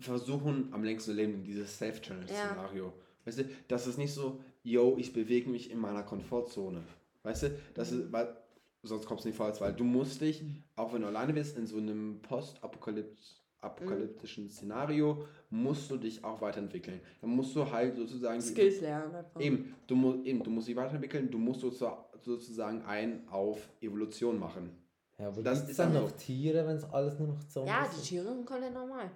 Versuchen 0.00 0.72
am 0.72 0.82
längsten 0.82 1.10
zu 1.10 1.16
leben, 1.16 1.42
dieses 1.44 1.76
Self-Challenge-Szenario. 1.78 2.92
Weißt 3.24 3.38
du, 3.38 3.44
das 3.68 3.86
ist 3.86 3.98
nicht 3.98 4.12
so, 4.12 4.40
yo, 4.62 4.96
ich 4.98 5.12
bewege 5.12 5.48
mich 5.50 5.70
in 5.70 5.78
meiner 5.78 6.02
Komfortzone. 6.02 6.82
Weißt 7.22 7.44
du, 7.44 7.50
das 7.74 7.92
ist, 7.92 8.12
weil, 8.12 8.36
sonst 8.82 9.06
kommst 9.06 9.24
du 9.24 9.28
nicht 9.28 9.36
vorwärts, 9.36 9.60
weil 9.60 9.72
du 9.72 9.84
musst 9.84 10.20
dich, 10.20 10.42
auch 10.76 10.92
wenn 10.92 11.02
du 11.02 11.08
alleine 11.08 11.32
bist, 11.32 11.56
in 11.56 11.66
so 11.66 11.78
einem 11.78 12.20
post-apokalyptischen 12.22 14.50
Szenario, 14.50 15.24
musst 15.50 15.90
du 15.90 15.96
dich 15.96 16.22
auch 16.24 16.40
weiterentwickeln. 16.40 17.00
Dann 17.20 17.30
musst 17.30 17.54
du 17.56 17.70
halt 17.70 17.96
sozusagen... 17.96 18.40
die- 18.40 18.46
Skills 18.46 18.80
lernen 18.80 19.14
einfach. 19.14 19.40
Eben, 19.40 19.74
du, 19.86 19.94
mu 19.96 20.22
eben, 20.24 20.42
du 20.42 20.50
musst 20.50 20.68
dich 20.68 20.76
weiterentwickeln, 20.76 21.30
du 21.30 21.38
musst 21.38 21.60
sozu- 21.62 21.96
sozusagen 22.22 22.82
ein 22.82 23.26
auf 23.28 23.68
Evolution 23.80 24.38
machen. 24.38 24.70
ja, 25.18 25.28
aber 25.28 25.42
das 25.42 25.68
ist 25.68 25.78
dann 25.78 25.92
noch 25.94 26.08
so. 26.10 26.16
Tiere, 26.16 26.66
wenn 26.66 26.76
es 26.76 26.84
alles 26.84 27.18
nur 27.18 27.28
noch 27.28 27.42
Zombies 27.44 27.72
Ja, 27.72 27.88
die? 27.96 28.02
Tiere 28.02 28.24
sind 28.34 28.46
komplett 28.46 28.74
normal. 28.74 29.10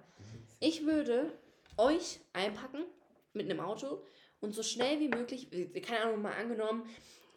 Ich 0.59 0.85
würde 0.85 1.31
euch 1.77 2.19
einpacken 2.33 2.83
mit 3.33 3.49
einem 3.49 3.59
Auto 3.59 4.01
und 4.41 4.53
so 4.53 4.63
schnell 4.63 4.99
wie 4.99 5.09
möglich, 5.09 5.49
keine 5.85 6.01
Ahnung, 6.05 6.21
mal 6.21 6.33
angenommen, 6.33 6.83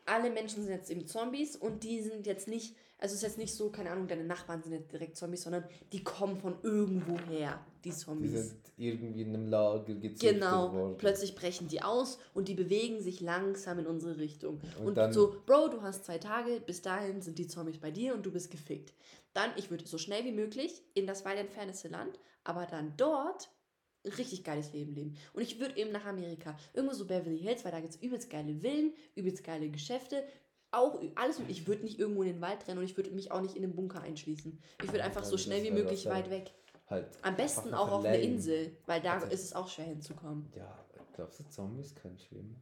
alle 0.05 0.31
Menschen 0.31 0.63
sind 0.65 0.73
jetzt 0.73 0.91
eben 0.91 1.07
Zombies 1.07 1.55
und 1.57 1.85
die 1.85 2.01
sind 2.03 2.27
jetzt 2.27 2.49
nicht, 2.49 2.75
also 2.99 3.13
es 3.15 3.19
ist 3.19 3.23
jetzt 3.23 3.39
nicht 3.39 3.55
so, 3.55 3.71
keine 3.71 3.91
Ahnung, 3.91 4.09
deine 4.09 4.25
Nachbarn 4.25 4.61
sind 4.63 4.73
jetzt 4.73 4.91
direkt 4.93 5.17
Zombies, 5.17 5.43
sondern 5.43 5.65
die 5.93 6.03
kommen 6.03 6.37
von 6.37 6.57
irgendwoher, 6.63 7.65
die 7.85 7.91
Die 7.91 7.95
Zombies. 7.97 8.33
sind 8.49 8.61
irgendwie 8.77 9.23
in 9.23 9.29
einem 9.35 9.47
Lager 9.47 9.95
gezüchtet 9.95 10.21
Genau, 10.41 10.73
worden. 10.73 10.97
plötzlich 10.99 11.35
brechen 11.37 11.69
die 11.69 11.83
aus 11.83 12.19
und 12.35 12.49
die 12.49 12.55
bewegen 12.55 13.01
sich 13.01 13.21
langsam 13.21 13.79
in 13.79 13.87
unsere 13.87 14.19
Richtung. 14.19 14.61
Und 14.81 14.87
Und, 14.89 14.95
dann- 14.97 15.13
so, 15.13 15.37
Bro, 15.47 15.69
du 15.69 15.83
hast 15.83 16.05
zwei 16.05 16.19
Tage, 16.19 16.61
bis 16.61 16.83
dahin 16.83 17.21
sind 17.23 17.39
die 17.39 17.47
Zombies 17.47 17.79
bei 17.79 17.91
dir 17.93 18.15
und 18.15 18.25
du 18.27 18.33
bist 18.33 18.51
gefickt. 18.51 18.93
Dann, 19.35 19.51
ich 19.57 19.71
würde 19.71 19.87
so 19.87 19.99
schnell 19.99 20.25
wie 20.25 20.33
möglich 20.33 20.83
in 20.95 21.07
das 21.07 21.25
weit 21.25 21.39
entfernteste 21.39 21.89
Land, 21.89 22.19
aber 22.45 22.67
dann 22.67 22.95
dort 22.97 23.51
richtig 24.05 24.45
geiles 24.45 24.73
Leben 24.73 24.95
leben. 24.95 25.17
Und 25.33 25.43
ich 25.43 25.61
würde 25.61 25.77
eben 25.77 25.93
nach 25.93 26.05
Amerika, 26.05 26.57
irgendwo 26.75 26.95
so 26.95 27.07
Beverly 27.07 27.39
Hills, 27.39 27.65
weil 27.65 27.73
da 27.73 27.81
gibt 27.81 27.95
es 27.95 28.03
übelst 28.03 28.31
geile 28.31 28.55
Villen, 28.55 28.93
übelst 29.15 29.45
geile 29.45 29.69
Geschäfte, 29.71 30.25
auch 30.71 31.01
alles. 31.17 31.41
Ich 31.49 31.67
würde 31.67 31.83
nicht 31.85 31.99
irgendwo 31.99 32.23
in 32.23 32.33
den 32.35 32.41
Wald 32.41 32.67
rennen 32.67 32.79
und 32.79 32.85
ich 32.85 32.97
würde 32.97 33.11
mich 33.11 33.31
auch 33.31 33.41
nicht 33.43 33.57
in 33.57 33.63
den 33.63 33.75
Bunker 33.75 34.01
einschließen. 34.01 34.59
Ich 34.83 34.89
würde 34.91 35.05
einfach 35.05 35.25
so 35.25 35.37
schnell 35.37 35.63
wie 35.65 35.71
möglich 35.71 36.07
weit 36.07 36.31
weg. 36.31 36.53
halt 36.89 37.07
Am 37.23 37.37
besten 37.37 37.75
auch 37.75 37.91
auf 37.91 38.05
eine. 38.05 38.19
Insel, 38.21 38.77
weil 38.87 39.01
da 39.01 39.15
Also- 39.15 39.27
ist 39.27 39.45
es 39.45 39.53
auch 39.55 39.69
schwer 39.69 39.85
hinzukommen. 39.87 40.51
Ja, 40.57 40.85
glaubst 41.15 41.41
du, 41.41 41.45
Zombies 41.49 41.95
können 41.95 42.19
schwimmen? 42.19 42.61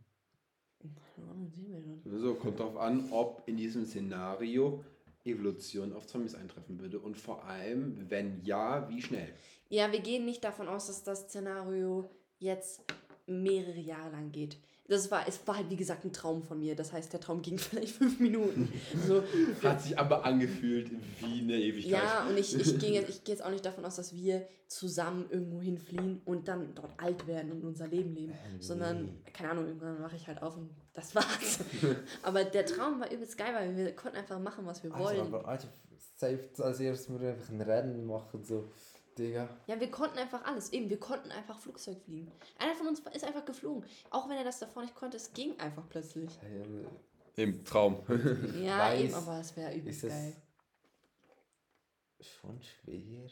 Keine 1.17 1.31
Ahnung, 1.31 1.51
sehen 1.55 1.71
wir 1.73 1.81
dann. 1.81 2.01
Sowieso 2.03 2.35
kommt 2.35 2.59
darauf 2.59 2.77
an, 2.79 3.09
ob 3.13 3.43
in 3.47 3.57
diesem 3.57 3.85
Szenario 3.87 4.83
Evolution 5.25 5.93
auf 5.93 6.07
Zombies 6.07 6.35
eintreffen 6.35 6.81
würde 6.81 6.99
und 6.99 7.17
vor 7.17 7.45
allem, 7.45 8.09
wenn 8.09 8.43
ja, 8.43 8.89
wie 8.89 9.03
schnell. 9.03 9.29
Ja, 9.69 9.93
wir 9.93 10.01
gehen 10.01 10.25
nicht 10.25 10.43
davon 10.45 10.69
aus, 10.69 10.87
dass 10.87 11.03
das 11.05 11.29
Szenario 11.29 12.11
jetzt 12.39 12.83
mehrere 13.27 13.79
Jahre 13.79 14.11
lang 14.11 14.33
geht. 14.33 14.57
Das 14.89 15.09
war, 15.13 15.29
es 15.29 15.47
war 15.47 15.57
halt 15.57 15.71
wie 15.71 15.77
gesagt 15.77 16.05
ein 16.05 16.13
Traum 16.13 16.43
von 16.43 16.59
mir. 16.59 16.75
Das 16.75 16.93
heißt, 16.93 17.13
der 17.13 17.21
Traum 17.21 17.43
ging 17.43 17.59
vielleicht 17.59 17.95
fünf 17.95 18.19
Minuten. 18.19 18.73
So, 19.07 19.23
Hat 19.63 19.83
sich 19.83 19.97
aber 19.97 20.25
angefühlt 20.25 20.91
wie 21.21 21.41
eine 21.43 21.57
Ewigkeit. 21.61 21.93
ja, 21.93 22.27
und 22.29 22.37
ich, 22.37 22.59
ich, 22.59 22.79
ging 22.81 22.95
jetzt, 22.95 23.09
ich 23.09 23.23
gehe 23.23 23.35
jetzt 23.37 23.45
auch 23.45 23.51
nicht 23.51 23.65
davon 23.65 23.85
aus, 23.85 23.97
dass 23.97 24.17
wir 24.17 24.49
zusammen 24.67 25.27
irgendwo 25.31 25.61
hinfliehen 25.61 26.21
und 26.25 26.49
dann 26.49 26.75
dort 26.75 26.93
alt 26.99 27.29
werden 27.29 27.53
und 27.53 27.65
unser 27.65 27.87
Leben 27.87 28.15
leben. 28.15 28.33
Äh, 28.33 28.61
Sondern, 28.61 29.23
keine 29.33 29.51
Ahnung, 29.51 29.67
irgendwann 29.67 30.01
mache 30.01 30.17
ich 30.17 30.27
halt 30.27 30.43
auf 30.43 30.57
und 30.57 30.71
das 30.95 31.15
war's. 31.15 31.61
aber 32.23 32.45
der 32.45 32.67
Traum 32.67 33.01
war 33.01 33.11
übelst 33.11 33.37
geil, 33.39 33.55
weil 33.55 33.77
wir 33.77 33.95
konnten 33.97 34.19
einfach 34.19 34.39
machen, 34.39 34.67
was 34.67 34.83
wir 34.83 34.93
Also, 34.95 35.05
wollen. 35.05 35.21
aber 35.35 35.47
Alter, 35.47 35.69
safe 36.17 36.49
als 36.59 36.81
erstes 36.81 37.09
mal 37.09 37.25
einfach 37.25 37.49
ein 37.51 37.61
Rennen 37.61 38.05
machen, 38.07 38.43
so, 38.45 38.71
Digga. 39.19 39.49
Ja, 39.67 39.79
wir 39.81 39.91
konnten 39.91 40.19
einfach 40.19 40.45
alles. 40.45 40.73
Eben, 40.73 40.89
wir 40.91 41.01
konnten 41.01 41.31
einfach 41.31 41.59
Flugzeug 41.59 41.99
fliegen. 42.05 42.31
Einer 42.59 42.75
von 42.75 42.87
uns 42.89 43.01
ist 43.13 43.25
einfach 43.25 43.45
geflogen. 43.45 43.85
Auch 44.11 44.29
wenn 44.29 44.37
er 44.37 44.45
das 44.45 44.59
davor 44.61 44.83
nicht 44.83 44.95
konnte, 44.95 45.17
es 45.17 45.33
ging 45.33 45.59
einfach 45.59 45.89
plötzlich. 45.89 46.31
Im 47.37 47.65
Traum. 47.65 48.03
Ja, 48.63 48.91
Weiß- 48.91 49.01
eben, 49.01 49.15
aber 49.15 49.41
es 49.41 49.57
wäre 49.57 49.75
übelst 49.75 50.05
ist 50.05 50.05
es 50.05 50.11
geil. 50.13 50.37
schon 52.21 52.61
schwer? 52.63 53.29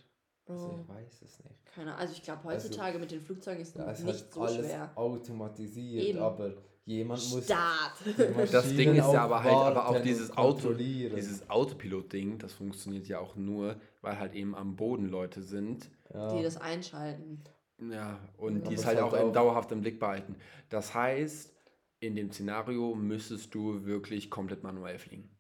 Also, 0.47 0.69
Bro, 0.69 0.81
ich 0.83 0.89
weiß 0.89 1.23
es 1.23 1.45
nicht. 1.45 1.67
keine 1.75 1.91
Ahnung. 1.91 2.01
Also 2.01 2.13
ich 2.15 2.23
glaube, 2.23 2.49
Also, 2.49 2.69
heutzutage 2.69 2.99
mit 2.99 3.11
den 3.11 3.21
Flugzeugen 3.21 3.61
ist 3.61 3.77
Da 3.77 3.91
ist 3.91 4.03
nicht 4.05 4.21
halt 4.23 4.33
so 4.33 4.41
alles 4.43 4.67
schwer. 4.67 4.91
automatisiert, 4.95 6.05
Eben. 6.07 6.19
aber 6.21 6.55
jemand 6.89 7.31
muss. 7.31 7.45
Start! 7.45 7.93
Das 8.51 8.69
Ding 8.75 8.91
ist 8.91 8.97
ja 9.13 9.25
aber 9.25 9.43
halt, 9.43 9.55
aber 9.55 9.89
auch 9.89 10.01
dieses 10.03 10.37
Auto, 10.37 10.73
dieses 10.73 11.49
Autopilot-Ding, 11.51 12.39
das 12.39 12.53
funktioniert 12.55 13.07
ja 13.09 13.19
auch 13.21 13.37
nur, 13.37 13.77
weil 14.01 14.19
halt 14.19 14.35
eben 14.35 14.55
am 14.55 14.75
Boden 14.77 15.09
Leute 15.09 15.43
sind. 15.43 15.91
ja. 16.13 16.35
Die 16.37 16.43
das 16.43 16.57
einschalten. 16.57 17.43
Ja, 17.81 18.19
und 18.39 18.61
Aber 18.63 18.69
die 18.71 18.75
es 18.75 18.85
halt 18.87 18.99
auch, 18.99 19.13
im 19.13 19.29
auch- 19.29 19.33
dauerhaft 19.33 19.71
im 19.71 19.83
Blick 19.83 20.01
behalten. 20.01 20.35
Das 20.69 20.95
heißt, 20.95 21.55
in 22.01 22.17
dem 22.17 22.33
Szenario 22.33 22.95
müsstest 22.95 23.55
du 23.55 23.85
wirklich 23.85 24.31
komplett 24.31 24.63
manuell 24.65 24.99
fliegen. 24.99 25.31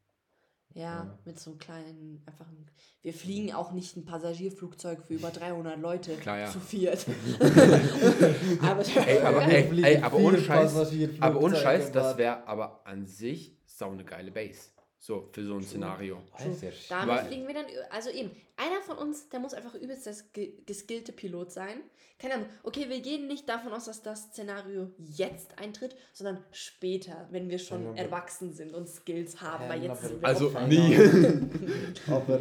Ja, 0.78 0.84
Ja. 0.84 1.18
mit 1.24 1.40
so 1.40 1.56
kleinen, 1.56 2.22
einfach. 2.24 2.46
ein- 2.46 2.66
Wir 3.02 3.12
fliegen 3.12 3.52
auch 3.52 3.72
nicht 3.72 3.96
ein 3.96 4.04
Passagierflugzeug 4.04 5.02
für 5.06 5.14
über 5.14 5.30
300 5.30 5.78
Leute 5.80 6.14
Klar, 6.16 6.38
ja. 6.38 6.50
zu 6.50 6.60
viert. 6.60 7.04
aber 8.62 8.82
Ey, 9.06 9.18
aber, 9.20 9.42
ey, 9.46 9.82
ey, 9.84 10.02
aber 10.02 10.16
ohne 10.18 10.38
Scheiß, 10.40 10.76
aber 11.20 11.40
ohne 11.40 11.56
Scheiß, 11.56 11.92
das 11.92 12.16
wäre 12.16 12.46
aber 12.46 12.80
an 12.84 13.06
sich 13.06 13.56
sau 13.66 13.90
eine 13.90 14.04
geile 14.04 14.30
Base. 14.30 14.70
So, 15.00 15.28
für 15.32 15.44
so 15.44 15.54
ein 15.54 15.62
Szenario. 15.62 16.20
Alter, 16.32 16.72
Damit 16.88 17.08
Weil- 17.08 17.26
fliegen 17.26 17.46
wir 17.46 17.54
dann, 17.54 17.66
also 17.90 18.10
eben, 18.10 18.30
einer 18.56 18.80
von 18.82 18.98
uns, 18.98 19.28
der 19.28 19.38
muss 19.38 19.54
einfach 19.54 19.74
übelst 19.76 20.06
das 20.06 20.32
ge 20.32 20.54
geskillte 20.66 21.12
Pilot 21.12 21.52
sein. 21.52 21.80
Keine 22.18 22.34
Ahnung, 22.34 22.48
okay, 22.64 22.88
wir 22.88 23.00
gehen 23.00 23.28
nicht 23.28 23.48
davon 23.48 23.72
aus, 23.72 23.84
dass 23.84 24.02
das 24.02 24.24
Szenario 24.32 24.90
jetzt 24.98 25.56
eintritt, 25.56 25.94
sondern 26.12 26.44
später, 26.50 27.28
wenn 27.30 27.48
wir 27.48 27.60
schon 27.60 27.84
Ja, 27.96 28.02
erwachsen 28.02 28.52
sind 28.52 28.74
und 28.74 28.88
Skills 28.88 29.40
haben, 29.40 29.64
Ja, 29.64 29.68
weil 29.70 29.84
jetzt 29.84 30.02
sind 30.02 30.20
wir 30.20 30.26
Also 30.28 30.48
nie. 30.66 30.96
Aber. 32.08 32.40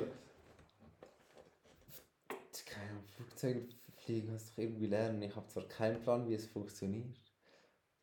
Keine 2.66 2.90
Ahnung, 2.90 3.04
Flugzeuge 3.16 3.68
fliegen 4.04 4.32
hast 4.34 4.48
du 4.48 4.52
doch 4.54 4.58
irgendwie 4.64 4.88
lernen. 4.88 5.22
Ich 5.22 5.36
habe 5.36 5.48
zwar 5.48 5.68
keinen 5.68 6.02
Plan, 6.02 6.28
wie 6.28 6.34
es 6.34 6.48
funktioniert. 6.48 7.06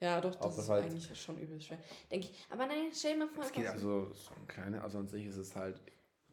Ja, 0.04 0.20
doch, 0.20 0.34
das 0.34 0.58
ist 0.58 0.68
halt- 0.68 0.84
eigentlich 0.84 1.18
schon 1.20 1.38
übelst 1.38 1.66
schwer. 1.66 1.78
Denke 2.10 2.26
ich. 2.30 2.46
Aber 2.50 2.66
nein, 2.66 2.90
stell 2.92 3.14
dir 3.14 3.20
mal 3.20 3.28
vor, 3.28 3.44
Es 3.44 3.52
geht 3.52 3.66
also 3.66 4.12
so 4.12 4.34
ein 4.34 4.46
kleiner, 4.46 4.84
also 4.84 4.98
an 4.98 5.08
sich 5.08 5.24
ist 5.24 5.38
es 5.38 5.56
halt, 5.56 5.80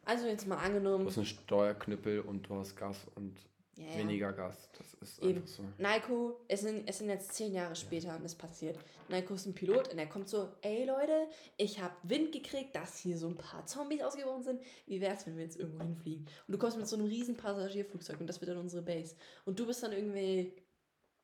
also 0.04 0.26
jetzt 0.26 0.46
mal 0.46 0.56
du 0.56 0.62
angenommen, 0.62 1.06
hast 1.06 1.16
einen 1.16 1.26
Steuerknüppel 1.26 2.20
und 2.20 2.42
du 2.48 2.56
hast 2.56 2.76
Gas 2.76 2.98
und 3.14 3.34
ja, 3.76 3.86
ja. 3.86 3.96
weniger 3.98 4.32
Gas. 4.34 4.68
Das 4.76 4.92
ist 5.00 5.22
Eben. 5.22 5.36
einfach 5.36 5.48
so. 5.48 5.62
Naiko, 5.78 6.40
es 6.48 6.60
sind, 6.60 6.86
es 6.86 6.98
sind 6.98 7.08
jetzt 7.08 7.32
zehn 7.32 7.54
Jahre 7.54 7.74
später 7.74 8.14
und 8.14 8.24
es 8.26 8.34
passiert. 8.34 8.78
Naiko 9.08 9.32
ist 9.32 9.46
ein 9.46 9.54
Pilot 9.54 9.88
und 9.90 9.98
er 9.98 10.06
kommt 10.06 10.28
so, 10.28 10.48
ey 10.60 10.84
Leute, 10.84 11.28
ich 11.56 11.80
habe 11.80 11.94
Wind 12.02 12.32
gekriegt, 12.32 12.76
dass 12.76 12.98
hier 12.98 13.16
so 13.16 13.28
ein 13.28 13.36
paar 13.36 13.64
Zombies 13.64 14.02
ausgebrochen 14.02 14.42
sind. 14.42 14.60
Wie 14.86 15.00
wär's, 15.00 15.26
wenn 15.26 15.36
wir 15.36 15.44
jetzt 15.44 15.58
irgendwo 15.58 15.82
hinfliegen? 15.82 16.26
Und 16.46 16.52
du 16.52 16.58
kommst 16.58 16.76
mit 16.76 16.86
so 16.86 16.96
einem 16.96 17.06
riesen 17.06 17.38
Passagierflugzeug 17.38 18.20
und 18.20 18.26
das 18.26 18.38
wird 18.42 18.50
dann 18.50 18.58
unsere 18.58 18.82
Base. 18.82 19.16
Und 19.46 19.58
du 19.58 19.66
bist 19.66 19.82
dann 19.82 19.92
irgendwie, 19.92 20.52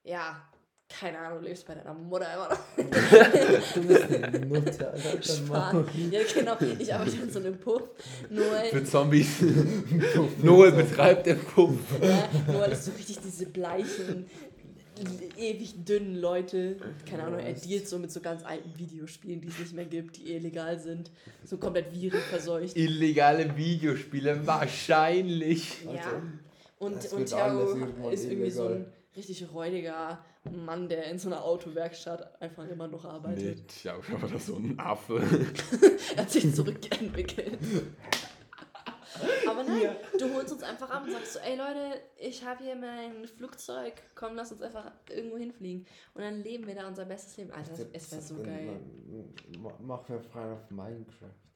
ja, 0.04 0.48
keine 0.88 1.18
Ahnung, 1.18 1.42
lebst 1.42 1.66
bei 1.66 1.74
deiner 1.74 1.94
Mutter 1.94 2.26
immer 2.32 2.48
noch. 2.48 2.58
Du 3.74 3.82
bist 3.82 4.04
eine 4.10 4.46
Nutte, 4.46 4.90
Alter. 4.90 5.22
Spaß. 5.22 5.76
Ja, 6.10 6.20
genau, 6.34 6.56
ich 6.78 6.92
arbeite 6.92 7.16
in 7.16 7.30
so 7.30 7.38
einem 7.38 7.58
Puff. 7.58 7.82
Nur, 8.30 8.44
Für 8.70 8.84
Zombies. 8.84 9.42
Noel 10.42 10.72
betreibt 10.72 11.26
den 11.26 11.38
Puff. 11.38 11.78
Ja, 12.00 12.28
nur 12.50 12.62
alles 12.62 12.86
so 12.86 12.92
richtig 12.92 13.18
diese 13.20 13.46
bleichen, 13.46 14.26
ewig 15.36 15.84
dünnen 15.84 16.16
Leute. 16.16 16.76
Keine 17.08 17.24
Ahnung, 17.24 17.40
er 17.40 17.52
dealt 17.52 17.86
so 17.86 17.98
mit 17.98 18.10
so 18.10 18.20
ganz 18.20 18.42
alten 18.44 18.76
Videospielen, 18.78 19.40
die 19.42 19.48
es 19.48 19.58
nicht 19.58 19.74
mehr 19.74 19.84
gibt, 19.84 20.16
die 20.16 20.32
illegal 20.34 20.78
sind. 20.78 21.10
So 21.44 21.58
komplett 21.58 21.92
virenverseucht. 21.92 22.76
Illegale 22.76 23.56
Videospiele, 23.56 24.46
wahrscheinlich. 24.46 25.84
Ja. 25.84 26.22
Und, 26.78 27.12
und 27.12 27.26
Thiago 27.26 27.74
ist 28.10 28.24
irgendwie 28.24 28.50
so 28.50 28.68
ein, 28.68 28.86
richtig 29.16 29.52
räudiger 29.52 30.24
Mann, 30.52 30.88
der 30.88 31.04
in 31.10 31.18
so 31.18 31.28
einer 31.28 31.44
Autowerkstatt 31.44 32.40
einfach 32.40 32.66
immer 32.68 32.88
noch 32.88 33.04
Nee, 33.04 33.10
arbeitet. 33.10 33.84
ja, 33.84 33.94
aber 33.94 34.28
das 34.28 34.46
so 34.46 34.56
ein 34.56 34.78
Affe. 34.78 35.20
Er 36.16 36.22
hat 36.22 36.30
sich 36.30 36.54
zurückentwickelt. 36.54 37.58
Aber 39.48 39.64
nein, 39.64 39.96
du 40.18 40.34
holst 40.34 40.52
uns 40.52 40.62
einfach 40.62 40.90
ab 40.90 41.02
und 41.04 41.12
sagst 41.12 41.32
so, 41.34 41.38
ey 41.40 41.56
Leute, 41.56 42.00
ich 42.18 42.44
habe 42.44 42.62
hier 42.62 42.76
mein 42.76 43.26
Flugzeug, 43.26 43.94
komm, 44.14 44.36
lass 44.36 44.52
uns 44.52 44.62
einfach 44.62 44.92
irgendwo 45.10 45.36
hinfliegen. 45.38 45.86
Und 46.14 46.22
dann 46.22 46.42
leben 46.42 46.66
wir 46.66 46.74
da 46.74 46.86
unser 46.86 47.04
bestes 47.04 47.36
Leben. 47.36 47.50
Alter, 47.50 47.70
das, 47.70 47.86
es 47.92 48.12
wäre 48.12 48.22
so 48.22 48.36
geil. 48.42 48.78
ma- 49.56 49.58
ma- 49.70 49.78
Mach 49.80 50.08
mir 50.08 50.20
frei 50.20 50.52
auf 50.52 50.70
Minecraft. 50.70 51.47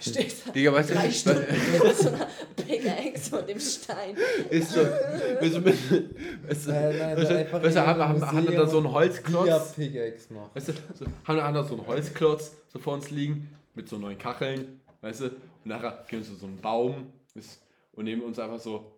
Stehst 0.00 0.46
da 0.46 0.50
Digga, 0.54 0.72
weißt 0.72 0.90
du, 0.90 0.94
drei 0.94 1.10
Stunden 1.10 1.46
mit 1.84 1.96
so 1.96 2.08
einer 2.08 2.28
Pickaxe 2.56 3.30
von 3.30 3.46
dem 3.46 3.60
Stein. 3.60 4.16
ist 4.50 4.72
so. 4.72 4.80
Weißt 4.80 5.54
du, 5.56 5.64
weißt 5.64 6.66
du, 6.66 6.70
Nein, 6.70 6.98
nein, 6.98 7.16
weißt 7.16 7.30
du, 7.30 7.62
weißt 7.62 7.76
du, 7.76 7.86
haben, 7.86 8.00
haben, 8.00 8.26
haben 8.26 8.48
wir 8.48 8.56
da 8.56 8.66
so 8.66 8.78
einen 8.78 8.92
Holzklotz? 8.92 9.48
Ja, 9.48 9.58
Pickaxe 9.58 10.32
machen. 10.32 10.50
Weißt 10.54 10.68
du, 10.68 10.72
so, 10.94 11.06
haben, 11.24 11.42
haben 11.42 11.54
da 11.54 11.64
so 11.64 11.74
einen 11.74 11.86
Holzklotz 11.86 12.52
so 12.72 12.78
vor 12.78 12.94
uns 12.94 13.10
liegen 13.10 13.50
mit 13.74 13.88
so 13.88 13.98
neuen 13.98 14.18
Kacheln, 14.18 14.80
weißt 15.02 15.20
du? 15.20 15.24
Und 15.26 15.34
nachher 15.64 16.04
gehen 16.08 16.20
wir 16.20 16.26
zu 16.26 16.34
so 16.34 16.46
einen 16.46 16.60
Baum 16.60 17.12
ist, 17.34 17.60
und 17.92 18.04
nehmen 18.04 18.22
uns 18.22 18.38
einfach 18.38 18.60
so, 18.60 18.92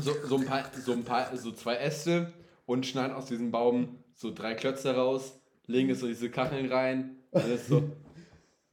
so, 0.00 0.12
so, 0.24 0.36
ein 0.36 0.44
paar, 0.44 0.70
so 0.84 0.92
ein 0.92 1.04
paar, 1.04 1.36
so 1.36 1.52
zwei 1.52 1.76
Äste 1.76 2.32
und 2.66 2.86
schneiden 2.86 3.14
aus 3.14 3.26
diesem 3.26 3.50
Baum 3.50 3.98
so 4.14 4.32
drei 4.34 4.54
Klötze 4.54 4.94
raus, 4.94 5.38
legen 5.66 5.88
jetzt 5.88 6.00
so 6.00 6.06
diese 6.06 6.30
Kacheln 6.30 6.70
rein 6.70 7.16
und 7.30 7.46
ist 7.46 7.68
so, 7.68 7.82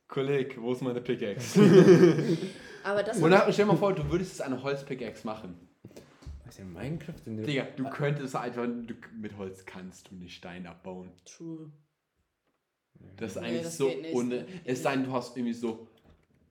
Kolleg, 0.08 0.62
wo 0.62 0.72
ist 0.74 0.82
meine 0.82 1.02
Pickaxe? 1.02 1.60
Aber 2.84 3.02
das 3.02 3.18
und 3.20 3.32
dann, 3.32 3.52
stell 3.52 3.66
dir 3.66 3.72
mal 3.72 3.78
vor, 3.78 3.94
du 3.94 4.10
würdest 4.12 4.32
jetzt 4.34 4.42
eine 4.42 4.62
Holzpickaxe 4.62 5.26
machen. 5.26 5.68
Was 6.46 6.60
in 6.60 6.72
Minecraft? 6.72 7.14
In 7.26 7.38
der- 7.38 7.46
Digga, 7.48 7.64
du 7.76 7.90
könntest 7.90 8.36
einfach, 8.36 8.66
du, 8.66 8.94
mit 9.20 9.36
Holz 9.38 9.66
kannst 9.66 10.12
du 10.12 10.16
nicht 10.16 10.36
Stein 10.36 10.68
abbauen. 10.68 11.12
True. 11.26 11.72
Das 13.18 13.32
ist 13.36 13.42
Nee, 13.42 13.48
eigentlich 13.48 13.64
das 13.64 13.78
so 13.78 13.92
ohne. 14.14 14.46
Es 14.64 14.84
sei 14.84 14.94
denn, 14.96 15.06
du 15.06 15.12
hast 15.14 15.36
irgendwie 15.36 15.54
so 15.54 15.88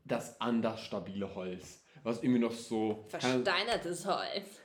das 0.05 0.41
anders 0.41 0.81
stabile 0.81 1.33
Holz. 1.35 1.83
Was 2.03 2.23
irgendwie 2.23 2.41
noch 2.41 2.53
so. 2.53 3.05
Versteinertes 3.09 4.05
Holz. 4.07 4.61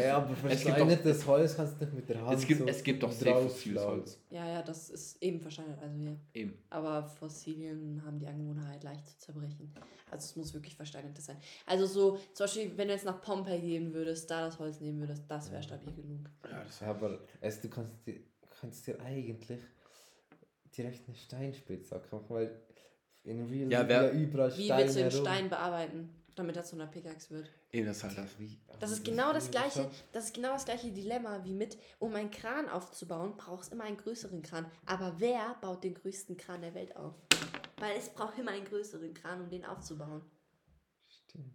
Ja, 0.00 0.16
aber 0.18 0.30
Es 0.48 0.62
gibt 0.62 0.74
versteinertes 0.76 1.26
Holz 1.26 1.56
kannst 1.56 1.80
du 1.80 1.84
nicht 1.84 1.94
mit 1.94 2.08
der 2.08 2.24
Hand 2.24 2.38
Es 2.38 2.46
gibt, 2.46 2.60
so 2.60 2.66
es 2.66 2.82
gibt 2.82 3.02
doch 3.02 3.12
sehr 3.12 3.34
fossiles. 3.36 3.84
Holz. 3.84 4.18
Ja, 4.30 4.46
ja, 4.48 4.62
das 4.62 4.90
ist 4.90 5.22
eben 5.22 5.40
versteinert, 5.40 5.78
also 5.82 5.98
ja. 6.02 6.16
Eben. 6.34 6.54
Aber 6.70 7.04
Fossilien 7.06 8.02
haben 8.04 8.18
die 8.18 8.26
Angewohnheit, 8.26 8.82
leicht 8.84 9.08
zu 9.08 9.18
zerbrechen. 9.18 9.72
Also 10.10 10.24
es 10.24 10.36
muss 10.36 10.54
wirklich 10.54 10.76
versteinertes 10.76 11.26
sein. 11.26 11.36
Also 11.66 11.86
so, 11.86 12.16
zum 12.32 12.44
Beispiel, 12.44 12.72
wenn 12.76 12.88
du 12.88 12.94
jetzt 12.94 13.04
nach 13.04 13.20
Pompeii 13.20 13.60
gehen 13.60 13.92
würdest, 13.92 14.30
da 14.30 14.46
das 14.46 14.58
Holz 14.58 14.80
nehmen 14.80 15.00
würdest, 15.00 15.24
das 15.28 15.50
wäre 15.50 15.62
stabil 15.62 15.92
genug. 15.92 16.30
Ja, 16.50 16.62
das 16.64 16.80
Ja, 16.80 16.86
aber 16.88 17.18
also, 17.40 17.58
du 17.62 17.68
kannst 17.68 17.92
dir, 18.06 18.20
kannst 18.60 18.86
dir 18.86 19.00
eigentlich 19.00 19.60
direkt 20.76 21.06
eine 21.08 21.16
Steinspitzhacke 21.16 22.14
machen, 22.14 22.26
weil 22.28 22.60
in 23.24 23.44
Real 23.46 23.70
Ja, 23.72 23.88
wer- 23.88 24.04
ja 24.04 24.10
überall 24.12 24.56
Wie 24.56 24.64
Steine 24.66 24.82
willst 24.84 24.96
du 24.96 25.00
den. 25.02 25.10
Stein 25.10 25.48
bearbeiten, 25.50 26.08
damit 26.36 26.56
er 26.56 26.64
zu 26.64 26.76
einer 26.76 26.86
Pickaxe 26.86 27.30
wird? 27.30 27.50
eben 27.72 27.86
das 27.86 27.96
ist 27.98 28.04
halt 28.04 28.18
das. 28.18 28.38
Wie- 28.38 28.58
Das 28.78 28.90
ist 28.92 29.04
wie- 29.06 29.10
genau 29.10 29.32
das 29.32 29.50
gleiche, 29.50 29.90
das 30.12 30.26
ist 30.26 30.34
genau 30.34 30.52
das 30.52 30.64
gleiche 30.64 30.90
Dilemma 30.92 31.42
wie 31.44 31.52
mit, 31.52 31.76
um 31.98 32.14
einen 32.14 32.30
Kran 32.30 32.68
aufzubauen, 32.68 33.34
brauchst 33.36 33.72
immer 33.72 33.84
einen 33.84 33.96
größeren 33.96 34.42
Kran. 34.42 34.66
Aber 34.86 35.14
wer 35.18 35.56
baut 35.60 35.82
den 35.82 35.94
größten 35.94 36.36
Kran 36.36 36.60
der 36.62 36.74
Welt 36.74 36.96
auf? 36.96 37.14
Weil 37.78 37.96
es 37.98 38.08
braucht 38.10 38.38
immer 38.38 38.52
einen 38.52 38.64
größeren 38.64 39.12
Kran, 39.14 39.40
um 39.42 39.50
den 39.50 39.64
aufzubauen. 39.64 40.22
Stimmt. 41.08 41.52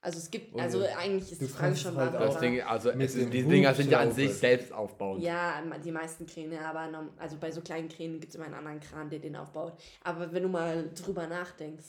Also 0.00 0.18
es 0.18 0.30
gibt, 0.30 0.58
also 0.58 0.82
eigentlich 0.98 1.30
ist 1.30 1.40
die 1.40 1.46
Frage 1.46 1.76
schon 1.76 1.96
halt. 1.96 2.12
Das 2.14 2.38
Ding, 2.40 2.60
also 2.62 2.90
es 2.90 3.14
ist, 3.14 3.32
die 3.32 3.44
Dinger 3.44 3.72
sind 3.72 3.88
ja 3.90 4.00
an 4.00 4.10
sich 4.12 4.34
selbst 4.34 4.72
aufbauend. 4.72 5.22
Ja, 5.22 5.62
die 5.78 5.92
meisten 5.92 6.26
Kräne, 6.26 6.58
aber 6.66 7.08
also 7.18 7.36
bei 7.36 7.52
so 7.52 7.60
kleinen 7.60 7.88
Kränen 7.88 8.18
gibt 8.18 8.30
es 8.32 8.34
immer 8.36 8.46
einen 8.46 8.54
anderen 8.54 8.80
Kran, 8.80 9.10
der 9.10 9.20
den 9.20 9.36
aufbaut. 9.36 9.74
Aber 10.02 10.32
wenn 10.32 10.42
du 10.42 10.48
mal 10.48 10.90
drüber 10.94 11.28
nachdenkst, 11.28 11.84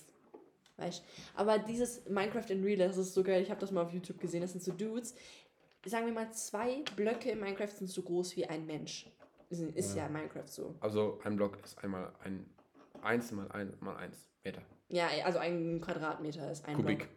weißt 0.83 1.03
Aber 1.35 1.59
dieses 1.59 2.05
Minecraft 2.07 2.49
in 2.49 2.63
Real, 2.63 2.77
das 2.77 2.97
ist 2.97 3.13
so 3.13 3.23
geil. 3.23 3.41
Ich 3.41 3.49
habe 3.49 3.59
das 3.59 3.71
mal 3.71 3.81
auf 3.83 3.93
YouTube 3.93 4.19
gesehen. 4.19 4.41
Das 4.41 4.51
sind 4.51 4.63
so 4.63 4.71
Dudes. 4.71 5.15
Sagen 5.85 6.05
wir 6.05 6.13
mal, 6.13 6.31
zwei 6.31 6.83
Blöcke 6.95 7.31
in 7.31 7.39
Minecraft 7.39 7.67
sind 7.67 7.89
so 7.89 8.01
groß 8.01 8.35
wie 8.37 8.45
ein 8.45 8.65
Mensch. 8.65 9.09
Ist, 9.49 9.61
ist 9.61 9.95
ja. 9.95 10.07
Minecraft 10.07 10.47
so. 10.47 10.75
Also 10.79 11.19
ein 11.23 11.35
Block 11.35 11.57
ist 11.63 11.77
einmal 11.83 12.11
ein 12.23 12.45
1 13.01 13.31
mal 13.33 13.51
1 13.51 13.81
mal 13.81 13.95
1 13.97 14.15
Meter. 14.43 14.61
Ja, 14.89 15.07
also 15.25 15.39
ein 15.39 15.81
Quadratmeter 15.81 16.51
ist 16.51 16.65
ein 16.65 16.75
Kubik. 16.75 16.99
Block. 16.99 17.09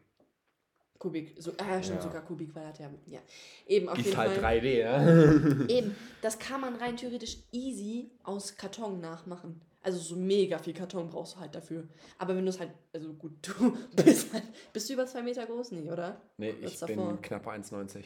Kubik. 0.99 1.35
So, 1.39 1.53
ah, 1.59 1.83
stimmt, 1.83 1.99
Ja. 1.99 2.03
sogar 2.03 2.23
Kubik, 2.23 2.53
Quadrat, 2.53 2.79
ja. 2.79 2.91
ja. 3.07 3.21
Eben, 3.67 3.89
auf 3.89 3.99
Ist 3.99 4.07
jeden 4.07 4.17
halt 4.17 4.33
Fall. 4.33 4.59
3D, 4.59 4.79
ja? 4.79 5.69
Eben, 5.69 5.95
das 6.23 6.39
kann 6.39 6.61
man 6.61 6.77
rein 6.77 6.97
theoretisch 6.97 7.39
easy 7.53 8.11
aus 8.25 8.57
Karton 8.57 9.01
nachmachen. 9.01 9.61
Also 9.87 10.01
so 10.01 10.17
mega 10.17 10.59
viel 10.59 10.75
Karton 10.75 11.09
brauchst 11.09 11.37
du 11.37 11.41
halt 11.41 11.55
dafür. 11.55 11.87
Aber 12.19 12.35
wenn 12.35 12.45
du 12.45 12.51
es 12.51 12.59
halt, 12.59 12.73
also 12.93 13.13
gut, 13.15 13.33
du 13.43 13.77
bist 14.05 14.33
halt, 14.33 14.43
bist 14.73 14.89
du 14.89 14.95
über 14.95 15.07
zwei 15.07 15.23
Meter 15.23 15.47
groß, 15.47 15.71
nicht, 15.71 15.89
oder? 15.89 16.21
Nee, 16.39 16.55
Was 16.61 16.73
ich 16.73 16.79
davor? 16.81 17.13
bin 17.13 17.23
knapp 17.23 17.47
1,90. 17.47 18.03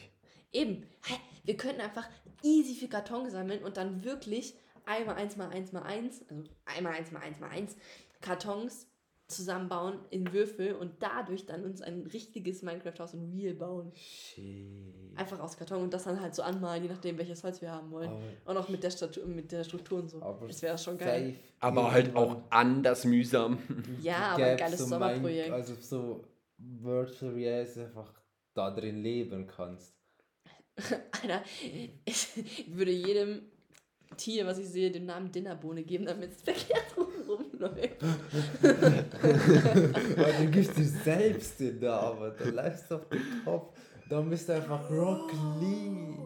Eben, 0.53 0.83
hä, 1.05 1.15
wir 1.43 1.57
könnten 1.57 1.81
einfach 1.81 2.07
easy 2.43 2.75
viel 2.75 2.87
Karton 2.87 3.31
sammeln 3.31 3.63
und 3.63 3.77
dann 3.77 4.03
wirklich 4.03 4.53
einmal 4.85 5.15
eins 5.15 5.37
mal 5.37 5.49
eins 5.49 5.71
mal 5.71 5.81
eins, 5.81 6.21
also 6.29 6.43
einmal 6.65 6.93
eins 6.93 7.11
mal 7.11 7.21
eins 7.21 7.39
mal 7.39 7.49
eins 7.49 7.75
Kartons 8.21 8.85
zusammenbauen 9.31 9.97
in 10.11 10.31
Würfel 10.33 10.73
und 10.75 10.91
dadurch 10.99 11.45
dann 11.45 11.63
uns 11.63 11.81
ein 11.81 12.01
richtiges 12.13 12.61
Minecraft-Haus 12.61 13.13
in 13.15 13.31
Real 13.33 13.53
bauen. 13.55 13.91
Shit. 13.95 15.15
Einfach 15.15 15.39
aus 15.39 15.57
Karton 15.57 15.81
und 15.83 15.93
das 15.93 16.03
dann 16.03 16.21
halt 16.21 16.35
so 16.35 16.43
anmalen, 16.43 16.83
je 16.83 16.89
nachdem, 16.89 17.17
welches 17.17 17.43
Holz 17.43 17.61
wir 17.61 17.71
haben 17.71 17.91
wollen. 17.91 18.09
Aber, 18.09 18.21
Und 18.45 18.57
auch 18.57 18.69
mit 18.69 18.83
der, 18.83 18.91
Statu 18.91 19.25
mit 19.25 19.51
der 19.51 19.63
Struktur 19.63 19.99
und 19.99 20.09
so. 20.09 20.21
aber 20.21 20.47
Das 20.47 20.61
wäre 20.61 20.77
schon 20.77 20.97
geil. 20.97 21.35
Aber 21.59 21.91
halt 21.91 22.15
auch 22.15 22.43
anders 22.49 23.05
mühsam. 23.05 23.57
Ja, 24.01 24.33
aber 24.35 24.45
ein 24.45 24.57
geiles 24.57 24.79
so 24.79 24.85
Sommerprojekt. 24.85 25.47
Mine- 25.49 25.53
Also 25.55 25.75
so 25.75 26.23
Virtual 26.57 27.33
Reality 27.33 27.81
einfach 27.81 28.13
da 28.53 28.71
drin 28.71 29.01
leben 29.01 29.47
kannst. 29.47 29.93
Alter, 31.21 31.43
ich 32.05 32.65
würde 32.67 32.91
jedem 32.91 33.50
Tier, 34.17 34.45
was 34.45 34.57
ich 34.57 34.69
sehe, 34.69 34.91
den 34.91 35.05
Namen 35.05 35.31
Dinnerbohne 35.31 35.83
geben, 35.83 36.05
damit 36.05 36.31
es 36.31 36.41
verkehrt 36.41 36.95
rumläuft. 37.27 38.01
Weil 40.17 40.45
du 40.45 40.51
gibst 40.51 40.77
dir 40.77 40.85
selbst 40.85 41.59
den 41.59 41.79
Namen, 41.79 42.33
dann 42.37 42.55
läufst 42.55 42.91
du 42.91 42.95
auf 42.95 43.09
den 43.09 43.21
Kopf, 43.43 43.77
dann 44.09 44.29
bist 44.29 44.49
du 44.49 44.53
einfach 44.53 44.89
Rock 44.89 45.31
Lee. 45.59 46.17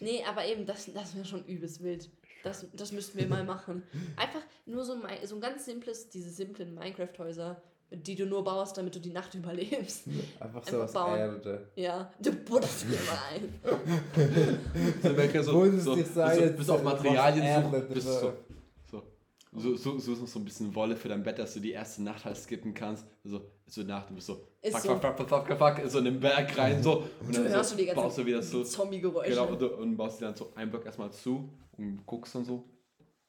Nee, 0.00 0.24
aber 0.28 0.46
eben, 0.46 0.66
das, 0.66 0.92
das 0.92 1.14
wäre 1.14 1.24
schon 1.24 1.44
übelst 1.44 1.82
wild. 1.82 2.10
Das, 2.42 2.66
das 2.72 2.92
müssten 2.92 3.18
wir 3.18 3.26
mal 3.26 3.44
machen. 3.44 3.82
Einfach 4.16 4.42
nur 4.64 4.84
so, 4.84 4.94
ein 4.94 5.26
so 5.26 5.34
ein 5.34 5.40
ganz 5.40 5.66
simples, 5.66 6.08
diese 6.08 6.30
simplen 6.30 6.74
Minecraft-Häuser, 6.74 7.62
die 7.92 8.14
du 8.14 8.26
nur 8.26 8.44
baust, 8.44 8.76
damit 8.78 8.94
du 8.94 9.00
die 9.00 9.10
Nacht 9.10 9.34
überlebst. 9.34 10.04
Einfach 10.38 10.64
so 10.66 10.80
Einfach 10.80 10.84
aus 10.84 10.92
bauen. 10.92 11.18
Erde. 11.18 11.68
Ja, 11.76 12.10
du 12.20 12.32
buddelst 12.32 12.86
mir 12.88 12.96
mal 13.06 13.18
ein. 13.34 14.58
So, 15.42 15.42
so, 15.42 15.78
so, 15.78 15.94
dir 15.94 16.04
so, 16.06 16.56
bis 16.56 16.70
auf 16.70 16.82
Materialien 16.82 17.64
so, 17.70 17.80
bis 17.94 18.04
so, 18.04 18.32
so, 18.90 19.02
so, 19.52 19.76
so, 19.76 19.98
so, 19.98 20.14
so, 20.14 20.26
so 20.26 20.38
ein 20.38 20.44
bisschen 20.44 20.74
Wolle 20.74 20.94
für 20.96 21.08
dein 21.08 21.22
Bett, 21.22 21.38
dass 21.38 21.54
du 21.54 21.60
die 21.60 21.72
erste 21.72 22.02
Nacht 22.02 22.24
halt 22.24 22.36
skippen 22.36 22.72
kannst. 22.74 23.04
So, 23.24 23.40
so 23.66 23.82
nach, 23.82 24.06
du 24.06 24.14
bist 24.14 24.26
so, 24.28 24.40
Ist 24.62 24.72
fuck, 24.76 24.82
so. 24.82 24.88
fuck, 24.98 25.16
fuck, 25.18 25.28
fuck, 25.28 25.46
fuck, 25.58 25.58
fuck, 25.78 25.90
so 25.90 25.98
in 25.98 26.04
den 26.04 26.20
Berg 26.20 26.56
rein, 26.56 26.82
so. 26.82 27.04
Und 27.20 27.34
Du 27.36 27.42
dann 27.42 27.48
hörst 27.52 27.70
so, 27.70 27.76
du 27.76 27.80
die 27.82 27.86
ganzen 27.86 28.02
baust 28.02 28.18
du 28.18 28.26
wieder 28.26 28.42
so, 28.42 28.62
Zombie-Geräusche. 28.62 29.30
genau, 29.30 29.46
und, 29.48 29.62
und 29.62 29.96
baust 29.96 30.20
dir 30.20 30.26
dann 30.26 30.36
so 30.36 30.52
einen 30.54 30.70
Block 30.70 30.86
erstmal 30.86 31.10
zu 31.12 31.48
und 31.76 32.04
guckst 32.06 32.34
dann 32.34 32.44
so. 32.44 32.64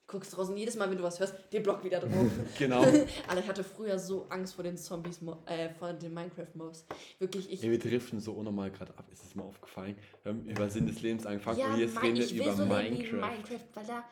Guckst 0.08 0.36
draußen 0.36 0.58
jedes 0.58 0.76
Mal, 0.76 0.89
wenn 0.89 0.97
du 0.97 1.04
was 1.04 1.20
hörst, 1.22 1.36
den 1.54 1.64
Block 1.64 1.84
wieder 1.86 1.99
drauf. 2.02 2.12
Genau. 2.60 2.82
Alter, 3.28 3.39
ich 3.39 3.47
hatte 3.47 3.64
früher 3.64 3.97
so 3.97 4.26
Angst 4.30 4.56
vor 4.56 4.64
den 4.64 4.78
Zombies, 4.78 5.22
Mo- 5.22 5.38
äh, 5.45 5.70
vor 5.70 5.93
den 5.93 6.14
Minecraft-Mobs. 6.14 6.86
Wirklich, 7.20 7.49
ich. 7.49 7.64
Ey, 7.64 7.72
wir 7.72 7.80
driften 7.80 8.20
so 8.20 8.34
unnormal 8.34 8.72
gerade 8.72 8.91
ab, 8.97 9.06
ist 9.12 9.24
es 9.24 9.36
mal 9.36 9.43
aufgefallen. 9.43 9.95
Wir 10.24 10.34
haben 10.34 10.45
über 10.45 10.70
Sinn 10.70 10.86
des 10.86 11.02
Lebens 11.02 11.26
angefangen 11.26 11.60
ja, 11.60 11.74
und 11.74 11.80
jetzt 11.80 11.95
mein, 11.95 12.18
reden 12.18 12.30
wir 12.30 12.43
über 12.43 12.54
so 12.54 12.66
Minecraft. 12.66 13.12
Minecraft, 13.20 13.66
weil 13.76 13.86
da. 13.86 14.04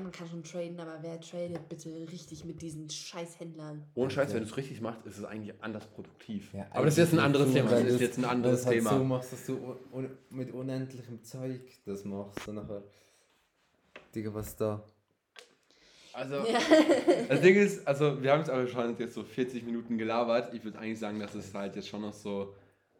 Man 0.00 0.10
kann 0.10 0.26
schon 0.26 0.42
traden, 0.42 0.80
aber 0.80 0.96
wer 1.02 1.20
tradet 1.20 1.68
bitte 1.68 1.90
richtig 2.10 2.46
mit 2.46 2.62
diesen 2.62 2.88
Scheißhändlern? 2.88 3.84
Ohne 3.94 4.10
Scheiß, 4.10 4.32
wenn 4.32 4.40
du 4.40 4.46
es 4.48 4.56
richtig 4.56 4.80
machst, 4.80 5.04
ist 5.04 5.18
es 5.18 5.24
eigentlich 5.24 5.52
anders 5.60 5.86
produktiv. 5.88 6.54
Ja, 6.54 6.66
Aber 6.70 6.86
das 6.86 6.94
ist 6.94 6.98
jetzt 6.98 7.12
ein 7.12 7.18
anderes 7.18 7.52
Thema. 7.52 7.68
Das 7.68 7.82
ist 7.84 8.00
jetzt 8.00 8.16
ein 8.16 8.24
anderes 8.24 8.60
es 8.60 8.66
halt 8.66 8.76
Thema. 8.78 8.90
so 8.96 9.04
machst, 9.04 9.32
dass 9.34 9.44
du 9.44 9.76
un 9.92 10.16
mit 10.30 10.50
unendlichem 10.50 11.22
Zeug 11.24 11.60
das 11.84 12.04
machst. 12.06 12.48
Und 12.48 12.54
nachher. 12.54 12.84
Digga, 14.14 14.32
was 14.32 14.56
da? 14.56 14.82
Also, 16.16 16.36
Ja. 16.36 16.58
das 17.28 17.40
Ding 17.42 17.56
ist, 17.56 17.86
also 17.86 18.22
wir 18.22 18.32
haben 18.32 18.40
es 18.42 18.48
aber 18.48 18.66
schon 18.66 18.96
jetzt 18.98 19.14
so 19.14 19.22
40 19.22 19.64
Minuten 19.64 19.98
gelabert. 19.98 20.54
Ich 20.54 20.64
würde 20.64 20.78
eigentlich 20.78 20.98
sagen, 20.98 21.20
dass 21.20 21.34
es 21.34 21.52
halt 21.54 21.76
jetzt 21.76 21.88
schon 21.88 22.00
noch 22.00 22.14
so 22.14 22.54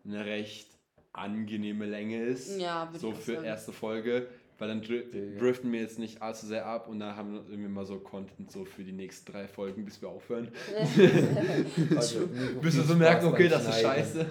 eine 0.04 0.24
recht 0.24 0.68
angenehme 1.12 1.86
Länge 1.86 2.22
ist. 2.24 2.60
Ja, 2.60 2.90
So 2.94 3.12
für 3.12 3.36
sagen. 3.36 3.44
erste 3.46 3.72
Folge. 3.72 4.26
Weil 4.58 4.68
dann 4.68 4.80
dri 4.80 5.02
Digga. 5.12 5.38
driften 5.38 5.70
wir 5.70 5.80
jetzt 5.80 5.98
nicht 5.98 6.22
allzu 6.22 6.46
sehr 6.46 6.64
ab 6.64 6.88
und 6.88 6.98
dann 6.98 7.14
haben 7.14 7.32
wir 7.34 7.40
irgendwie 7.50 7.68
mal 7.68 7.84
so 7.84 7.98
Content 7.98 8.50
so 8.50 8.64
für 8.64 8.84
die 8.84 8.92
nächsten 8.92 9.30
drei 9.30 9.46
Folgen, 9.48 9.84
bis 9.84 10.00
wir 10.00 10.08
aufhören. 10.08 10.48
Also, 11.96 12.26
Bis 12.62 12.76
wir 12.76 12.82
so 12.84 12.94
merken, 12.94 13.26
okay, 13.26 13.48
das 13.48 13.66
ist 13.68 13.80
scheiße. 13.80 14.26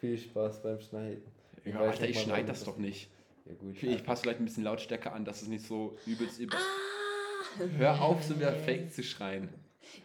Viel 0.00 0.16
Spaß 0.18 0.62
beim 0.62 0.80
Schneiden. 0.80 1.22
Ich 1.64 1.72
Ja, 1.74 1.80
Alter, 1.80 2.08
ich 2.08 2.20
schneide 2.20 2.46
das 2.48 2.62
doch 2.64 2.76
nicht. 2.78 3.10
Ja 3.46 3.54
gut. 3.54 3.74
Ich, 3.76 3.82
ich 3.82 4.04
passe 4.04 4.22
vielleicht 4.22 4.38
ein 4.40 4.44
bisschen 4.44 4.64
Lautstärke 4.64 5.10
an, 5.12 5.24
dass 5.24 5.42
es 5.42 5.48
nicht 5.48 5.66
so 5.66 5.96
übelst 6.06 6.38
über. 6.38 6.56
Ah. 6.56 6.93
Hör 7.76 8.00
auf, 8.02 8.22
so 8.22 8.36
wieder 8.36 8.52
fake 8.52 8.92
zu 8.92 9.02
schreien. 9.02 9.48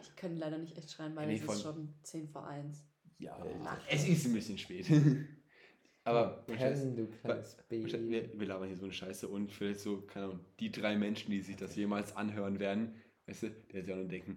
Ich 0.02 0.14
kann 0.16 0.36
leider 0.36 0.58
nicht 0.58 0.76
echt 0.76 0.90
schreien, 0.92 1.14
weil 1.16 1.26
Nee, 1.26 1.36
es 1.36 1.44
ist 1.44 1.62
schon 1.62 1.94
10 2.02 2.28
vor 2.28 2.46
1. 2.46 2.84
Ja, 3.18 3.36
Nacht. 3.62 3.82
es 3.90 4.06
ist 4.08 4.26
ein 4.26 4.34
bisschen 4.34 4.58
spät. 4.58 4.86
Aber 6.04 6.44
Helen, 6.48 6.96
du 6.96 7.06
kleines 7.08 7.56
wir, 7.68 7.82
Baby. 7.82 8.30
wir 8.34 8.46
labern 8.46 8.68
hier 8.68 8.76
so 8.76 8.84
eine 8.84 8.92
Scheiße 8.92 9.28
und 9.28 9.52
vielleicht 9.52 9.80
so, 9.80 10.00
keine 10.00 10.26
Ahnung, 10.26 10.40
die 10.58 10.72
drei 10.72 10.96
Menschen, 10.96 11.30
die 11.30 11.40
sich 11.42 11.56
das 11.56 11.76
jemals 11.76 12.16
anhören 12.16 12.58
werden, 12.58 12.94
weißt 13.26 13.42
du, 13.44 13.50
der 13.72 13.82
sich 13.82 13.92
auch 13.92 13.98
nur 13.98 14.08
denken, 14.08 14.36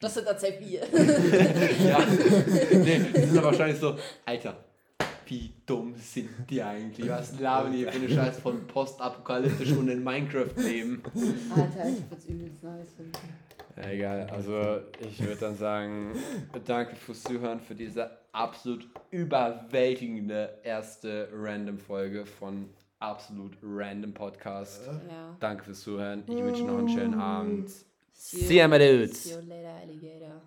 Das 0.00 0.14
sind 0.14 0.26
safe 0.26 0.58
wir. 0.60 0.80
ja, 1.88 2.04
nee, 2.04 2.98
die 3.14 3.20
sind 3.20 3.38
aber 3.38 3.46
wahrscheinlich 3.46 3.78
so, 3.78 3.96
Alter, 4.26 4.64
wie 5.28 5.52
dumm 5.66 5.94
sind 5.94 6.30
die 6.48 6.62
eigentlich? 6.62 7.08
Was 7.10 7.38
labern 7.38 7.72
die 7.72 7.84
für 7.84 7.90
eine 7.90 8.08
Scheiße 8.08 8.40
von 8.40 8.66
postapokalyptisch 8.66 9.72
und 9.72 9.88
in 9.88 10.02
Minecraft 10.02 10.56
leben? 10.56 11.02
Alter, 11.54 11.88
ich 11.88 12.10
würde 12.10 12.16
es 12.16 12.24
übelst 12.26 12.62
nice 12.62 12.92
finden. 12.96 13.12
Ja, 13.76 13.90
egal. 13.90 14.26
Also 14.30 14.80
ich 14.98 15.20
würde 15.20 15.36
dann 15.36 15.56
sagen, 15.56 16.12
danke 16.64 16.96
fürs 16.96 17.22
Zuhören 17.22 17.60
für 17.60 17.74
diese 17.74 18.10
absolut 18.32 18.88
überwältigende 19.10 20.58
erste 20.64 21.28
Random-Folge 21.32 22.26
von 22.26 22.70
Absolut 23.00 23.56
Random 23.62 24.12
Podcast. 24.12 24.86
Ja. 24.86 25.36
Danke 25.38 25.64
fürs 25.64 25.80
Zuhören. 25.82 26.24
Ich 26.26 26.42
wünsche 26.42 26.64
noch 26.64 26.78
einen 26.78 26.88
schönen 26.88 27.14
Abend. 27.14 27.70
See 28.12 28.38
you-. 28.38 29.06
See 29.12 29.30
you 29.30 29.40
later, 29.48 29.74
Alligator. 29.80 30.42